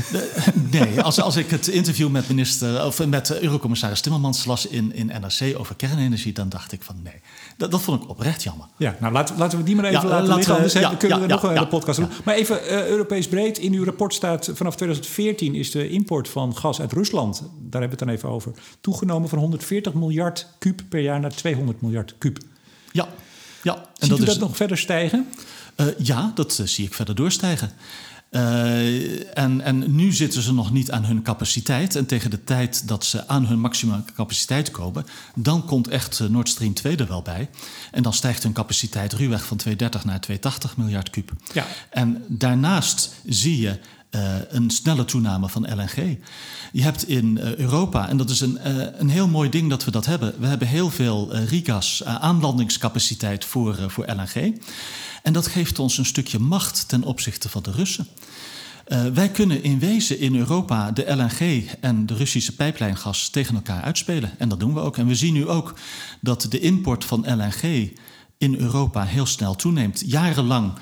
Nee, 0.70 1.00
als, 1.00 1.20
als 1.20 1.36
ik 1.36 1.50
het 1.50 1.66
interview 1.68 2.08
met, 2.08 2.28
minister, 2.28 2.84
of 2.84 3.06
met 3.06 3.40
Eurocommissaris 3.40 4.00
Timmermans 4.00 4.44
las 4.44 4.66
in, 4.66 4.94
in 4.94 5.06
NRC 5.06 5.58
over 5.58 5.74
kernenergie, 5.74 6.32
dan 6.32 6.48
dacht 6.48 6.72
ik 6.72 6.82
van 6.82 6.96
nee. 7.02 7.20
Dat, 7.56 7.70
dat 7.70 7.82
vond 7.82 8.02
ik 8.02 8.08
oprecht 8.08 8.42
jammer. 8.42 8.66
Ja, 8.76 8.96
nou 9.00 9.12
laten, 9.12 9.36
laten 9.38 9.58
we 9.58 9.64
die 9.64 9.74
maar 9.76 9.84
even 9.84 10.00
Ja, 10.00 10.06
laten 10.08 10.26
laten 10.26 10.34
liggen. 10.36 10.52
we- 10.52 10.56
Anders 10.58 10.72
ja, 10.72 10.80
hebben- 10.80 10.98
kunnen 10.98 11.18
ja, 11.18 11.26
we 11.26 11.32
nog 11.32 11.42
een 11.42 11.50
hele 11.50 11.66
podcast 11.66 11.98
doen. 11.98 12.08
Maar 12.24 12.34
even 12.34 12.66
eh, 12.68 12.86
Europees 12.88 13.28
breed. 13.28 13.58
In 13.58 13.72
uw 13.72 13.84
rapport 13.84 14.14
staat 14.14 14.50
vanaf 14.54 14.76
2014 14.76 15.54
is 15.54 15.70
de 15.70 15.88
import 15.88 16.28
van 16.28 16.56
gas 16.56 16.80
uit 16.80 16.92
Rusland, 16.92 17.38
daar 17.38 17.80
hebben 17.80 17.80
we 17.80 17.88
het 17.88 17.98
dan 17.98 18.08
even 18.08 18.28
over, 18.28 18.52
toegenomen 18.80 19.28
van 19.28 19.38
140 19.38 19.94
miljard 19.94 20.46
kuub 20.58 20.82
per 20.88 21.00
jaar 21.00 21.20
naar 21.20 21.34
200 21.34 21.80
miljard 21.80 22.14
kuub. 22.18 22.38
Ja, 22.92 23.08
ja. 23.62 23.74
En 23.74 23.82
Ziet 23.98 24.08
dat 24.10 24.18
u 24.18 24.22
is, 24.22 24.28
dat 24.28 24.38
nog 24.38 24.56
verder 24.56 24.78
stijgen? 24.78 25.28
Eh, 25.76 25.86
ja, 25.98 26.32
dat 26.34 26.58
eh, 26.58 26.66
zie 26.66 26.86
ik 26.86 26.94
verder 26.94 27.14
doorstijgen. 27.14 27.70
Eh, 28.30 29.38
en, 29.38 29.60
en 29.60 29.94
nu 29.94 30.12
zitten 30.12 30.42
ze 30.42 30.52
nog 30.52 30.72
niet 30.72 30.90
aan 30.90 31.04
hun 31.04 31.22
capaciteit. 31.22 31.96
En 31.96 32.06
tegen 32.06 32.30
de 32.30 32.44
tijd 32.44 32.88
dat 32.88 33.04
ze 33.04 33.28
aan 33.28 33.46
hun 33.46 33.60
maximum 33.60 34.04
capaciteit 34.14 34.70
komen, 34.70 35.04
dan 35.34 35.64
komt 35.64 35.88
echt 35.88 36.20
eh, 36.20 36.26
Nord 36.26 36.48
Stream 36.48 36.74
2 36.74 36.96
er 36.96 37.08
wel 37.08 37.22
bij. 37.22 37.48
En 37.90 38.02
dan 38.02 38.12
stijgt 38.12 38.42
hun 38.42 38.52
capaciteit 38.52 39.12
ruwweg 39.12 39.44
van 39.44 39.56
230 39.56 40.04
naar 40.04 40.20
280 40.20 40.76
miljard 40.76 41.10
kuub. 41.10 41.32
Ja. 41.52 41.66
En 41.90 42.24
daarnaast 42.28 43.12
zie 43.24 43.60
je 43.60 43.78
een 44.48 44.70
snelle 44.70 45.04
toename 45.04 45.48
van 45.48 45.74
LNG. 45.74 46.18
Je 46.72 46.82
hebt 46.82 47.08
in 47.08 47.38
eh, 47.38 47.54
Europa, 47.54 48.08
en 48.08 48.16
dat 48.16 48.30
is 48.30 48.40
een, 48.40 48.58
eh, 48.58 48.74
een 48.98 49.08
heel 49.08 49.28
mooi 49.28 49.50
ding 49.50 49.70
dat 49.70 49.84
we 49.84 49.90
dat 49.90 50.06
hebben. 50.06 50.34
We 50.38 50.46
hebben 50.46 50.68
heel 50.68 50.90
veel 50.90 51.32
eh, 51.32 51.68
eh, 51.68 52.14
aanlandingscapaciteit 52.14 53.44
voor, 53.44 53.76
eh, 53.76 53.88
voor 53.88 54.06
LNG. 54.06 54.60
En 55.22 55.32
dat 55.32 55.46
geeft 55.46 55.78
ons 55.78 55.98
een 55.98 56.04
stukje 56.04 56.38
macht 56.38 56.88
ten 56.88 57.02
opzichte 57.02 57.48
van 57.48 57.62
de 57.62 57.70
Russen. 57.70 58.06
Eh, 58.86 59.04
wij 59.06 59.28
kunnen 59.28 59.62
in 59.62 59.78
wezen 59.78 60.18
in 60.18 60.36
Europa 60.36 60.90
de 60.90 61.12
LNG 61.12 61.70
en 61.80 62.06
de 62.06 62.14
Russische 62.14 62.54
pijplijngas 62.54 63.28
tegen 63.28 63.54
elkaar 63.54 63.82
uitspelen. 63.82 64.30
En 64.38 64.48
dat 64.48 64.60
doen 64.60 64.74
we 64.74 64.80
ook. 64.80 64.96
En 64.96 65.06
we 65.06 65.14
zien 65.14 65.32
nu 65.32 65.48
ook 65.48 65.74
dat 66.20 66.46
de 66.50 66.60
import 66.60 67.04
van 67.04 67.26
LNG 67.26 67.92
in 68.38 68.54
Europa 68.54 69.04
heel 69.04 69.26
snel 69.26 69.54
toeneemt. 69.54 70.02
Jarenlang 70.06 70.72
eh, 70.74 70.80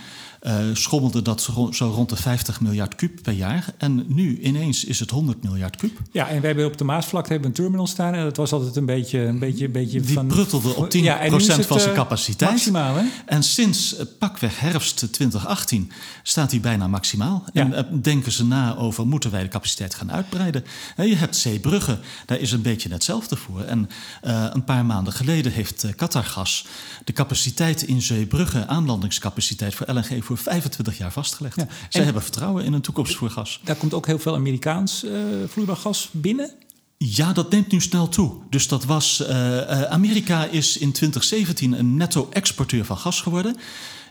schommelde 0.72 1.22
dat 1.22 1.42
zo 1.42 1.68
zo 1.72 1.86
rond 1.86 2.08
de 2.08 2.16
50 2.16 2.60
miljard 2.60 2.94
kuub 2.94 3.22
per 3.22 3.32
jaar. 3.32 3.66
En 3.78 4.04
nu 4.08 4.40
ineens 4.40 4.84
is 4.84 5.00
het 5.00 5.10
100 5.10 5.42
miljard 5.42 5.76
kuub. 5.76 6.00
Ja, 6.12 6.28
en 6.28 6.40
wij 6.40 6.50
hebben 6.50 6.66
op 6.66 6.78
de 6.78 6.84
Maasvlakte 6.84 7.32
hebben 7.32 7.48
een 7.48 7.54
terminal 7.54 7.86
staan. 7.86 8.14
En 8.14 8.24
dat 8.24 8.36
was 8.36 8.52
altijd 8.52 8.76
een 8.76 8.86
beetje, 8.86 9.18
een 9.18 9.38
beetje, 9.38 9.64
een 9.64 9.72
beetje 9.72 10.00
Die 10.00 10.14
van... 10.14 10.26
pruttelde 10.26 10.74
op 10.74 10.84
10% 10.84 10.88
Ja, 10.88 11.18
en 11.20 11.30
nu 11.30 11.36
is 11.36 11.46
het, 11.46 11.66
van 11.66 11.80
zijn 11.80 11.90
eh, 11.90 11.96
capaciteit. 11.96 12.50
Maximaal, 12.50 12.94
hè? 12.94 13.04
En 13.26 13.42
sinds 13.42 13.96
eh, 13.96 14.06
pakweg 14.18 14.60
herfst 14.60 15.12
2018 15.12 15.92
staat 16.22 16.50
hij 16.50 16.60
bijna 16.60 16.88
maximaal. 16.88 17.44
Ja. 17.52 17.62
En 17.62 17.74
eh, 17.74 17.84
denken 18.02 18.32
ze 18.32 18.44
na 18.44 18.76
over 18.76 19.06
moeten 19.06 19.30
wij 19.30 19.42
de 19.42 19.48
capaciteit 19.48 19.94
gaan 19.94 20.12
uitbreiden. 20.12 20.64
Je 20.96 21.14
hebt 21.14 21.36
Zeebrugge, 21.36 21.98
daar 22.26 22.38
is 22.38 22.52
een 22.52 22.62
beetje 22.62 22.88
hetzelfde 22.88 23.36
voor. 23.36 23.62
En 23.62 23.88
eh, 24.22 24.46
een 24.52 24.64
paar 24.64 24.84
maanden 24.84 25.12
geleden 25.12 25.52
heeft 25.52 25.84
eh, 25.84 25.94
Qatargas 25.96 26.66
de 27.04 27.12
capaciteit 27.12 27.82
in 27.82 28.02
Zeebrugge, 28.02 28.66
aanlandingscapaciteit 28.66 29.74
voor 29.74 29.92
LNG, 29.92 30.24
voor 30.24 30.33
25 30.36 30.98
jaar 30.98 31.12
vastgelegd. 31.12 31.56
Ja. 31.56 31.66
Zij 31.68 32.00
En- 32.00 32.04
hebben 32.04 32.22
vertrouwen 32.22 32.64
in 32.64 32.72
een 32.72 32.80
toekomst 32.80 33.14
voor 33.16 33.30
gas. 33.30 33.60
Daar 33.64 33.76
komt 33.76 33.94
ook 33.94 34.06
heel 34.06 34.18
veel 34.18 34.34
Amerikaans 34.34 35.04
eh, 35.04 35.12
vloeibaar 35.48 35.76
gas 35.76 36.08
binnen. 36.12 36.50
Ja, 36.98 37.32
dat 37.32 37.50
neemt 37.50 37.72
nu 37.72 37.80
snel 37.80 38.08
toe. 38.08 38.32
Dus 38.50 38.68
dat 38.68 38.84
was. 38.84 39.20
eh, 39.26 39.58
eh, 39.82 39.90
Amerika 39.90 40.44
is 40.44 40.76
in 40.76 40.92
2017 40.92 41.78
een 41.78 41.96
netto-exporteur 41.96 42.84
van 42.84 42.96
gas 42.96 43.20
geworden. 43.20 43.56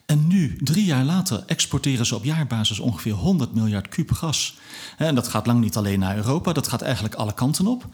En 0.05 0.27
nu, 0.27 0.57
drie 0.59 0.85
jaar 0.85 1.03
later, 1.03 1.43
exporteren 1.45 2.05
ze 2.05 2.15
op 2.15 2.23
jaarbasis 2.23 2.79
ongeveer 2.79 3.13
100 3.13 3.53
miljard 3.53 3.87
kuub 3.87 4.11
gas. 4.11 4.57
En 4.97 5.15
dat 5.15 5.27
gaat 5.27 5.45
lang 5.45 5.59
niet 5.59 5.77
alleen 5.77 5.99
naar 5.99 6.15
Europa, 6.15 6.53
dat 6.53 6.67
gaat 6.67 6.81
eigenlijk 6.81 7.15
alle 7.15 7.33
kanten 7.33 7.67
op. 7.67 7.85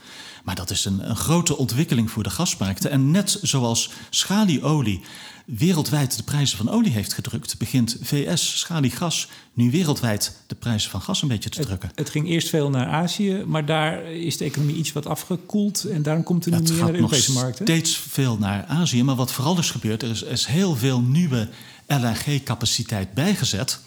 Maar 0.43 0.55
dat 0.55 0.69
is 0.69 0.85
een, 0.85 1.09
een 1.09 1.15
grote 1.15 1.57
ontwikkeling 1.57 2.11
voor 2.11 2.23
de 2.23 2.29
gasmarkten. 2.29 2.91
En 2.91 3.11
net 3.11 3.39
zoals 3.41 3.91
schalieolie 4.09 5.01
wereldwijd 5.45 6.17
de 6.17 6.23
prijzen 6.23 6.57
van 6.57 6.69
olie 6.69 6.91
heeft 6.91 7.13
gedrukt, 7.13 7.57
begint 7.57 7.97
VS 8.01 8.59
schaliegas 8.59 9.27
nu 9.53 9.71
wereldwijd 9.71 10.37
de 10.47 10.55
prijzen 10.55 10.91
van 10.91 11.01
gas 11.01 11.21
een 11.21 11.27
beetje 11.27 11.49
te 11.49 11.61
drukken. 11.61 11.91
Het 11.95 12.09
ging 12.09 12.27
eerst 12.27 12.49
veel 12.49 12.69
naar 12.69 12.87
Azië, 12.87 13.43
maar 13.45 13.65
daar 13.65 14.03
is 14.03 14.37
de 14.37 14.45
economie 14.45 14.75
iets 14.75 14.91
wat 14.91 15.05
afgekoeld. 15.05 15.83
En 15.83 16.01
daarom 16.01 16.23
komt 16.23 16.45
er 16.45 16.51
nu 16.51 16.57
Het 16.57 16.67
meer 16.67 16.77
naar 16.77 16.85
gaat 16.85 16.95
de 16.95 17.01
nog 17.01 17.11
Europese 17.11 17.31
markten. 17.31 17.65
steeds 17.65 17.97
veel 17.97 18.37
naar 18.37 18.65
Azië. 18.65 19.03
Maar 19.03 19.15
wat 19.15 19.31
vooral 19.31 19.57
is 19.57 19.71
gebeurd, 19.71 20.03
er 20.03 20.09
is, 20.09 20.23
er 20.23 20.31
is 20.31 20.45
heel 20.45 20.75
veel 20.75 21.01
nieuwe 21.01 21.49
LNG-capaciteit 21.89 23.13
bijgezet. 23.13 23.79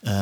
Eh, 0.00 0.12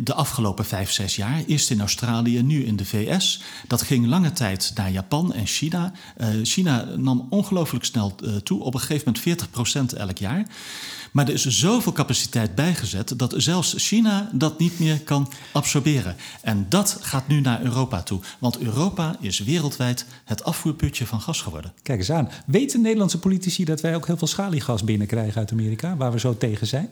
de 0.00 0.14
afgelopen 0.14 0.64
vijf, 0.64 0.90
zes 0.90 1.16
jaar. 1.16 1.42
Eerst 1.46 1.70
in 1.70 1.80
Australië, 1.80 2.42
nu 2.42 2.64
in 2.64 2.76
de 2.76 2.84
VS. 2.84 3.40
Dat 3.66 3.82
ging 3.82 4.06
lange 4.06 4.32
tijd 4.32 4.72
naar 4.74 4.90
Japan 4.90 5.32
en 5.32 5.46
China. 5.46 5.92
Eh, 6.16 6.28
China 6.42 6.84
nam 6.96 7.26
ongelooflijk 7.30 7.84
snel 7.84 8.14
eh, 8.24 8.34
toe, 8.34 8.62
op 8.62 8.74
een 8.74 8.80
gegeven 8.80 9.12
moment 9.24 9.92
40% 9.94 9.98
elk 9.98 10.18
jaar. 10.18 10.46
Maar 11.12 11.28
er 11.28 11.34
is 11.34 11.46
zoveel 11.46 11.92
capaciteit 11.92 12.54
bijgezet 12.54 13.18
dat 13.18 13.34
zelfs 13.36 13.74
China 13.76 14.30
dat 14.32 14.58
niet 14.58 14.78
meer 14.78 15.00
kan 15.00 15.32
absorberen. 15.52 16.16
En 16.42 16.66
dat 16.68 16.98
gaat 17.00 17.28
nu 17.28 17.40
naar 17.40 17.62
Europa 17.62 18.02
toe. 18.02 18.20
Want 18.38 18.58
Europa 18.58 19.16
is 19.20 19.38
wereldwijd 19.38 20.06
het 20.24 20.44
afvoerputje 20.44 21.06
van 21.06 21.20
gas 21.20 21.40
geworden. 21.42 21.72
Kijk 21.82 21.98
eens 21.98 22.10
aan. 22.10 22.30
Weten 22.46 22.80
Nederlandse 22.80 23.18
politici 23.18 23.64
dat 23.64 23.80
wij 23.80 23.94
ook 23.94 24.06
heel 24.06 24.16
veel 24.16 24.26
schaliegas 24.26 24.84
binnenkrijgen 24.84 25.38
uit 25.38 25.52
Amerika, 25.52 25.96
waar 25.96 26.12
we 26.12 26.18
zo 26.18 26.36
tegen 26.36 26.66
zijn? 26.66 26.90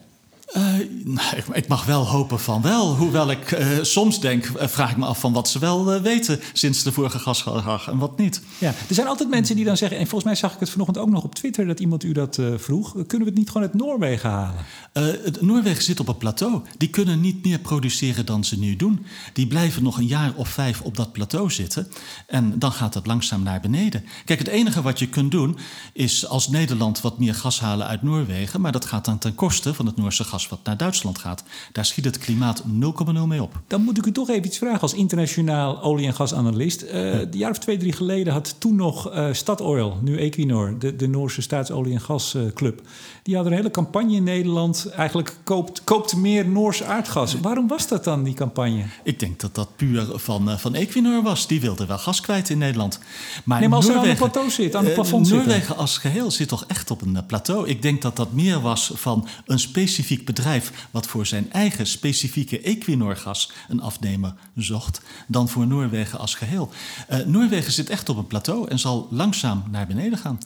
Nou, 1.04 1.37
ik, 1.37 1.44
ik 1.52 1.68
mag 1.68 1.85
wel 1.85 2.07
hopen 2.07 2.40
van 2.40 2.62
wel. 2.62 2.94
Hoewel 2.96 3.30
ik 3.30 3.52
eh, 3.52 3.66
soms 3.83 4.20
denk, 4.20 4.44
eh, 4.46 4.68
vraag 4.68 4.90
ik 4.90 4.96
me 4.96 5.07
af 5.07 5.20
van 5.20 5.33
wat 5.33 5.48
ze 5.48 5.59
wel 5.59 6.00
weten 6.00 6.40
sinds 6.52 6.83
de 6.83 6.92
vorige 6.92 7.18
gasgraag 7.18 7.88
en 7.88 7.98
wat 7.98 8.18
niet. 8.18 8.42
Ja, 8.59 8.68
er 8.88 8.94
zijn 8.94 9.07
altijd 9.07 9.28
mensen 9.28 9.57
die 9.57 9.64
dan 9.64 9.76
zeggen, 9.76 9.98
en 9.98 10.04
volgens 10.07 10.24
mij 10.24 10.35
zag 10.35 10.54
ik 10.54 10.61
het 10.61 10.70
vanochtend 10.70 10.98
ook 10.98 11.11
nog 11.11 11.24
op 11.24 11.35
Twitter 11.35 11.66
dat 11.66 11.80
iemand 11.80 12.04
u 12.04 12.12
dat 12.12 12.38
vroeg. 12.57 12.92
Kunnen 12.92 13.18
we 13.18 13.24
het 13.24 13.35
niet 13.35 13.50
gewoon 13.50 13.66
uit 13.66 13.74
Noorwegen 13.74 14.30
halen? 14.30 14.64
Het- 14.92 15.40
Noorwegen 15.42 15.83
zit 15.83 16.00
op 16.00 16.09
een 16.09 16.16
plateau. 16.16 16.61
Die 16.78 16.88
kunnen 16.88 17.20
niet 17.20 17.44
meer 17.44 17.59
produceren 17.59 18.26
dan 18.26 18.44
ze 18.44 18.59
nu 18.59 18.76
doen. 18.76 19.07
Die 19.33 19.46
blijven 19.46 19.83
nog 19.83 19.98
een 19.98 20.07
jaar 20.07 20.33
of 20.37 20.48
vijf 20.48 20.80
op 20.80 20.96
dat 20.96 21.12
plateau 21.12 21.50
zitten. 21.50 21.88
En 22.26 22.59
dan 22.59 22.72
gaat 22.72 22.94
het 22.94 23.07
langzaam 23.07 23.42
naar 23.42 23.61
beneden. 23.61 24.04
Kijk, 24.24 24.38
het 24.38 24.48
enige 24.48 24.83
wat 24.83 24.98
je 24.98 25.09
kunt 25.09 25.30
doen 25.30 25.59
is 25.92 26.26
als 26.26 26.48
Nederland 26.48 27.00
wat 27.00 27.18
meer 27.18 27.35
gas 27.35 27.61
halen 27.61 27.87
uit 27.87 28.02
Noorwegen. 28.02 28.61
Maar 28.61 28.72
dat 28.72 28.85
gaat 28.85 29.04
dan 29.04 29.18
ten 29.18 29.35
koste 29.35 29.74
van 29.74 29.87
het 29.87 29.96
Noorse 29.96 30.24
gas 30.24 30.33
wat 30.42 30.58
naar 30.64 30.76
Duitsland 30.76 31.18
gaat. 31.18 31.42
Daar 31.72 31.84
schiet 31.84 32.04
het 32.04 32.18
klimaat 32.18 32.62
0,0 32.62 33.20
mee 33.26 33.42
op. 33.42 33.60
Dan 33.66 33.82
moet 33.82 33.98
ik 33.98 34.06
u 34.06 34.12
toch 34.12 34.28
even 34.30 34.46
iets 34.46 34.58
vragen 34.58 34.80
als 34.80 34.94
internationaal 34.94 35.82
olie- 35.82 36.06
en 36.06 36.14
gasanalist. 36.14 36.82
Eh 36.82 37.02
Een 37.20 37.28
jaar 37.32 37.50
of 37.50 37.58
twee, 37.58 37.76
drie 37.76 37.92
geleden 37.92 38.32
had 38.32 38.54
toen 38.58 38.76
nog 38.76 39.10
eh 39.10 39.26
Statoil, 39.32 39.98
nu 40.02 40.18
Equinor, 40.18 40.78
de, 40.78 40.96
de 40.96 41.08
Noorse 41.08 41.42
staatsolie- 41.42 41.92
en 41.94 42.00
gasclub. 42.00 42.80
Die 43.22 43.34
hadden 43.34 43.52
een 43.52 43.58
hele 43.58 43.70
campagne 43.70 44.14
in 44.14 44.22
Nederland. 44.24 44.88
Eigenlijk 44.90 45.36
koopt, 45.44 45.84
koopt 45.84 46.16
meer 46.16 46.48
Noors 46.48 46.82
aardgas. 46.82 47.40
Waarom 47.40 47.68
was 47.68 47.88
dat 47.88 48.04
dan, 48.04 48.22
die 48.22 48.34
campagne? 48.34 48.82
Ik 49.04 49.20
denk 49.20 49.40
dat 49.40 49.54
dat 49.54 49.68
puur 49.76 50.06
van, 50.14 50.50
eh, 50.50 50.56
van 50.58 50.74
Equinor 50.74 51.22
was. 51.22 51.46
Die 51.46 51.60
wilde 51.60 51.86
wel 51.86 51.98
gas 51.98 52.20
kwijt 52.20 52.50
in 52.50 52.58
Nederland. 52.58 52.98
Maar 53.44 53.60
Nee, 53.60 53.68
maar 53.68 53.76
als 53.76 53.86
ze 53.86 53.92
aan 53.92 53.98
het 53.98 54.06
Noorwegen- 54.06 54.30
plateau 54.30 54.50
zit, 54.54 54.74
aan 54.76 54.80
het 54.84 54.92
eh, 54.94 55.00
plafond 55.00 55.26
zitten. 55.26 55.46
Noorwegen 55.48 55.76
als 55.76 55.98
geheel 55.98 56.30
zit 56.30 56.48
toch 56.48 56.64
echt 56.66 56.90
op 56.90 57.02
een 57.02 57.16
eh, 57.16 57.22
plateau. 57.26 57.68
Ik 57.68 57.82
denk 57.82 58.02
dat 58.02 58.16
dat 58.16 58.32
meer 58.32 58.60
was 58.60 58.90
van 58.94 59.26
een 59.46 59.58
specifiek 59.58 60.23
bedrijf... 60.24 60.88
wat 60.90 61.06
voor 61.06 61.26
zijn 61.26 61.52
eigen 61.52 61.87
specifieke 61.87 62.60
Equinor-gas 62.60 63.52
een 63.68 63.80
afnemer 63.80 64.34
zocht... 64.54 65.00
dan 65.26 65.48
voor 65.48 65.66
Noorwegen 65.66 66.18
als 66.18 66.34
geheel. 66.34 66.70
Eh, 67.08 67.18
Noorwegen 67.18 67.72
zit 67.72 67.90
echt 67.90 68.08
op 68.08 68.16
een 68.16 68.26
plateau 68.26 68.68
en 68.68 68.78
zal 68.78 69.08
langzaam 69.10 69.64
naar 69.70 69.87
beneden 69.87 70.18
gaan. 70.18 70.38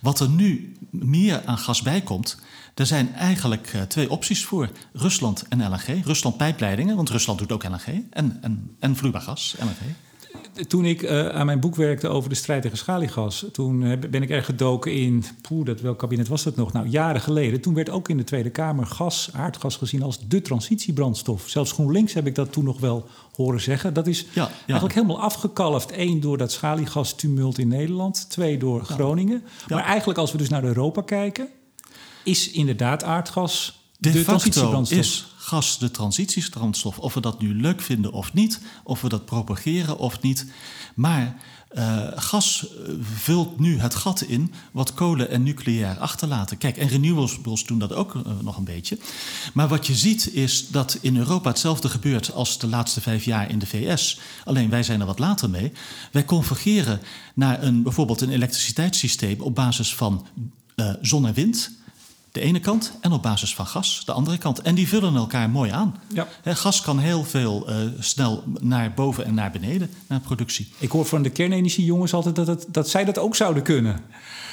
Wat 0.00 0.20
er 0.20 0.28
nu 0.28 0.76
meer 0.90 1.42
aan 1.44 1.58
gas 1.58 1.82
bij 1.82 2.00
komt... 2.00 2.38
Er 2.74 2.86
zijn 2.86 3.14
eigenlijk 3.14 3.70
eh, 3.72 3.82
twee 3.82 4.10
opties 4.10 4.44
voor. 4.44 4.70
Rusland 4.92 5.44
en 5.48 5.68
LNG. 5.68 6.04
Rusland 6.04 6.36
pijpleidingen, 6.36 6.96
want 6.96 7.10
Rusland 7.10 7.38
doet 7.38 7.52
ook 7.52 7.64
LNG. 7.64 8.04
En, 8.10 8.38
en, 8.40 8.76
en 8.78 8.96
vloeibaar 8.96 9.22
gas, 9.22 9.54
LNG. 9.58 9.94
Toen 10.68 10.84
ik 10.84 11.02
uh, 11.02 11.28
aan 11.28 11.46
mijn 11.46 11.60
boek 11.60 11.76
werkte 11.76 12.08
over 12.08 12.28
de 12.28 12.34
strijd 12.34 12.62
tegen 12.62 12.78
schaliegas, 12.78 13.46
toen 13.52 13.82
uh, 13.82 13.98
ben 14.10 14.22
ik 14.22 14.30
erg 14.30 14.44
gedoken 14.44 14.92
in, 14.92 15.24
poeh, 15.40 15.66
dat, 15.66 15.80
welk 15.80 15.98
kabinet 15.98 16.28
was 16.28 16.42
dat 16.42 16.56
nog? 16.56 16.72
Nou, 16.72 16.88
jaren 16.88 17.20
geleden. 17.20 17.60
Toen 17.60 17.74
werd 17.74 17.90
ook 17.90 18.08
in 18.08 18.16
de 18.16 18.24
Tweede 18.24 18.50
Kamer 18.50 18.86
gas, 18.86 19.30
aardgas 19.32 19.76
gezien 19.76 20.02
als 20.02 20.28
de 20.28 20.42
transitiebrandstof. 20.42 21.48
Zelfs 21.48 21.72
GroenLinks 21.72 22.12
heb 22.12 22.26
ik 22.26 22.34
dat 22.34 22.52
toen 22.52 22.64
nog 22.64 22.80
wel 22.80 23.06
horen 23.32 23.60
zeggen. 23.60 23.94
Dat 23.94 24.06
is 24.06 24.20
ja, 24.20 24.42
ja. 24.42 24.50
eigenlijk 24.64 24.94
helemaal 24.94 25.20
afgekalfd. 25.20 25.92
Eén, 25.96 26.20
door 26.20 26.38
dat 26.38 26.52
schaliegas-tumult 26.52 27.58
in 27.58 27.68
Nederland. 27.68 28.30
Twee, 28.30 28.58
door 28.58 28.84
Groningen. 28.84 29.42
Maar 29.68 29.84
eigenlijk 29.84 30.18
als 30.18 30.32
we 30.32 30.38
dus 30.38 30.48
naar 30.48 30.64
Europa 30.64 31.00
kijken, 31.00 31.48
is 32.24 32.50
inderdaad 32.50 33.04
aardgas 33.04 33.80
de, 33.98 34.10
de 34.10 34.84
is 34.88 35.31
gas 35.42 35.78
de 35.78 35.90
transitiebrandstof. 35.90 36.98
Of 36.98 37.14
we 37.14 37.20
dat 37.20 37.40
nu 37.40 37.54
leuk 37.54 37.80
vinden 37.80 38.12
of 38.12 38.32
niet, 38.32 38.60
of 38.82 39.00
we 39.00 39.08
dat 39.08 39.24
propageren 39.24 39.98
of 39.98 40.20
niet. 40.20 40.46
Maar 40.94 41.36
uh, 41.72 42.06
gas 42.14 42.66
eh, 42.68 42.94
vult 43.00 43.58
nu 43.58 43.78
het 43.78 43.94
gat 43.94 44.20
in 44.20 44.52
wat 44.72 44.94
kolen 44.94 45.30
en 45.30 45.42
nucleair 45.42 45.98
achterlaten. 45.98 46.58
Kijk, 46.58 46.76
en 46.76 46.88
renewables 46.88 47.66
doen 47.66 47.78
dat 47.78 47.92
ook 47.92 48.14
uh, 48.14 48.22
nog 48.42 48.56
een 48.56 48.64
beetje. 48.64 48.98
Maar 49.54 49.68
wat 49.68 49.86
je 49.86 49.94
ziet 49.94 50.32
is 50.32 50.68
dat 50.68 50.98
in 51.00 51.16
Europa 51.16 51.48
hetzelfde 51.48 51.88
gebeurt 51.88 52.32
als 52.32 52.58
de 52.58 52.66
laatste 52.66 53.00
vijf 53.00 53.24
jaar 53.24 53.50
in 53.50 53.58
de 53.58 53.66
VS. 53.66 54.20
Alleen 54.44 54.70
wij 54.70 54.82
zijn 54.82 55.00
er 55.00 55.06
wat 55.06 55.18
later 55.18 55.50
mee. 55.50 55.72
Wij 56.12 56.24
convergeren 56.24 57.00
naar 57.34 57.62
een, 57.62 57.82
bijvoorbeeld 57.82 58.20
een 58.20 58.30
elektriciteitssysteem 58.30 59.40
op 59.40 59.54
basis 59.54 59.94
van 59.94 60.26
zon 61.00 61.26
en 61.26 61.34
wind 61.34 61.81
de 62.32 62.40
ene 62.40 62.60
kant 62.60 62.92
en 63.00 63.12
op 63.12 63.22
basis 63.22 63.54
van 63.54 63.66
gas 63.66 64.02
de 64.04 64.12
andere 64.12 64.38
kant. 64.38 64.62
En 64.62 64.74
die 64.74 64.88
vullen 64.88 65.16
elkaar 65.16 65.50
mooi 65.50 65.70
aan. 65.70 65.96
Ja. 66.14 66.28
gas 66.44 66.80
kan 66.80 66.98
heel 66.98 67.24
veel 67.24 67.70
uh, 67.70 67.76
snel 67.98 68.44
naar 68.60 68.92
boven 68.94 69.24
en 69.24 69.34
naar 69.34 69.50
beneden, 69.50 69.90
naar 70.06 70.20
productie. 70.20 70.72
Ik 70.78 70.90
hoor 70.90 71.04
van 71.04 71.22
de 71.22 71.30
kernenergiejongens 71.30 72.14
altijd 72.14 72.36
dat, 72.36 72.46
het, 72.46 72.66
dat 72.68 72.88
zij 72.88 73.04
dat 73.04 73.18
ook 73.18 73.36
zouden 73.36 73.62
kunnen. 73.62 74.00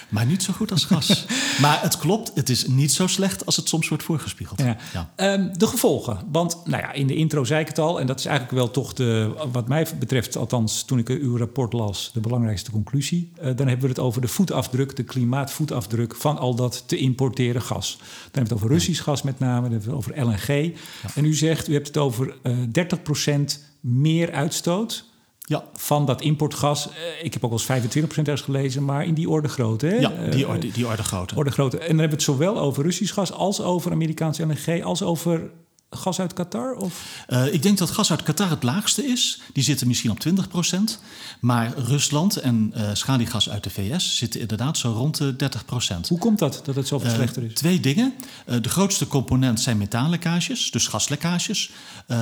Maar 0.09 0.25
niet 0.25 0.43
zo 0.43 0.53
goed 0.53 0.71
als 0.71 0.85
gas. 0.85 1.25
maar 1.61 1.81
het 1.81 1.97
klopt, 1.97 2.31
het 2.35 2.49
is 2.49 2.67
niet 2.67 2.91
zo 2.91 3.07
slecht 3.07 3.45
als 3.45 3.55
het 3.55 3.67
soms 3.67 3.87
wordt 3.87 4.03
voorgespiegeld. 4.03 4.59
Ja. 4.59 4.77
Ja. 4.93 5.33
Um, 5.33 5.57
de 5.57 5.67
gevolgen. 5.67 6.19
Want 6.31 6.61
nou 6.65 6.81
ja, 6.81 6.91
in 6.91 7.07
de 7.07 7.15
intro 7.15 7.43
zei 7.43 7.61
ik 7.61 7.67
het 7.67 7.79
al, 7.79 7.99
en 7.99 8.07
dat 8.07 8.19
is 8.19 8.25
eigenlijk 8.25 8.57
wel 8.57 8.71
toch 8.71 8.93
de, 8.93 9.33
wat 9.51 9.67
mij 9.67 9.87
betreft, 9.99 10.35
althans 10.35 10.83
toen 10.83 10.99
ik 10.99 11.09
uw 11.09 11.37
rapport 11.37 11.73
las, 11.73 12.11
de 12.13 12.19
belangrijkste 12.19 12.71
conclusie. 12.71 13.31
Uh, 13.37 13.43
dan 13.43 13.67
hebben 13.67 13.81
we 13.81 13.87
het 13.87 13.99
over 13.99 14.21
de 14.21 14.27
voetafdruk, 14.27 14.95
de 14.95 15.03
klimaatvoetafdruk 15.03 16.15
van 16.15 16.37
al 16.37 16.55
dat 16.55 16.83
te 16.85 16.97
importeren 16.97 17.61
gas. 17.61 17.97
Dan 17.97 18.07
hebben 18.21 18.33
we 18.33 18.39
het 18.39 18.53
over 18.53 18.69
Russisch 18.69 19.03
gas 19.03 19.21
met 19.21 19.39
name, 19.39 19.61
dan 19.61 19.71
hebben 19.71 19.89
we 19.89 19.95
het 19.95 20.07
over 20.07 20.25
LNG. 20.25 20.73
En 21.15 21.25
u 21.25 21.33
zegt, 21.33 21.67
u 21.67 21.73
hebt 21.73 21.87
het 21.87 21.97
over 21.97 22.35
uh, 22.43 22.63
eh, 22.73 22.87
30% 23.29 23.41
meer 23.79 24.31
uitstoot 24.31 25.05
ja. 25.49 25.63
van 25.73 26.05
dat 26.05 26.21
importgas. 26.21 26.87
Uh, 26.87 26.93
ik 27.23 27.33
heb 27.33 27.43
ook 27.43 27.49
wel 27.67 27.77
eens 27.79 27.87
25% 27.87 27.97
ergens 28.15 28.41
gelezen, 28.41 28.85
maar 28.85 29.05
in 29.05 29.13
die 29.13 29.29
orde 29.29 29.47
grootte. 29.47 29.85
Hè? 29.85 29.95
Ja, 29.95 30.11
die 30.29 30.47
orde, 30.47 30.71
die 30.71 30.87
orde 30.87 31.03
grootte. 31.03 31.35
Orde 31.35 31.51
grootte. 31.51 31.77
En 31.77 31.87
dan 31.87 31.97
hebben 31.97 32.17
we 32.17 32.23
het 32.23 32.35
zowel 32.35 32.59
over 32.59 32.83
Russisch 32.83 33.13
gas 33.13 33.31
als 33.31 33.61
over 33.61 33.91
Amerikaanse 33.91 34.45
LNG, 34.45 34.83
als 34.83 35.03
over 35.03 35.49
gas 35.89 36.19
uit 36.19 36.33
Qatar? 36.33 36.73
Of? 36.73 37.23
Uh, 37.29 37.53
ik 37.53 37.63
denk 37.63 37.77
dat 37.77 37.89
gas 37.89 38.11
uit 38.11 38.23
Qatar 38.23 38.49
het 38.49 38.63
laagste 38.63 39.05
is. 39.05 39.41
Die 39.53 39.63
zitten 39.63 39.87
misschien 39.87 40.11
op 40.11 40.19
20 40.19 40.47
procent. 40.47 40.99
Maar 41.39 41.73
Rusland 41.77 42.37
en 42.37 42.73
uh, 42.75 42.89
schaliegas 42.93 43.49
uit 43.49 43.63
de 43.63 43.69
VS 43.69 44.17
zitten 44.17 44.39
inderdaad 44.39 44.77
zo 44.77 44.91
rond 44.91 45.17
de 45.17 45.35
30 45.35 45.65
procent. 45.65 46.07
Hoe 46.07 46.19
komt 46.19 46.39
dat, 46.39 46.61
dat 46.63 46.75
het 46.75 46.87
zoveel 46.87 47.09
uh, 47.09 47.15
slechter 47.15 47.43
is? 47.43 47.53
Twee 47.53 47.79
dingen. 47.79 48.13
de 48.61 48.69
grootste 48.69 49.07
component 49.07 49.59
zijn 49.59 49.77
metaanlekkages, 49.77 50.71
dus 50.71 50.87
gaslekkages. 50.87 51.71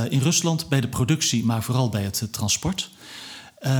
in 0.10 0.20
Rusland 0.20 0.70
bij 0.70 0.82
de 0.82 0.88
productie, 0.88 1.46
maar 1.46 1.64
vooral 1.64 1.90
bij 1.90 2.04
het 2.04 2.28
transport. 2.32 2.90
Uh, 3.62 3.72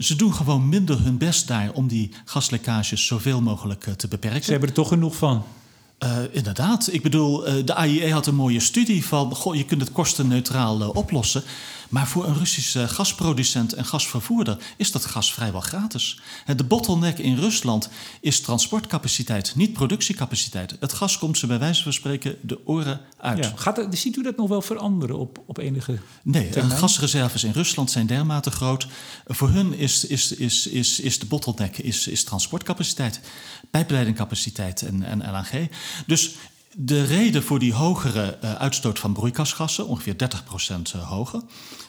ze 0.00 0.16
doen 0.16 0.34
gewoon 0.34 0.68
minder 0.68 1.02
hun 1.02 1.18
best 1.18 1.48
daar 1.48 1.70
om 1.72 1.88
die 1.88 2.10
gaslekkages 2.24 3.06
zoveel 3.06 3.40
mogelijk 3.40 3.86
uh, 3.86 3.94
te 3.94 4.08
beperken. 4.08 4.44
Ze 4.44 4.50
hebben 4.50 4.68
er 4.68 4.74
toch 4.74 4.88
genoeg 4.88 5.16
van. 5.16 5.44
Uh, 5.98 6.16
inderdaad. 6.30 6.88
Ik 6.92 7.02
bedoel, 7.02 7.64
de 7.64 7.74
AIE 7.74 8.12
had 8.12 8.26
een 8.26 8.34
mooie 8.34 8.60
studie 8.60 9.04
van... 9.06 9.34
Goh, 9.34 9.54
je 9.54 9.64
kunt 9.64 9.80
het 9.80 9.92
kostenneutraal 9.92 10.88
oplossen. 10.88 11.42
Maar 11.92 12.08
voor 12.08 12.26
een 12.26 12.38
Russische 12.38 12.88
gasproducent 12.88 13.72
en 13.72 13.84
gasvervoerder 13.84 14.58
is 14.76 14.92
dat 14.92 15.04
gas 15.04 15.32
vrijwel 15.32 15.60
gratis. 15.60 16.20
De 16.56 16.64
bottleneck 16.64 17.18
in 17.18 17.36
Rusland 17.36 17.88
is 18.20 18.40
transportcapaciteit, 18.40 19.54
niet 19.54 19.72
productiecapaciteit. 19.72 20.76
Het 20.80 20.92
gas 20.92 21.18
komt 21.18 21.38
ze 21.38 21.46
bij 21.46 21.58
wijze 21.58 21.82
van 21.82 21.92
spreken 21.92 22.36
de 22.40 22.66
oren 22.66 23.00
uit. 23.16 23.44
Ja. 23.44 23.52
Gaat, 23.56 23.86
ziet 23.90 24.16
u 24.16 24.22
dat 24.22 24.36
nog 24.36 24.48
wel 24.48 24.62
veranderen 24.62 25.18
op, 25.18 25.42
op 25.46 25.58
enige 25.58 25.98
Nee, 26.22 26.48
termijn? 26.48 26.78
gasreserves 26.78 27.44
in 27.44 27.52
Rusland 27.52 27.90
zijn 27.90 28.06
dermate 28.06 28.50
groot. 28.50 28.86
Voor 29.26 29.48
hun 29.48 29.74
is, 29.74 30.04
is, 30.04 30.32
is, 30.32 30.66
is, 30.66 31.00
is 31.00 31.18
de 31.18 31.26
bottleneck 31.26 31.78
is, 31.78 32.06
is 32.06 32.24
transportcapaciteit, 32.24 33.20
pijpleidingcapaciteit 33.70 34.82
en, 34.82 35.02
en 35.02 35.18
LNG. 35.18 35.68
Dus 36.06 36.34
de 36.76 37.04
reden 37.04 37.42
voor 37.42 37.58
die 37.58 37.72
hogere 37.72 38.38
uh, 38.44 38.54
uitstoot 38.54 38.98
van 38.98 39.12
broeikasgassen, 39.12 39.86
ongeveer 39.86 40.14
30% 40.14 40.16
uh, 40.96 41.08
hoger, 41.08 41.42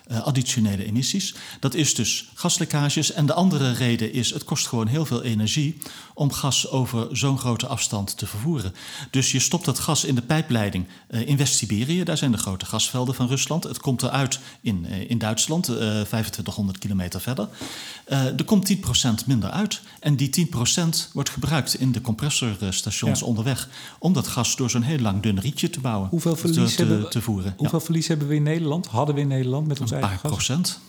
additionele 0.07 0.85
emissies, 0.85 1.35
dat 1.59 1.73
is 1.73 1.95
dus 1.95 2.29
gaslekkages. 2.33 3.11
En 3.11 3.25
de 3.25 3.33
andere 3.33 3.71
reden 3.71 4.13
is, 4.13 4.33
het 4.33 4.43
kost 4.43 4.67
gewoon 4.67 4.87
heel 4.87 5.05
veel 5.05 5.23
energie 5.23 5.77
om 6.13 6.31
gas 6.31 6.69
over 6.69 7.17
zo'n 7.17 7.39
grote 7.39 7.67
afstand 7.67 8.17
te 8.17 8.27
vervoeren. 8.27 8.73
Dus 9.09 9.31
je 9.31 9.39
stopt 9.39 9.65
dat 9.65 9.79
gas 9.79 10.03
in 10.03 10.15
de 10.15 10.21
pijpleiding 10.21 10.85
in 11.07 11.37
West-Siberië, 11.37 12.03
daar 12.03 12.17
zijn 12.17 12.31
de 12.31 12.37
grote 12.37 12.65
gasvelden 12.65 13.15
van 13.15 13.27
Rusland. 13.27 13.63
Het 13.63 13.79
komt 13.79 14.03
eruit 14.03 14.39
in, 14.61 14.85
in 14.85 15.17
Duitsland, 15.17 15.63
2500 15.63 16.77
kilometer 16.77 17.21
verder. 17.21 17.49
er 18.05 18.43
komt 18.45 18.73
10% 18.73 18.77
minder 19.25 19.49
uit. 19.49 19.81
En 19.99 20.15
die 20.15 20.47
10% 20.55 21.11
wordt 21.13 21.29
gebruikt 21.29 21.79
in 21.79 21.91
de 21.91 22.01
compressorstations 22.01 23.19
ja. 23.19 23.25
onderweg 23.25 23.69
om 23.99 24.13
dat 24.13 24.27
gas 24.27 24.55
door 24.55 24.69
zo'n 24.69 24.81
heel 24.81 24.99
lang 24.99 25.21
dun 25.21 25.39
rietje 25.39 25.69
te 25.69 25.79
bouwen. 25.79 26.09
Hoeveel 26.09 26.35
verlies, 26.35 26.75
te, 26.75 27.21
voeren. 27.21 27.53
Hoeveel 27.57 27.79
ja. 27.79 27.85
verlies 27.85 28.07
hebben 28.07 28.27
we 28.27 28.35
in 28.35 28.43
Nederland? 28.43 28.87
Hadden 28.87 29.15
we 29.15 29.21
in 29.21 29.27
Nederland 29.27 29.67
met 29.67 29.79
ons 29.79 29.92
een 29.93 29.99
paar 29.99 30.19
procent. 30.21 30.79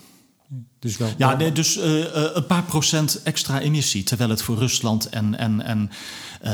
Dus 0.79 0.97
wel, 0.97 1.09
ja, 1.17 1.35
nee, 1.35 1.51
dus 1.51 1.77
uh, 1.77 1.97
uh, 1.97 2.05
een 2.33 2.45
paar 2.45 2.63
procent 2.63 3.21
extra 3.23 3.59
emissie. 3.59 4.03
Terwijl 4.03 4.29
het 4.29 4.41
voor 4.41 4.57
Rusland 4.57 5.09
en, 5.09 5.37
en, 5.37 5.61
en 5.61 5.89
uh, 6.43 6.49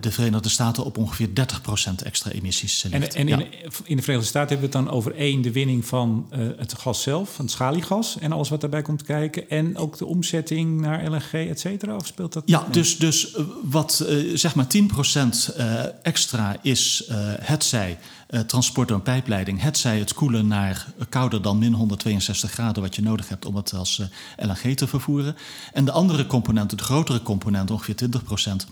de 0.00 0.10
Verenigde 0.10 0.48
Staten 0.48 0.84
op 0.84 0.98
ongeveer 0.98 1.34
30 1.34 1.60
procent 1.60 2.02
extra 2.02 2.30
emissies 2.30 2.82
ligt. 2.82 3.14
En, 3.14 3.20
en 3.20 3.26
ja. 3.26 3.38
in, 3.38 3.46
in, 3.84 3.96
de 3.96 4.02
Verenigde 4.02 4.28
Staten 4.28 4.48
hebben 4.48 4.70
we 4.70 4.76
het 4.76 4.86
dan 4.86 4.96
over 4.96 5.14
één, 5.14 5.42
de 5.42 5.52
winning 5.52 5.84
van 5.84 6.26
het 6.56 6.74
gas 6.78 7.02
zelf, 7.02 7.34
van 7.34 7.44
het 7.44 7.54
schaliegas 7.54 8.18
en 8.18 8.32
alles 8.32 8.48
wat 8.48 8.60
daarbij 8.60 8.82
komt 8.82 9.02
kijken. 9.02 9.50
En 9.50 9.76
ook 9.76 9.98
de 9.98 10.06
omzetting 10.06 10.80
naar 10.80 11.10
LNG, 11.10 11.32
et 11.32 11.60
cetera? 11.60 11.96
Of 11.96 12.06
speelt 12.06 12.32
dat? 12.32 12.42
Ja, 12.46 12.66
dus, 12.70 12.96
dus 12.96 13.36
wat 13.62 14.06
zeg 14.34 14.54
maar 14.54 14.66
10 14.66 14.86
procent 14.86 15.54
extra 16.02 16.56
is 16.62 17.04
hetzij 17.40 17.98
uh, 18.30 18.40
transport 18.40 18.88
door 18.88 18.96
een 18.96 19.02
pijpleiding, 19.02 19.60
hetzij 19.60 19.98
het 19.98 20.14
koelen 20.14 20.46
naar 20.46 20.86
kouder 21.08 21.42
dan 21.42 21.58
min 21.58 21.72
162 21.72 22.50
graden, 22.50 22.82
wat 22.82 22.94
je 22.94 23.02
nodig 23.02 23.28
hebt 23.28 23.46
om 23.50 23.56
het 23.56 23.74
als 23.74 23.98
uh, 23.98 24.06
LNG 24.48 24.76
te 24.76 24.86
vervoeren. 24.86 25.36
En 25.72 25.84
de 25.84 25.92
andere 25.92 26.26
component, 26.26 26.78
de 26.78 26.84
grotere 26.84 27.22
component, 27.22 27.70
ongeveer 27.70 27.96
20 27.96 28.22
procent. 28.22 28.66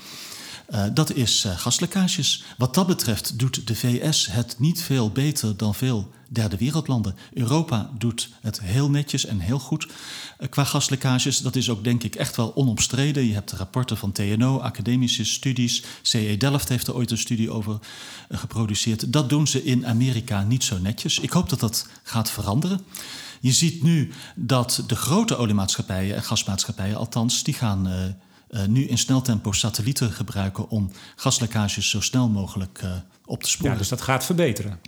Uh, 0.70 0.84
dat 0.94 1.12
is 1.12 1.44
uh. 1.44 2.42
Wat 2.58 2.74
dat 2.74 2.86
betreft 2.86 3.38
doet 3.38 3.66
de 3.66 3.74
VS 3.74 4.26
het 4.30 4.54
niet 4.58 4.82
veel 4.82 5.10
beter 5.10 5.56
dan 5.56 5.74
veel 5.74 6.10
derde 6.28 6.56
wereldlanden. 6.56 7.16
Europa 7.32 7.90
doet 7.98 8.28
het 8.40 8.60
heel 8.60 8.90
netjes 8.90 9.26
en 9.26 9.38
heel 9.38 9.58
goed 9.58 9.86
qua 10.50 10.64
gaslekkages. 10.64 11.38
Dat 11.38 11.56
is 11.56 11.70
ook 11.70 11.84
denk 11.84 12.02
ik 12.02 12.14
echt 12.14 12.36
wel 12.36 12.56
onomstreden. 12.56 13.26
Je 13.26 13.34
hebt 13.34 13.50
de 13.50 13.56
rapporten 13.56 13.96
van 13.96 14.12
TNO, 14.12 14.58
academische 14.58 15.24
studies. 15.24 15.82
CE 16.02 16.36
Delft 16.38 16.68
heeft 16.68 16.86
er 16.86 16.94
ooit 16.94 17.10
een 17.10 17.18
studie 17.18 17.50
over 17.50 17.78
geproduceerd. 18.30 19.12
Dat 19.12 19.28
doen 19.28 19.46
ze 19.46 19.64
in 19.64 19.86
Amerika 19.86 20.42
niet 20.42 20.64
zo 20.64 20.78
netjes. 20.78 21.18
Ik 21.18 21.30
hoop 21.30 21.48
dat 21.48 21.60
dat 21.60 21.86
gaat 22.02 22.30
veranderen. 22.30 22.80
Je 23.40 23.52
ziet 23.52 23.82
nu 23.82 24.12
dat 24.34 24.84
de 24.86 24.96
grote 24.96 25.36
oliemaatschappijen 25.36 26.16
en 26.16 26.22
gasmaatschappijen, 26.22 26.96
althans, 26.96 27.42
die 27.42 27.54
gaan 27.54 27.88
uh, 28.50 28.64
nu 28.64 28.84
in 28.84 28.98
sneltempo 28.98 29.52
satellieten 29.52 30.12
gebruiken 30.12 30.70
om 30.70 30.90
gaslekkages 31.16 31.90
zo 31.90 32.00
snel 32.00 32.28
mogelijk 32.28 32.80
uh, 32.84 32.90
op 33.24 33.42
te 33.42 33.50
sporen. 33.50 33.72
Ja, 33.72 33.78
dus 33.78 33.88
dat 33.88 34.00
gaat 34.00 34.24
verbeteren. 34.24 34.78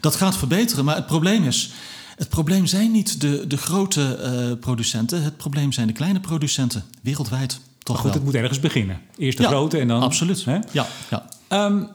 Dat 0.00 0.16
gaat 0.16 0.36
verbeteren, 0.36 0.84
maar 0.84 0.96
het 0.96 1.06
probleem 1.06 1.44
is. 1.44 1.70
Het 2.16 2.28
probleem 2.28 2.66
zijn 2.66 2.90
niet 2.90 3.20
de, 3.20 3.46
de 3.46 3.56
grote 3.56 4.56
producenten, 4.60 5.22
het 5.22 5.36
probleem 5.36 5.72
zijn 5.72 5.86
de 5.86 5.92
kleine 5.92 6.20
producenten 6.20 6.84
wereldwijd. 7.02 7.60
Toch 7.78 7.96
maar 7.96 7.96
goed, 7.96 8.04
wel. 8.04 8.12
het 8.12 8.24
moet 8.24 8.34
ergens 8.34 8.60
beginnen. 8.60 9.00
Eerst 9.16 9.36
de 9.36 9.42
ja, 9.42 9.48
grote 9.48 9.78
en 9.78 9.88
dan. 9.88 10.02
Absoluut. 10.02 10.44
Hè? 10.44 10.58
Ja, 10.72 10.86
ja. 11.10 11.28
Um, 11.66 11.88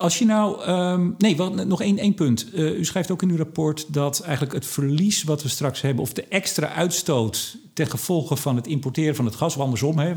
als 0.00 0.18
je 0.18 0.24
nou. 0.24 0.68
Um, 0.70 1.14
nee, 1.18 1.36
wat, 1.36 1.66
nog 1.66 1.82
één, 1.82 1.98
één 1.98 2.14
punt. 2.14 2.54
Uh, 2.54 2.78
u 2.78 2.84
schrijft 2.84 3.10
ook 3.10 3.22
in 3.22 3.30
uw 3.30 3.36
rapport 3.36 3.94
dat 3.94 4.20
eigenlijk 4.20 4.54
het 4.54 4.66
verlies 4.66 5.22
wat 5.22 5.42
we 5.42 5.48
straks 5.48 5.80
hebben, 5.80 6.02
of 6.02 6.12
de 6.12 6.24
extra 6.24 6.72
uitstoot 6.72 7.56
ten 7.72 7.86
gevolge 7.86 8.36
van 8.36 8.56
het 8.56 8.66
importeren 8.66 9.14
van 9.14 9.24
het 9.24 9.34
gas, 9.34 9.56
of 9.56 9.62
andersom, 9.62 9.98
hè, 9.98 10.08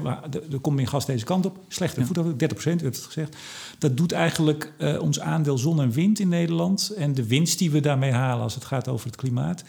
er 0.52 0.60
komt 0.62 0.76
meer 0.76 0.88
gas 0.88 1.06
deze 1.06 1.26
kant 1.26 1.46
op, 1.46 1.58
slechter 1.68 2.00
ja. 2.00 2.06
voetafdruk, 2.06 2.40
30 2.40 2.58
procent, 2.58 2.82
werd 2.82 2.96
het 2.96 3.06
gezegd. 3.06 3.36
Dat 3.78 3.98
doet 3.98 4.12
eigenlijk 4.12 4.74
uh, 4.80 5.02
ons 5.02 5.20
aandeel 5.20 5.58
zon 5.58 5.82
en 5.82 5.92
wind 5.92 6.20
in 6.20 6.30
Nederland 6.30 6.94
en 6.98 7.14
de 7.14 7.28
winst 7.28 7.60
die 7.60 7.72
we 7.72 7.80
daarmee 7.80 8.12
halen 8.12 8.44
als 8.44 8.56
het 8.56 8.66
gaat 8.66 8.88
over 8.88 9.06
het 9.06 9.16
klimaat, 9.16 9.64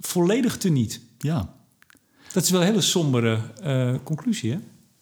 volledig 0.00 0.56
teniet. 0.56 1.00
Ja. 1.18 1.54
Dat 2.32 2.42
is 2.42 2.50
wel 2.50 2.60
een 2.60 2.66
hele 2.66 2.80
sombere 2.80 3.38
uh, 3.64 3.94
conclusie, 4.02 4.50
hè? 4.52 4.58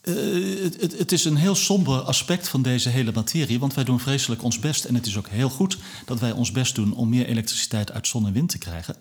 Uh, 0.08 0.62
het, 0.62 0.98
het, 0.98 1.12
is 1.12 1.24
een 1.24 1.36
heel 1.36 1.54
somber 1.54 2.00
aspect 2.00 2.48
van 2.48 2.62
deze 2.62 2.88
hele 2.88 3.12
materie, 3.14 3.58
want 3.58 3.74
wij 3.74 3.84
doen 3.84 4.00
vreselijk 4.00 4.42
ons 4.42 4.58
best. 4.58 4.84
En 4.84 4.94
het 4.94 5.06
is 5.06 5.16
ook 5.16 5.28
heel 5.28 5.50
goed 5.50 5.78
dat 6.04 6.20
wij 6.20 6.32
ons 6.32 6.52
best 6.52 6.74
doen 6.74 6.94
om 6.94 7.08
meer 7.08 7.26
elektriciteit 7.26 7.92
uit 7.92 8.06
zon 8.06 8.26
en 8.26 8.32
wind 8.32 8.48
te 8.48 8.58
krijgen. 8.58 8.96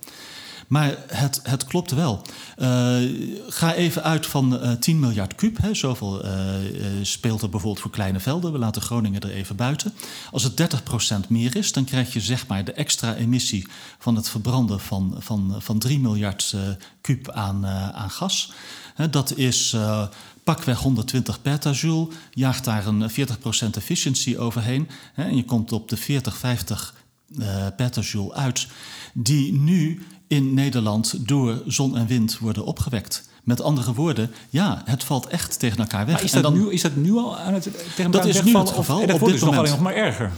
Maar 0.67 0.97
het, 1.07 1.39
het 1.43 1.65
klopt 1.65 1.91
wel. 1.91 2.21
Uh, 2.57 2.97
ga 3.47 3.73
even 3.73 4.03
uit 4.03 4.25
van 4.25 4.63
uh, 4.63 4.71
10 4.71 4.99
miljard 4.99 5.35
kuub. 5.35 5.57
Zoveel 5.71 6.25
speelt 7.01 7.41
er 7.41 7.49
bijvoorbeeld 7.49 7.81
voor 7.81 7.91
kleine 7.91 8.19
velden. 8.19 8.51
We 8.51 8.57
laten 8.57 8.81
Groningen 8.81 9.21
er 9.21 9.31
even 9.31 9.55
buiten. 9.55 9.93
Als 10.31 10.43
het 10.43 10.75
30% 11.25 11.27
meer 11.29 11.55
is, 11.55 11.71
dan 11.71 11.83
krijg 11.83 12.13
je 12.13 12.21
zeg 12.21 12.47
maar 12.47 12.63
de 12.63 12.73
extra 12.73 13.15
emissie 13.15 13.67
van 13.99 14.15
het 14.15 14.29
verbranden 14.29 14.79
van, 14.79 15.15
van, 15.19 15.55
van 15.59 15.79
3 15.79 15.99
miljard 15.99 16.55
kuub 17.01 17.31
aan, 17.31 17.65
aan 17.93 18.09
gas. 18.09 18.51
dat 19.09 19.37
is 19.37 19.75
pakweg 20.55 20.79
120 20.79 21.41
petajoule, 21.41 22.07
jaagt 22.33 22.65
daar 22.65 22.87
een 22.87 23.09
40% 23.11 23.13
efficiency 23.71 24.37
overheen. 24.37 24.89
Hè, 25.13 25.23
en 25.23 25.35
je 25.35 25.45
komt 25.45 25.71
op 25.71 25.89
de 25.89 25.97
40, 25.97 26.37
50 26.37 26.93
uh, 27.37 27.65
petajoule 27.75 28.33
uit, 28.33 28.67
die 29.13 29.53
nu 29.53 30.05
in 30.27 30.53
Nederland 30.53 31.27
door 31.27 31.61
zon 31.65 31.97
en 31.97 32.07
wind 32.07 32.37
worden 32.37 32.65
opgewekt. 32.65 33.29
Met 33.43 33.61
andere 33.61 33.93
woorden, 33.93 34.31
ja, 34.49 34.81
het 34.85 35.03
valt 35.03 35.27
echt 35.27 35.59
tegen 35.59 35.77
elkaar 35.77 36.05
weg. 36.05 36.15
Maar 36.15 36.23
is, 36.23 36.31
dat, 36.31 36.43
en 36.43 36.51
dan, 36.51 36.63
nu, 36.63 36.71
is 36.71 36.81
dat 36.81 36.95
nu 36.95 37.11
al 37.13 37.37
aan 37.37 37.53
het 37.53 37.69
tegen 37.95 38.11
dat 38.11 38.25
is 38.25 38.43
nu 38.43 38.57
het 38.57 38.69
geval. 38.69 38.99
Of, 38.99 39.05
dat 39.05 39.19
wordt 39.19 39.33
dus 39.33 39.43
nog 39.43 39.57
alleen 39.57 39.71
nog 39.71 39.79
maar 39.79 39.95
erger. 39.95 40.31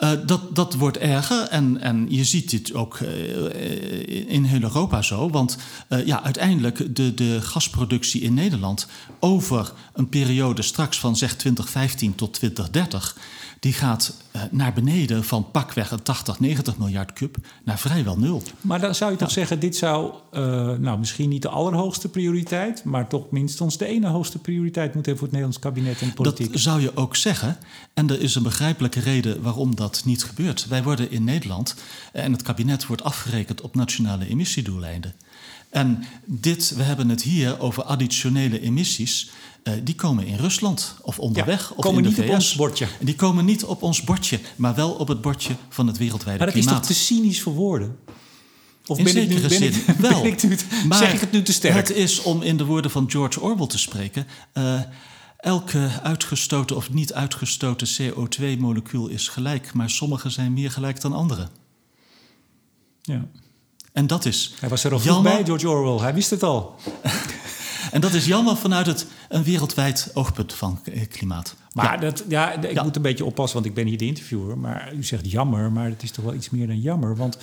Uh, 0.00 0.10
dat, 0.26 0.56
dat 0.56 0.74
wordt 0.74 0.98
erger 0.98 1.42
en, 1.42 1.80
en 1.80 2.06
je 2.08 2.24
ziet 2.24 2.50
dit 2.50 2.74
ook 2.74 2.98
uh, 2.98 4.32
in 4.32 4.44
heel 4.44 4.62
Europa 4.62 5.02
zo. 5.02 5.30
Want 5.30 5.58
uh, 5.88 6.06
ja, 6.06 6.22
uiteindelijk 6.22 6.96
de, 6.96 7.14
de 7.14 7.40
gasproductie 7.40 8.20
in 8.20 8.34
Nederland 8.34 8.86
over 9.18 9.72
een 9.92 10.08
periode 10.08 10.62
straks 10.62 10.98
van 10.98 11.16
zeg 11.16 11.36
2015 11.36 12.14
tot 12.14 12.32
2030 12.32 13.16
die 13.60 13.72
gaat 13.72 14.16
naar 14.50 14.72
beneden 14.72 15.24
van 15.24 15.50
pakweg 15.50 15.90
een 15.90 16.02
80, 16.02 16.40
90 16.40 16.78
miljard 16.78 17.12
kub 17.12 17.36
naar 17.64 17.78
vrijwel 17.78 18.18
nul. 18.18 18.42
Maar 18.60 18.80
dan 18.80 18.94
zou 18.94 19.10
je 19.10 19.16
toch 19.16 19.30
zeggen, 19.30 19.60
dit 19.60 19.76
zou 19.76 20.12
nou, 20.78 20.98
misschien 20.98 21.28
niet 21.28 21.42
de 21.42 21.48
allerhoogste 21.48 22.08
prioriteit, 22.08 22.84
maar 22.84 23.08
toch 23.08 23.30
minstens 23.30 23.78
de 23.78 23.86
ene 23.86 24.08
hoogste 24.08 24.38
prioriteit 24.38 24.94
moeten 24.94 25.12
hebben 25.12 25.16
voor 25.16 25.26
het 25.26 25.32
Nederlands 25.32 25.58
kabinet 25.58 26.00
en 26.00 26.14
politiek. 26.14 26.52
Dat 26.52 26.60
zou 26.60 26.80
je 26.80 26.96
ook 26.96 27.16
zeggen. 27.16 27.56
En 27.94 28.10
er 28.10 28.20
is 28.20 28.34
een 28.34 28.42
begrijpelijke 28.42 29.00
reden 29.00 29.42
waarom 29.42 29.76
dat 29.76 29.89
niet 30.04 30.24
gebeurt. 30.24 30.66
Wij 30.66 30.82
worden 30.82 31.10
in 31.10 31.24
Nederland, 31.24 31.74
eh, 32.12 32.24
en 32.24 32.32
het 32.32 32.42
kabinet 32.42 32.86
wordt 32.86 33.04
afgerekend 33.04 33.60
op 33.60 33.74
nationale 33.74 34.28
emissiedoeleinden. 34.28 35.14
En 35.70 36.04
dit, 36.24 36.74
we 36.76 36.82
hebben 36.82 37.08
het 37.08 37.22
hier 37.22 37.60
over 37.60 37.82
additionele 37.82 38.60
emissies. 38.60 39.30
Uh, 39.64 39.74
die 39.82 39.94
komen 39.94 40.26
in 40.26 40.36
Rusland 40.36 40.94
of 41.02 41.18
onderweg 41.18 41.68
ja, 41.68 41.74
of 41.76 41.84
komen 41.84 42.04
in 42.04 42.10
de 42.10 42.16
niet 42.16 42.18
VS. 42.18 42.28
op 42.28 42.34
ons 42.34 42.54
bordje. 42.54 42.86
Die 43.00 43.14
komen 43.14 43.44
niet 43.44 43.64
op 43.64 43.82
ons 43.82 44.02
bordje, 44.02 44.40
maar 44.56 44.74
wel 44.74 44.90
op 44.90 45.08
het 45.08 45.20
bordje 45.20 45.56
van 45.68 45.86
het 45.86 45.98
wereldwijde 45.98 46.38
maar 46.38 46.52
dat 46.52 46.56
klimaat. 46.56 46.82
is 46.82 46.88
toch 46.88 46.96
te 46.96 47.04
cynisch 47.04 47.42
voor 47.42 47.52
woorden? 47.52 47.96
Of 48.86 48.98
in 48.98 49.04
ben 49.04 49.16
ik 49.16 49.28
nu, 49.28 49.40
ben 49.40 49.62
ik, 49.62 49.74
wel. 49.98 50.22
Ben 50.22 50.32
ik 50.32 50.42
nu, 50.42 50.56
maar 50.88 50.98
zeg 50.98 51.12
ik 51.12 51.20
het 51.20 51.32
nu 51.32 51.42
te 51.42 51.52
sterk? 51.52 51.74
Het 51.74 51.90
is, 51.90 52.22
om 52.22 52.42
in 52.42 52.56
de 52.56 52.64
woorden 52.64 52.90
van 52.90 53.10
George 53.10 53.40
Orwell 53.40 53.66
te 53.66 53.78
spreken... 53.78 54.26
Uh, 54.54 54.80
elke 55.40 55.88
uitgestoten 56.02 56.76
of 56.76 56.92
niet 56.92 57.12
uitgestoten 57.12 57.88
CO2-molecuul 57.88 59.06
is 59.08 59.28
gelijk... 59.28 59.72
maar 59.72 59.90
sommige 59.90 60.30
zijn 60.30 60.52
meer 60.52 60.70
gelijk 60.70 61.00
dan 61.00 61.12
andere. 61.12 61.48
Ja. 63.02 63.28
En 63.92 64.06
dat 64.06 64.24
is. 64.24 64.54
Hij 64.60 64.68
was 64.68 64.84
er 64.84 64.92
al 64.92 65.00
vroeg 65.00 65.22
bij, 65.22 65.44
George 65.44 65.68
Orwell. 65.68 66.04
Hij 66.04 66.14
wist 66.14 66.30
het 66.30 66.42
al. 66.42 66.74
en 67.92 68.00
dat 68.00 68.12
is 68.12 68.26
jammer 68.26 68.56
vanuit 68.56 68.86
het, 68.86 69.06
een 69.28 69.42
wereldwijd 69.42 70.10
oogpunt 70.14 70.52
van 70.52 70.80
klimaat. 71.08 71.56
Maar 71.72 71.94
ja. 71.94 71.96
Dat, 71.96 72.24
ja, 72.28 72.52
ik 72.52 72.72
ja. 72.72 72.82
moet 72.82 72.96
een 72.96 73.02
beetje 73.02 73.24
oppassen, 73.24 73.54
want 73.54 73.68
ik 73.68 73.74
ben 73.74 73.86
hier 73.86 73.98
de 73.98 74.06
interviewer. 74.06 74.58
Maar 74.58 74.92
u 74.94 75.04
zegt 75.04 75.30
jammer, 75.30 75.72
maar 75.72 75.88
het 75.88 76.02
is 76.02 76.10
toch 76.10 76.24
wel 76.24 76.34
iets 76.34 76.50
meer 76.50 76.66
dan 76.66 76.80
jammer. 76.80 77.16
Want 77.16 77.38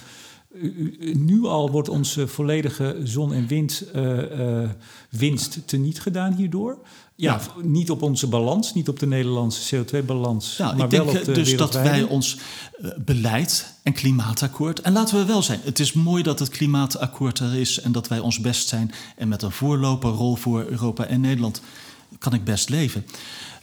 nu 1.14 1.45
al 1.45 1.72
wordt 1.72 1.89
onze 1.89 2.28
volledige 2.28 3.00
zon- 3.04 3.34
en 3.34 3.48
wind, 3.48 3.84
uh, 3.95 4.62
uh, 4.62 4.70
winst 5.10 5.68
teniet 5.68 6.02
gedaan 6.02 6.34
hierdoor. 6.34 6.80
Ja, 7.20 7.34
ja, 7.34 7.63
niet 7.63 7.91
op 7.91 8.01
onze 8.01 8.28
balans, 8.28 8.74
niet 8.74 8.88
op 8.88 8.99
de 8.99 9.07
Nederlandse 9.07 9.76
CO2-balans. 9.76 10.57
Nou, 10.57 10.76
maar 10.76 10.86
ik 10.86 10.91
denk 10.91 11.03
wel 11.03 11.20
op 11.20 11.26
de 11.26 11.32
dus 11.32 11.57
dat 11.57 11.74
wij 11.74 12.03
ons 12.03 12.38
uh, 12.82 12.91
beleid 12.97 13.74
en 13.84 13.93
klimaatakkoord. 13.93 14.82
En 14.82 14.93
laten 14.93 15.18
we 15.18 15.26
wel 15.26 15.41
zijn, 15.41 15.59
het 15.63 15.80
is 15.80 15.93
mooi 15.93 16.24
dat 16.24 16.39
het 16.39 16.49
klimaatakkoord 16.49 17.39
er 17.39 17.55
is 17.55 17.80
en 17.80 17.91
dat 17.91 18.07
wij 18.07 18.20
ons 18.20 18.39
best 18.39 18.68
zijn. 18.68 18.91
En 19.15 19.28
met 19.28 19.41
een 19.41 19.51
voorloperrol 19.51 20.36
voor 20.36 20.65
Europa 20.65 21.05
en 21.05 21.22
Nederland 21.22 21.61
kan 22.20 22.34
ik 22.34 22.43
best 22.43 22.70
leven. 22.70 23.05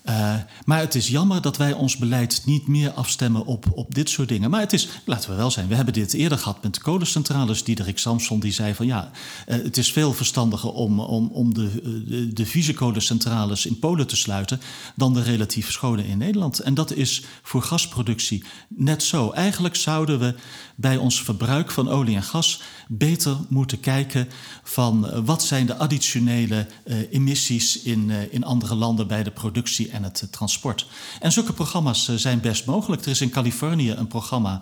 Uh, 0.05 0.35
maar 0.65 0.79
het 0.79 0.95
is 0.95 1.09
jammer 1.09 1.41
dat 1.41 1.57
wij 1.57 1.73
ons 1.73 1.97
beleid 1.97 2.43
niet 2.45 2.67
meer 2.67 2.91
afstemmen 2.91 3.47
op, 3.47 3.67
op 3.75 3.95
dit 3.95 4.11
soort 4.11 4.29
dingen. 4.29 4.51
Maar 4.51 4.61
het 4.61 4.73
is, 4.73 4.89
laten 5.05 5.31
we 5.31 5.37
wel 5.37 5.51
zijn, 5.51 5.69
we 5.69 5.75
hebben 5.75 5.95
dit 5.95 6.13
eerder 6.13 6.39
gehad 6.39 6.63
met 6.63 6.75
de 6.75 6.81
kolencentrales. 6.81 7.65
Diederik 7.65 7.99
Samson 7.99 8.41
die 8.41 8.53
zei 8.53 8.75
van 8.75 8.87
ja, 8.87 9.11
uh, 9.49 9.63
het 9.63 9.77
is 9.77 9.93
veel 9.93 10.13
verstandiger 10.13 10.71
om, 10.73 11.01
om, 11.01 11.29
om 11.29 11.55
de, 11.55 11.71
de, 12.09 12.33
de 12.33 12.47
vieze 12.47 12.75
kolencentrales 12.75 13.67
in 13.67 13.79
Polen 13.79 14.07
te 14.07 14.17
sluiten 14.17 14.61
dan 14.97 15.15
de 15.15 15.23
relatief 15.23 15.73
schone 15.73 16.07
in 16.07 16.19
Nederland. 16.19 16.59
En 16.59 16.75
dat 16.75 16.93
is 16.93 17.23
voor 17.43 17.63
gasproductie 17.63 18.45
net 18.69 19.03
zo. 19.03 19.31
Eigenlijk 19.31 19.77
zouden 19.77 20.19
we 20.19 20.35
bij 20.77 20.97
ons 20.97 21.23
verbruik 21.23 21.71
van 21.71 21.89
olie 21.89 22.17
en 22.17 22.23
gas 22.23 22.61
beter 22.89 23.37
moeten 23.49 23.81
kijken 23.81 24.29
van 24.63 25.25
wat 25.25 25.43
zijn 25.43 25.67
de 25.67 25.77
additionele 25.77 26.67
emissies 27.11 27.83
in, 27.83 28.11
in 28.31 28.45
andere 28.45 28.75
landen 28.75 29.07
bij 29.07 29.23
de 29.23 29.31
productie 29.31 29.93
en 29.95 30.03
het 30.03 30.27
transport. 30.31 30.87
En 31.21 31.33
zulke 31.33 31.53
programma's 31.53 32.15
zijn 32.15 32.41
best 32.41 32.67
mogelijk. 32.67 33.03
Er 33.03 33.11
is 33.11 33.21
in 33.21 33.31
Californië 33.31 33.91
een 33.91 34.07
programma 34.07 34.61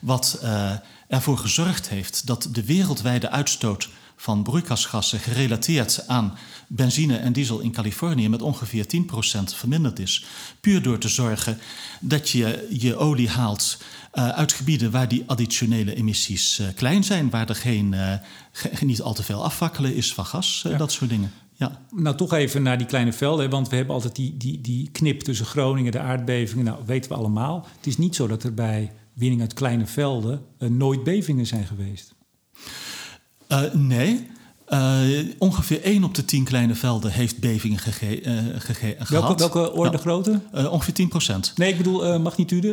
wat 0.00 0.40
uh, 0.42 0.72
ervoor 1.08 1.38
gezorgd 1.38 1.88
heeft 1.88 2.26
dat 2.26 2.48
de 2.52 2.64
wereldwijde 2.64 3.30
uitstoot 3.30 3.88
van 4.16 4.42
broeikasgassen 4.42 5.18
gerelateerd 5.18 6.08
aan 6.08 6.38
benzine 6.66 7.16
en 7.16 7.32
diesel 7.32 7.60
in 7.60 7.72
Californië 7.72 8.28
met 8.28 8.42
ongeveer 8.42 8.84
10% 8.84 8.98
verminderd 9.54 9.98
is. 9.98 10.24
Puur 10.60 10.82
door 10.82 10.98
te 10.98 11.08
zorgen 11.08 11.58
dat 12.00 12.30
je 12.30 12.66
je 12.70 12.96
olie 12.96 13.28
haalt 13.28 13.78
uh, 14.14 14.28
uit 14.28 14.52
gebieden 14.52 14.90
waar 14.90 15.08
die 15.08 15.24
additionele 15.26 15.94
emissies 15.94 16.58
uh, 16.58 16.66
klein 16.74 17.04
zijn, 17.04 17.30
waar 17.30 17.48
er 17.48 17.56
geen, 17.56 17.94
ge 18.52 18.84
niet 18.84 19.02
al 19.02 19.14
te 19.14 19.22
veel 19.22 19.44
afwakkelen 19.44 19.94
is 19.94 20.14
van 20.14 20.26
gas, 20.26 20.64
ja. 20.68 20.76
dat 20.76 20.92
soort 20.92 21.10
dingen. 21.10 21.32
Ja. 21.60 21.80
Nou, 21.90 22.16
toch 22.16 22.32
even 22.32 22.62
naar 22.62 22.78
die 22.78 22.86
kleine 22.86 23.12
velden, 23.12 23.50
want 23.50 23.68
we 23.68 23.76
hebben 23.76 23.94
altijd 23.94 24.16
die, 24.16 24.36
die, 24.36 24.60
die 24.60 24.88
knip 24.92 25.20
tussen 25.20 25.46
Groningen, 25.46 25.92
de 25.92 25.98
aardbevingen. 25.98 26.64
Nou, 26.64 26.78
weten 26.86 27.10
we 27.10 27.16
allemaal. 27.16 27.66
Het 27.76 27.86
is 27.86 27.98
niet 27.98 28.14
zo 28.14 28.26
dat 28.26 28.42
er 28.42 28.54
bij 28.54 28.92
winning 29.12 29.40
uit 29.40 29.54
kleine 29.54 29.86
velden 29.86 30.42
uh, 30.58 30.70
nooit 30.70 31.04
bevingen 31.04 31.46
zijn 31.46 31.66
geweest. 31.66 32.14
Uh, 33.48 33.62
nee. 33.72 34.26
Uh, 34.68 35.00
ongeveer 35.38 35.82
1 35.82 36.04
op 36.04 36.14
de 36.14 36.24
10 36.24 36.44
kleine 36.44 36.74
velden 36.74 37.12
heeft 37.12 37.38
bevingen 37.38 37.78
gege 37.78 38.20
gege 38.58 38.86
welke, 38.86 39.04
gehad. 39.04 39.38
Welke 39.38 39.72
orde 39.72 39.96
ja. 39.96 39.98
grootte? 39.98 40.40
ongeveer 40.52 40.94
10 40.94 41.08
procent. 41.08 41.52
Nee, 41.56 41.70
ik 41.70 41.76
bedoel 41.76 42.18
magnitude, 42.18 42.68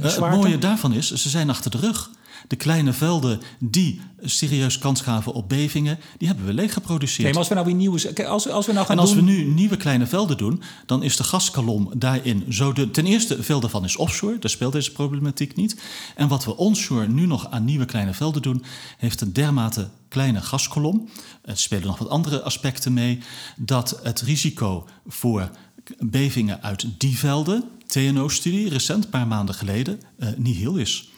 Het 0.00 0.20
mooie 0.20 0.58
daarvan 0.58 0.92
is, 0.92 1.12
ze 1.12 1.28
zijn 1.28 1.50
achter 1.50 1.70
de 1.70 1.78
rug. 1.78 2.10
De 2.48 2.56
kleine 2.56 2.92
velden 2.92 3.40
die 3.58 4.00
serieus 4.22 4.78
kans 4.78 5.00
gaven 5.00 5.32
op 5.32 5.48
bevingen, 5.48 5.98
die 6.18 6.28
hebben 6.28 6.46
we 6.46 6.52
leeg 6.52 6.72
geproduceerd. 6.72 7.22
Nee, 7.22 7.28
maar 7.28 7.38
als 7.38 7.48
we 7.48 7.54
nou 7.54 7.66
weer 7.66 7.76
nieuwe... 7.76 8.26
Als, 8.26 8.48
als 8.48 8.66
we 8.66 8.72
nou 8.72 8.86
gaan 8.86 8.96
en 8.96 9.02
als 9.02 9.14
doen... 9.14 9.24
we 9.24 9.30
nu 9.30 9.44
nieuwe 9.44 9.76
kleine 9.76 10.06
velden 10.06 10.36
doen, 10.36 10.62
dan 10.86 11.02
is 11.02 11.16
de 11.16 11.24
gaskolom 11.24 11.90
daarin 11.96 12.44
zo... 12.48 12.72
De, 12.72 12.90
ten 12.90 13.06
eerste, 13.06 13.42
veel 13.42 13.60
daarvan 13.60 13.84
is 13.84 13.96
offshore, 13.96 14.38
daar 14.38 14.50
speelt 14.50 14.72
deze 14.72 14.92
problematiek 14.92 15.56
niet. 15.56 15.80
En 16.14 16.28
wat 16.28 16.44
we 16.44 16.56
onshore 16.56 17.08
nu 17.08 17.26
nog 17.26 17.50
aan 17.50 17.64
nieuwe 17.64 17.84
kleine 17.84 18.14
velden 18.14 18.42
doen... 18.42 18.64
heeft 18.98 19.20
een 19.20 19.32
dermate 19.32 19.88
kleine 20.08 20.40
gaskolom. 20.40 21.08
Er 21.42 21.58
spelen 21.58 21.86
nog 21.86 21.98
wat 21.98 22.08
andere 22.08 22.42
aspecten 22.42 22.92
mee. 22.92 23.18
Dat 23.56 24.00
het 24.02 24.20
risico 24.20 24.88
voor 25.06 25.50
bevingen 25.98 26.62
uit 26.62 26.86
die 26.98 27.18
velden... 27.18 27.64
TNO-studie, 27.86 28.68
recent, 28.68 29.04
een 29.04 29.10
paar 29.10 29.26
maanden 29.26 29.54
geleden, 29.54 30.00
uh, 30.18 30.28
niet 30.36 30.56
heel 30.56 30.76
is. 30.76 31.10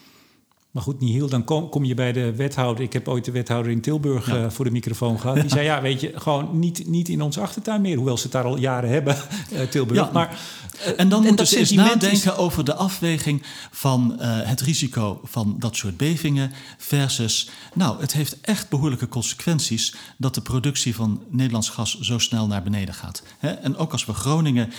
Maar 0.79 0.87
goed, 0.87 0.99
niet 0.99 1.13
heel, 1.13 1.29
dan 1.29 1.43
kom, 1.43 1.69
kom, 1.69 1.85
je 1.85 1.93
bij 1.93 2.11
de 2.11 2.35
wethouder. 2.35 2.83
Ik 2.83 2.93
heb 2.93 3.07
ooit 3.07 3.25
de 3.25 3.31
wethouder 3.31 3.71
in 3.71 3.81
Tilburg 3.81 4.27
ja. 4.27 4.37
uh, 4.37 4.49
voor 4.49 4.65
de 4.65 4.71
microfoon 4.71 5.19
gehad. 5.19 5.35
Die 5.35 5.49
zei, 5.49 5.63
ja, 5.63 5.81
weet 5.89 6.01
je, 6.01 6.11
gewoon 6.15 6.59
niet, 6.59 6.87
niet 6.87 7.09
in 7.09 7.21
onze 7.21 7.41
achtertuin 7.41 7.81
meer. 7.81 7.95
Hoewel 7.95 8.17
ze 8.17 8.23
het 8.23 8.31
daar 8.31 8.43
al 8.43 8.57
jaren 8.57 8.89
hebben, 8.89 9.17
uh, 9.53 9.61
Tilburg. 9.71 9.99
Ja. 9.99 10.09
Maar, 10.13 10.39
uh, 10.87 10.99
en 10.99 11.09
dan 11.09 11.23
moeten 11.23 11.47
ze 11.47 11.57
eens 11.57 11.71
nadenken 11.71 12.11
is... 12.11 12.31
over 12.31 12.65
de 12.65 12.75
afweging 12.75 13.43
van 13.71 14.15
het 14.21 14.61
risico 14.61 15.19
van 15.23 15.55
dat 15.57 15.75
soort 15.75 15.97
bevingen 15.97 16.51
versus... 16.77 17.49
Nou, 17.73 18.01
het 18.01 18.13
heeft 18.13 18.41
echt 18.41 18.69
behoorlijke 18.69 19.07
consequenties 19.07 19.95
dat 20.17 20.35
de 20.35 20.41
productie 20.41 20.95
van 20.95 21.23
Nederlands 21.29 21.69
gas 21.69 21.99
zo 21.99 22.17
snel 22.17 22.47
naar 22.47 22.63
beneden 22.63 22.93
gaat. 22.93 23.23
Hè? 23.39 23.49
En 23.49 23.77
ook 23.77 23.91
als 23.91 24.05
we 24.05 24.13
Groningen 24.13 24.71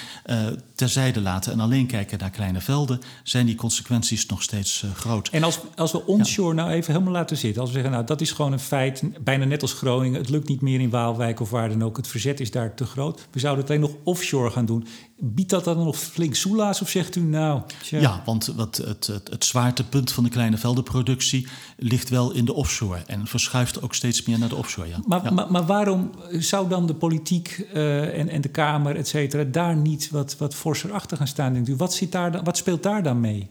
terzijde 0.75 1.21
laten 1.21 1.53
en 1.53 1.61
alleen 1.61 1.87
kijken 1.87 2.19
naar 2.19 2.31
kleine 2.31 2.61
velden... 2.61 3.01
zijn 3.23 3.47
die 3.47 3.55
consequenties 3.55 4.27
nog 4.27 4.43
steeds 4.43 4.85
groot. 4.95 5.29
En 5.29 5.43
als, 5.43 5.59
als 5.77 5.90
we 5.93 6.07
onshore 6.07 6.55
nou 6.55 6.71
even 6.71 6.93
helemaal 6.93 7.13
laten 7.13 7.37
zitten. 7.37 7.61
Als 7.61 7.71
we 7.71 7.75
zeggen, 7.75 7.93
nou 7.93 8.07
dat 8.07 8.21
is 8.21 8.33
gewoon 8.33 8.53
een 8.53 8.61
feit. 8.61 9.03
Bijna 9.21 9.45
net 9.45 9.63
als 9.63 9.73
Groningen. 9.73 10.21
Het 10.21 10.29
lukt 10.29 10.49
niet 10.49 10.61
meer 10.61 10.81
in 10.81 10.91
Waalwijk 10.91 11.41
of 11.41 11.51
waar 11.51 11.69
dan 11.69 11.85
ook. 11.85 11.97
Het 11.97 12.09
verzet 12.09 12.41
is 12.41 12.51
daar 12.51 12.75
te 12.75 12.85
groot. 12.85 13.27
We 13.31 13.39
zouden 13.39 13.63
het 13.63 13.73
alleen 13.73 13.91
nog 13.91 13.97
offshore 14.05 14.51
gaan 14.51 14.67
doen. 14.67 14.87
Biedt 15.19 15.51
dat 15.51 15.65
dan 15.65 15.85
nog 15.85 15.97
flink 15.97 16.35
soelaas 16.35 16.83
of 16.83 16.89
zegt 16.89 17.17
u 17.17 17.21
nou... 17.21 17.63
Ja, 17.89 18.23
want 18.25 18.53
wat 18.57 18.77
het, 18.77 19.07
het, 19.07 19.29
het 19.31 19.45
zwaartepunt 19.45 20.13
van 20.13 20.25
de 20.25 20.31
kleine 20.31 20.57
veldenproductie 20.57 21.47
ligt 21.77 22.09
wel 22.09 22.33
in 22.33 22.45
de 22.45 22.55
offshore. 22.55 23.03
En 23.07 23.27
verschuift 23.27 23.83
ook 23.83 23.95
steeds 23.95 24.27
meer 24.27 24.39
naar 24.39 24.49
de 24.49 24.57
offshore, 24.57 24.89
ja. 24.89 24.99
Maar, 25.07 25.35
maar, 25.35 25.51
maar, 25.51 25.67
waarom 25.67 26.11
zou 26.31 26.69
dan 26.69 26.87
de 26.87 26.95
politiek 26.95 27.67
uh, 27.75 28.19
en, 28.19 28.29
en 28.29 28.41
de 28.41 28.49
Kamer, 28.49 28.97
et 28.97 29.09
cetera... 29.09 29.45
daar 29.45 29.77
niet 29.77 30.11
wat, 30.11 30.37
wat 30.39 30.55
forser 30.55 30.93
achter 30.93 31.17
gaan 31.17 31.27
staan, 31.27 31.53
denkt 31.53 31.69
u? 31.69 31.77
Wat, 31.77 31.95
zit 31.95 32.13
daar 32.13 32.33
dan, 32.33 32.45
wat 32.45 32.57
speelt 32.57 32.83
daar 32.83 33.03
dan 33.03 33.21
mee? 33.21 33.51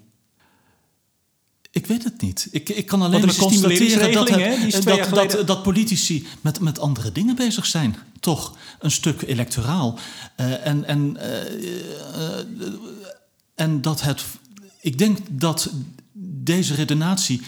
Ik 1.72 1.88
weet 1.88 2.04
het 2.04 2.22
niet. 2.22 2.48
Ik, 2.52 2.70
ik 2.70 2.86
kan 2.86 3.02
alleen 3.02 3.26
maar 3.26 3.36
constateren 3.36 4.12
dat, 4.12 4.30
het, 4.30 4.84
dat, 4.84 5.10
dat, 5.10 5.48
dat, 5.48 5.64
politici 5.64 6.28
met, 6.42 6.60
met 6.60 6.80
andere 6.80 7.12
dingen 7.12 7.36
bezig 7.36 7.66
zijn. 7.66 7.96
Toch 8.20 8.58
een 8.80 8.92
stuk 8.92 9.22
electoraal. 9.22 10.00
Uh, 10.40 10.66
en, 10.66 10.86
en, 10.86 11.18
uh, 11.18 11.62
uh, 11.62 12.74
en 13.56 13.82
dat 13.82 14.02
het. 14.02 14.24
Ik 14.82 14.98
denk 14.98 15.18
dat 15.30 15.72
deze 16.22 16.74
redenatie 16.74 17.42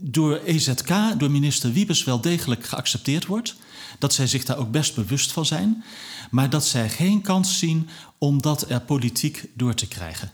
door 0.00 0.40
EZK, 0.44 0.88
door 1.18 1.30
minister 1.30 1.72
Wiebes, 1.72 2.04
wel 2.04 2.20
degelijk 2.20 2.64
geaccepteerd 2.64 3.26
wordt. 3.26 3.54
Dat 3.98 4.14
zij 4.14 4.26
zich 4.26 4.44
daar 4.44 4.58
ook 4.58 4.70
best 4.70 4.94
bewust 4.94 5.32
van 5.32 5.46
zijn. 5.46 5.84
Maar 6.30 6.50
dat 6.50 6.66
zij 6.66 6.88
geen 6.88 7.20
kans 7.20 7.58
zien 7.58 7.88
om 8.18 8.42
dat 8.42 8.70
er 8.70 8.80
politiek 8.80 9.44
door 9.54 9.74
te 9.74 9.86
krijgen. 9.86 10.32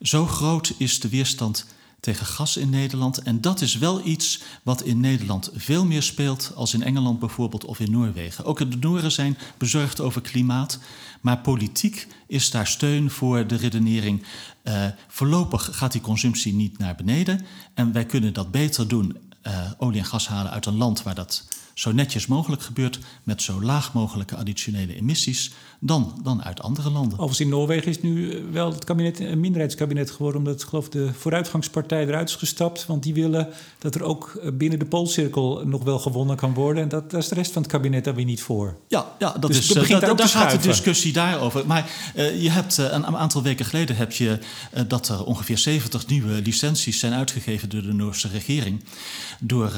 Zo 0.00 0.26
groot 0.26 0.74
is 0.78 1.00
de 1.00 1.08
weerstand 1.08 1.66
tegen 2.00 2.26
gas 2.26 2.56
in 2.56 2.70
Nederland. 2.70 3.18
En 3.18 3.40
dat 3.40 3.60
is 3.60 3.78
wel 3.78 4.06
iets 4.06 4.42
wat 4.62 4.82
in 4.82 5.00
Nederland 5.00 5.50
veel 5.54 5.84
meer 5.84 6.02
speelt 6.02 6.52
als 6.54 6.74
in 6.74 6.82
Engeland 6.82 7.18
bijvoorbeeld 7.18 7.64
of 7.64 7.80
in 7.80 7.90
Noorwegen. 7.90 8.44
Ook 8.44 8.58
de 8.58 8.76
Nooren 8.80 9.12
zijn 9.12 9.38
bezorgd 9.58 10.00
over 10.00 10.20
klimaat, 10.20 10.78
maar 11.20 11.38
politiek 11.38 12.06
is 12.26 12.50
daar 12.50 12.66
steun 12.66 13.10
voor 13.10 13.46
de 13.46 13.56
redenering. 13.56 14.22
Uh, 14.64 14.86
voorlopig 15.08 15.68
gaat 15.72 15.92
die 15.92 16.00
consumptie 16.00 16.54
niet 16.54 16.78
naar 16.78 16.94
beneden 16.94 17.46
en 17.74 17.92
wij 17.92 18.06
kunnen 18.06 18.32
dat 18.32 18.50
beter 18.50 18.88
doen, 18.88 19.16
uh, 19.42 19.70
olie 19.78 19.98
en 19.98 20.06
gas 20.06 20.28
halen 20.28 20.52
uit 20.52 20.66
een 20.66 20.76
land 20.76 21.02
waar 21.02 21.14
dat 21.14 21.44
zo 21.78 21.92
netjes 21.92 22.26
mogelijk 22.26 22.62
gebeurt 22.62 22.98
met 23.22 23.42
zo 23.42 23.62
laag 23.62 23.92
mogelijke 23.92 24.36
additionele 24.36 24.94
emissies 24.94 25.52
dan, 25.80 26.20
dan 26.22 26.44
uit 26.44 26.62
andere 26.62 26.90
landen. 26.90 27.12
Overigens 27.12 27.40
in 27.40 27.48
Noorwegen 27.48 27.90
is 27.90 28.02
nu 28.02 28.30
eh, 28.30 28.40
wel 28.52 28.72
het 28.72 28.84
kabinet 28.84 29.20
een 29.20 29.40
minderheidskabinet 29.40 30.10
geworden, 30.10 30.40
omdat 30.40 30.64
geloof 30.64 30.88
de 30.88 31.12
vooruitgangspartij 31.12 32.06
eruit 32.06 32.28
is 32.28 32.34
gestapt, 32.34 32.86
want 32.86 33.02
die 33.02 33.14
willen 33.14 33.48
dat 33.78 33.94
er 33.94 34.02
ook 34.02 34.38
eh, 34.42 34.50
binnen 34.52 34.78
de 34.78 34.84
Poolcirkel 34.84 35.62
nog 35.66 35.84
wel 35.84 35.98
gewonnen 35.98 36.36
kan 36.36 36.54
worden. 36.54 36.82
En 36.82 36.88
dat, 36.88 37.10
daar 37.10 37.20
is 37.20 37.28
de 37.28 37.34
rest 37.34 37.52
van 37.52 37.62
het 37.62 37.70
kabinet 37.70 38.04
daar 38.04 38.14
weer 38.14 38.24
niet 38.24 38.42
voor. 38.42 38.76
Ja, 38.88 39.06
ja 39.18 39.32
dat 39.32 39.50
dus 39.50 39.70
is, 39.70 39.76
uh, 39.76 40.00
daar, 40.00 40.16
daar 40.16 40.28
gaat 40.28 40.50
de 40.50 40.58
discussie 40.58 41.12
daarover. 41.12 41.66
Maar 41.66 41.90
uh, 42.16 42.42
je 42.42 42.50
hebt 42.50 42.78
uh, 42.78 42.86
een 42.90 43.16
aantal 43.16 43.42
weken 43.42 43.64
geleden 43.64 43.96
heb 43.96 44.12
je 44.12 44.38
dat 44.86 45.08
er 45.08 45.24
ongeveer 45.24 45.58
70 45.58 46.06
nieuwe 46.06 46.42
licenties 46.42 46.98
zijn 46.98 47.12
uitgegeven 47.12 47.68
door 47.68 47.82
de 47.82 47.92
Noorse 47.92 48.28
regering. 48.28 48.84
Door, 49.40 49.72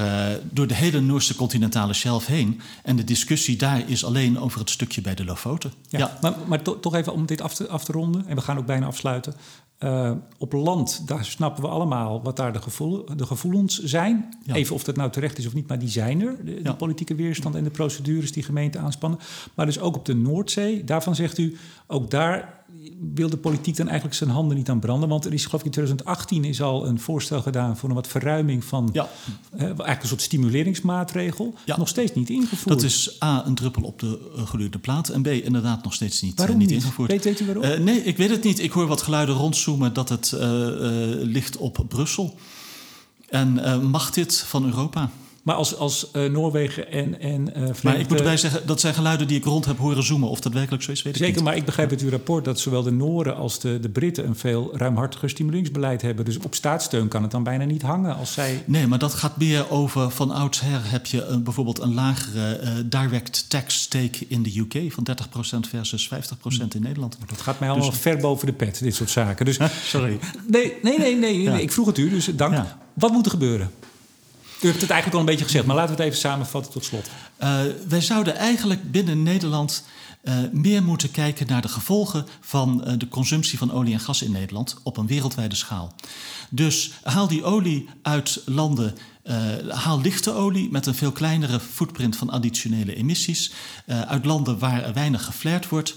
door 0.51 0.67
de 0.67 0.75
hele 0.75 1.01
Noorse 1.01 1.35
continentale 1.35 1.88
shelf 1.95 2.27
heen. 2.27 2.61
En 2.83 2.97
de 2.97 3.05
discussie 3.05 3.57
daar 3.57 3.89
is 3.89 4.05
alleen 4.05 4.39
over 4.39 4.61
het 4.61 4.71
stukje 4.71 5.01
bij 5.01 5.15
de 5.15 5.25
Lofoten. 5.25 5.73
Ja, 5.89 6.19
maar, 6.21 6.35
maar 6.47 6.63
toch 6.63 6.95
even 6.95 7.13
om 7.13 7.27
dit 7.27 7.41
af 7.41 7.55
te, 7.55 7.69
af 7.69 7.85
te 7.85 7.93
ronden, 7.93 8.27
en 8.27 8.37
we 8.37 8.43
gaan 8.43 8.59
ook 8.59 8.67
bijna 8.67 8.87
afsluiten. 8.87 9.35
Uh, 9.79 10.13
op 10.39 10.53
land, 10.53 11.03
daar 11.07 11.25
snappen 11.25 11.63
we 11.63 11.69
allemaal 11.69 12.23
wat 12.23 12.37
daar 12.37 12.53
de, 12.53 12.63
gevoel, 12.63 13.05
de 13.17 13.27
gevoelens 13.27 13.83
zijn. 13.83 14.37
Even 14.47 14.75
of 14.75 14.85
dat 14.85 14.97
nou 14.97 15.11
terecht 15.11 15.39
is 15.39 15.47
of 15.47 15.55
niet, 15.55 15.69
maar 15.69 15.79
die 15.79 15.89
zijn 15.89 16.21
er. 16.21 16.45
De, 16.45 16.63
de 16.63 16.75
politieke 16.75 17.15
weerstand 17.15 17.55
en 17.55 17.65
de 17.65 17.71
procedures 17.71 18.33
die 18.33 18.43
gemeenten 18.43 18.81
aanspannen. 18.81 19.19
Maar 19.55 19.67
dus 19.67 19.81
ook 19.81 19.97
op 19.97 20.05
de 20.05 20.15
Noordzee, 20.15 20.85
daarvan 20.85 21.15
zegt 21.15 21.39
u, 21.39 21.57
ook 21.87 22.11
daar 22.11 22.58
wil 23.15 23.31
de 23.31 23.37
politiek 23.37 23.77
dan 23.77 23.87
eigenlijk 23.87 24.17
zijn 24.17 24.31
handen 24.31 24.57
niet 24.57 24.69
aan 24.69 24.81
branden? 24.81 25.09
Want 25.09 25.25
er 25.25 25.33
is, 25.33 25.45
geloof 25.45 25.61
ik, 25.61 25.67
in 25.67 25.73
2018 25.73 26.45
is 26.45 26.63
al 26.63 26.87
een 26.87 27.01
voorstel 27.01 27.43
gedaan 27.43 27.77
voor 27.77 27.89
een 27.89 27.95
wat 27.95 28.07
verruiming 28.07 28.65
van 28.65 28.89
ja. 28.93 29.09
eigenlijk 29.57 30.03
een 30.03 30.09
soort 30.09 30.23
stimuleringsmaatregel. 30.23 31.55
Ja. 31.65 31.77
Nog 31.77 31.89
steeds 31.89 32.15
niet 32.15 32.31
ingevoerd. 32.31 32.69
Dat 32.69 32.83
is 32.83 33.17
A, 33.25 33.47
een 33.47 33.55
druppel 33.55 33.83
op 33.83 33.99
de 33.99 34.33
uh, 34.37 34.47
geluurde 34.47 34.79
plaat. 34.79 35.09
En 35.09 35.23
B, 35.23 35.27
inderdaad 35.27 35.85
nog 35.85 35.95
steeds 35.95 36.23
niet, 36.23 36.39
waarom 36.39 36.57
niet, 36.57 36.69
niet 36.69 36.77
ingevoerd. 36.77 37.11
Weet, 37.11 37.25
weet 37.25 37.41
u 37.41 37.45
waarom? 37.45 37.65
Uh, 37.65 37.79
nee, 37.79 38.03
ik 38.03 38.17
weet 38.17 38.31
het 38.31 38.43
niet. 38.43 38.59
Ik 38.59 38.71
hoor 38.71 38.87
wat 38.87 39.03
geluiden 39.03 39.35
rondzoomen 39.35 39.93
dat 39.93 40.09
het 40.09 40.35
ligt 41.23 41.57
op 41.57 41.85
Brussel. 41.89 42.39
En 43.29 43.81
mag 43.91 44.11
dit 44.11 44.37
van 44.37 44.65
Europa? 44.65 45.11
Maar 45.43 45.57
als, 45.57 45.77
als 45.77 46.11
uh, 46.13 46.31
Noorwegen 46.31 46.91
en, 46.91 47.21
en 47.21 47.49
uh, 47.57 47.69
Maar 47.83 47.99
ik 47.99 48.09
moet 48.09 48.19
erbij 48.19 48.37
zeggen, 48.37 48.67
dat 48.67 48.81
zijn 48.81 48.95
geluiden 48.95 49.27
die 49.27 49.37
ik 49.37 49.45
rond 49.45 49.65
heb 49.65 49.79
horen 49.79 50.03
zoomen. 50.03 50.29
Of 50.29 50.41
dat 50.41 50.53
werkelijk 50.53 50.83
zo 50.83 50.91
is, 50.91 51.03
weet 51.03 51.13
Zeker, 51.13 51.29
ik 51.29 51.35
niet. 51.35 51.45
maar 51.45 51.57
ik 51.57 51.65
begrijp 51.65 51.91
uit 51.91 52.01
uw 52.01 52.11
rapport 52.11 52.45
dat 52.45 52.61
zowel 52.61 52.83
de 52.83 52.91
Nooren 52.91 53.37
als 53.37 53.61
de, 53.61 53.81
de 53.81 53.89
Britten... 53.89 54.27
een 54.27 54.37
veel 54.37 54.77
ruimhartiger 54.77 55.31
stimuleringsbeleid 55.31 56.03
hebben. 56.03 56.25
Dus 56.25 56.39
op 56.39 56.55
staatssteun 56.55 57.09
kan 57.09 57.23
het 57.23 57.31
dan 57.31 57.43
bijna 57.43 57.65
niet 57.65 57.83
hangen 57.83 58.17
als 58.17 58.33
zij... 58.33 58.63
Nee, 58.67 58.87
maar 58.87 58.99
dat 58.99 59.15
gaat 59.15 59.37
meer 59.37 59.71
over... 59.71 60.11
van 60.11 60.31
oudsher 60.31 60.81
heb 60.91 61.07
je 61.07 61.25
een, 61.25 61.43
bijvoorbeeld 61.43 61.79
een 61.81 61.95
lagere 61.95 62.61
uh, 62.63 62.71
direct 62.85 63.51
tax 63.51 63.81
stake 63.81 64.27
in 64.29 64.43
de 64.43 64.59
UK... 64.59 64.93
van 64.93 65.07
30% 65.67 65.69
versus 65.69 66.11
50% 66.15 66.19
in 66.75 66.83
Nederland. 66.83 67.19
Dat 67.27 67.41
gaat 67.41 67.61
mij 67.61 67.69
allemaal 67.69 67.91
dus... 67.91 67.99
ver 67.99 68.17
boven 68.17 68.47
de 68.47 68.53
pet, 68.53 68.79
dit 68.83 68.95
soort 68.95 69.11
zaken. 69.11 69.45
Dus, 69.45 69.59
Sorry. 69.85 70.19
Nee, 70.47 70.73
nee, 70.83 70.99
nee, 70.99 71.17
nee, 71.17 71.43
ja. 71.43 71.59
ik 71.59 71.73
vroeg 71.73 71.87
het 71.87 71.99
u, 71.99 72.09
dus 72.09 72.25
dank. 72.35 72.55
Ja. 72.55 72.79
Wat 72.95 73.13
moet 73.13 73.25
er 73.25 73.31
gebeuren? 73.31 73.71
U 74.61 74.67
heeft 74.67 74.81
het 74.81 74.91
eigenlijk 74.91 75.15
al 75.15 75.21
een 75.21 75.35
beetje 75.35 75.45
gezegd, 75.45 75.67
maar 75.67 75.77
laten 75.77 75.97
we 75.97 76.03
het 76.03 76.11
even 76.11 76.21
samenvatten 76.21 76.73
tot 76.73 76.85
slot. 76.85 77.11
Uh, 77.43 77.61
wij 77.89 78.01
zouden 78.01 78.37
eigenlijk 78.37 78.91
binnen 78.91 79.23
Nederland 79.23 79.85
uh, 80.23 80.35
meer 80.53 80.83
moeten 80.83 81.11
kijken 81.11 81.47
naar 81.47 81.63
de 81.63 81.69
gevolgen 81.69 82.27
van 82.41 82.85
uh, 82.87 82.93
de 82.99 83.09
consumptie 83.09 83.59
van 83.59 83.73
olie 83.73 83.93
en 83.93 84.01
gas 84.01 84.23
in 84.23 84.33
Nederland 84.33 84.77
op 84.83 84.97
een 84.97 85.07
wereldwijde 85.07 85.55
schaal. 85.55 85.95
Dus 86.51 86.93
haal 87.03 87.29
die 87.29 87.45
olie 87.45 87.89
uit 88.03 88.43
landen. 88.45 88.95
haal 89.69 90.01
lichte 90.01 90.33
olie 90.33 90.71
met 90.71 90.87
een 90.87 90.95
veel 90.95 91.13
kleinere 91.13 91.61
footprint 91.61 92.17
van 92.17 92.31
additionele 92.31 92.95
emissies 92.95 93.53
uit 93.87 94.25
landen 94.25 94.59
waar 94.59 94.85
er 94.85 94.93
weinig 94.93 95.25
geflared 95.25 95.69
wordt. 95.69 95.97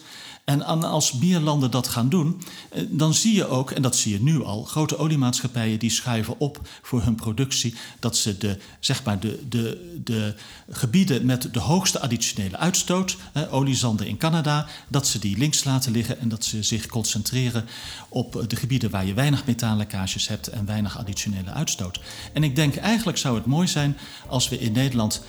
En 0.52 0.84
als 0.84 1.14
meer 1.14 1.40
landen 1.40 1.72
dat 1.72 1.88
gaan 1.88 2.10
doen, 2.10 2.42
eh, 2.70 2.84
dan 2.90 3.14
zie 3.14 3.36
je 3.36 3.48
ook, 3.48 3.72
en 3.72 3.82
dat 3.82 3.96
zie 3.96 4.12
je 4.12 4.22
nu 4.22 4.44
al, 4.44 4.64
grote 4.64 4.98
oliemaatschappijen 4.98 5.80
die 5.80 5.90
schuiven 5.90 6.40
op 6.40 6.60
voor 6.82 7.04
hun 7.04 7.16
productie, 7.16 7.76
dat 8.00 8.18
ze 8.18 8.38
de, 8.38 8.58
zeg 8.80 9.04
maar 9.04 9.20
de, 9.20 9.48
de, 9.50 10.00
de 10.04 10.36
gebieden 10.70 11.26
met 11.26 11.54
de 11.54 11.60
hoogste 11.60 12.00
additionele 12.00 12.58
uitstoot, 12.58 13.18
oliezanden 13.50 14.08
in 14.08 14.18
Canada, 14.18 14.68
dat 14.88 15.08
ze 15.08 15.20
die 15.20 15.38
links 15.38 15.64
laten 15.64 15.92
liggen 15.92 16.20
en 16.20 16.30
dat 16.30 16.46
ze 16.46 16.64
zich 16.64 16.86
concentreren 16.86 17.66
op 18.10 18.46
de 18.48 18.56
gebieden 18.56 18.90
waar 18.90 19.06
je 19.06 19.14
weinig 19.14 19.46
metaanlekkages 19.46 20.28
hebt 20.28 20.48
en 20.48 20.66
weinig 20.66 20.98
additionele 20.98 21.52
uitstoot. 21.52 22.00
En 22.34 22.44
ik 22.44 22.56
denk 22.56 22.76
eigenlijk 22.76 23.18
zou 23.18 23.36
het 23.36 23.46
mooi 23.46 23.68
zijn 23.68 23.98
als 24.28 24.50
we 24.50 24.60
in 24.60 24.72
Nederland 24.72 25.22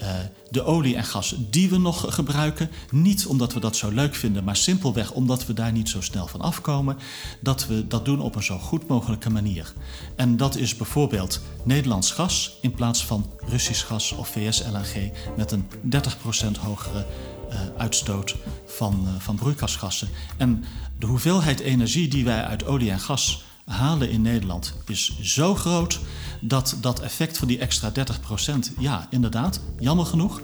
uh, 0.00 0.08
de 0.50 0.62
olie 0.62 0.96
en 0.96 1.04
gas 1.04 1.34
die 1.50 1.70
we 1.70 1.78
nog 1.78 2.14
gebruiken, 2.14 2.70
niet 2.90 3.26
omdat 3.26 3.52
we 3.52 3.60
dat 3.60 3.76
zo 3.76 3.90
leuk 3.90 4.14
vinden, 4.14 4.44
maar 4.44 4.56
simpelweg 4.56 5.12
omdat 5.12 5.46
we 5.46 5.52
daar 5.52 5.72
niet 5.72 5.88
zo 5.88 6.00
snel 6.00 6.26
van 6.26 6.40
afkomen, 6.40 6.96
dat 7.40 7.66
we 7.66 7.86
dat 7.86 8.04
doen 8.04 8.20
op 8.20 8.34
een 8.34 8.42
zo 8.42 8.58
goed 8.58 8.88
mogelijke 8.88 9.30
manier. 9.30 9.72
En 10.16 10.36
dat 10.36 10.56
is 10.56 10.76
bijvoorbeeld 10.76 11.40
Nederlands 11.64 12.12
gas 12.12 12.58
in 12.60 12.74
plaats 12.74 13.04
van 13.04 13.30
Russisch 13.38 13.86
gas 13.86 14.12
of 14.12 14.28
VS-LNG 14.28 15.12
met 15.36 15.52
een 15.52 15.68
30% 15.84 16.60
hogere 16.60 17.06
uh, 17.50 17.56
uitstoot 17.76 18.36
van, 18.66 19.00
uh, 19.04 19.10
van 19.18 19.36
broeikasgassen. 19.36 20.08
En 20.36 20.64
de 20.98 21.06
hoeveelheid 21.06 21.60
energie 21.60 22.08
die 22.08 22.24
wij 22.24 22.44
uit 22.44 22.64
olie 22.64 22.90
en 22.90 23.00
gas 23.00 23.44
halen 23.70 24.10
in 24.10 24.22
Nederland 24.22 24.74
is 24.86 25.18
zo 25.20 25.54
groot 25.54 26.00
dat 26.40 26.76
dat 26.80 27.00
effect 27.00 27.38
van 27.38 27.48
die 27.48 27.58
extra 27.58 27.92
30%, 27.92 28.78
ja, 28.78 29.06
inderdaad, 29.10 29.60
jammer 29.78 30.06
genoeg, 30.06 30.40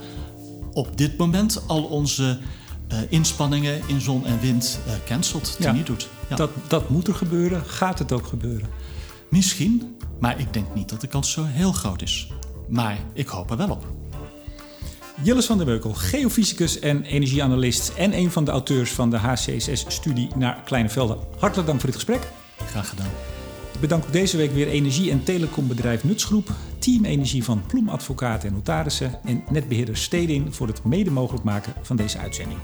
op 0.72 0.96
dit 0.96 1.16
moment 1.16 1.62
al 1.66 1.82
onze 1.82 2.38
uh, 2.92 2.98
inspanningen 3.08 3.80
in 3.86 4.00
zon 4.00 4.26
en 4.26 4.40
wind 4.40 4.78
uh, 4.86 4.92
cancelt, 5.06 5.56
ja, 5.58 5.72
niet 5.72 5.86
doet. 5.86 6.08
Ja. 6.28 6.36
Dat, 6.36 6.50
dat 6.68 6.88
moet 6.88 7.08
er 7.08 7.14
gebeuren. 7.14 7.64
Gaat 7.64 7.98
het 7.98 8.12
ook 8.12 8.26
gebeuren? 8.26 8.68
Misschien, 9.30 9.96
maar 10.20 10.40
ik 10.40 10.52
denk 10.52 10.74
niet 10.74 10.88
dat 10.88 11.00
de 11.00 11.06
kans 11.06 11.30
zo 11.30 11.44
heel 11.44 11.72
groot 11.72 12.02
is. 12.02 12.28
Maar 12.68 12.98
ik 13.12 13.28
hoop 13.28 13.50
er 13.50 13.56
wel 13.56 13.70
op. 13.70 13.86
Jilles 15.22 15.46
van 15.46 15.56
der 15.56 15.66
Beukel, 15.66 15.94
geofysicus 15.94 16.78
en 16.78 17.02
energieanalist 17.02 17.88
en 17.88 18.16
een 18.16 18.30
van 18.30 18.44
de 18.44 18.50
auteurs 18.50 18.90
van 18.92 19.10
de 19.10 19.16
HCSS-studie 19.16 20.28
naar 20.36 20.62
Kleine 20.64 20.88
Velden. 20.88 21.18
Hartelijk 21.38 21.68
dank 21.68 21.80
voor 21.80 21.90
dit 21.90 21.98
gesprek. 21.98 22.28
Graag 22.56 22.88
gedaan. 22.88 23.10
Ik 23.74 23.80
bedank 23.80 24.12
deze 24.12 24.36
week 24.36 24.52
weer 24.52 24.68
energie- 24.68 25.10
en 25.10 25.24
telecombedrijf 25.24 26.04
Nutsgroep, 26.04 26.50
Team 26.78 27.04
Energie 27.04 27.44
van 27.44 27.62
Ploem 27.66 27.88
Advocaten 27.88 28.48
en 28.48 28.54
Notarissen 28.54 29.20
en 29.24 29.44
netbeheerder 29.50 29.96
Stedin 29.96 30.52
voor 30.52 30.66
het 30.66 30.84
mede 30.84 31.10
mogelijk 31.10 31.44
maken 31.44 31.72
van 31.82 31.96
deze 31.96 32.18
uitzending. 32.18 32.60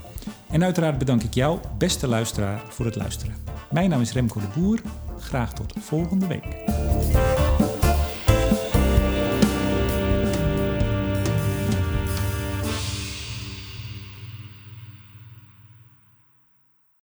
En 0.50 0.64
uiteraard 0.64 0.98
bedank 0.98 1.22
ik 1.22 1.34
jou, 1.34 1.58
beste 1.78 2.06
luisteraar, 2.06 2.62
voor 2.68 2.84
het 2.84 2.96
luisteren. 2.96 3.34
Mijn 3.70 3.90
naam 3.90 4.00
is 4.00 4.12
Remco 4.12 4.40
de 4.40 4.60
Boer. 4.60 4.80
graag 5.18 5.52
tot 5.54 5.74
volgende 5.80 6.26
week. 6.26 6.44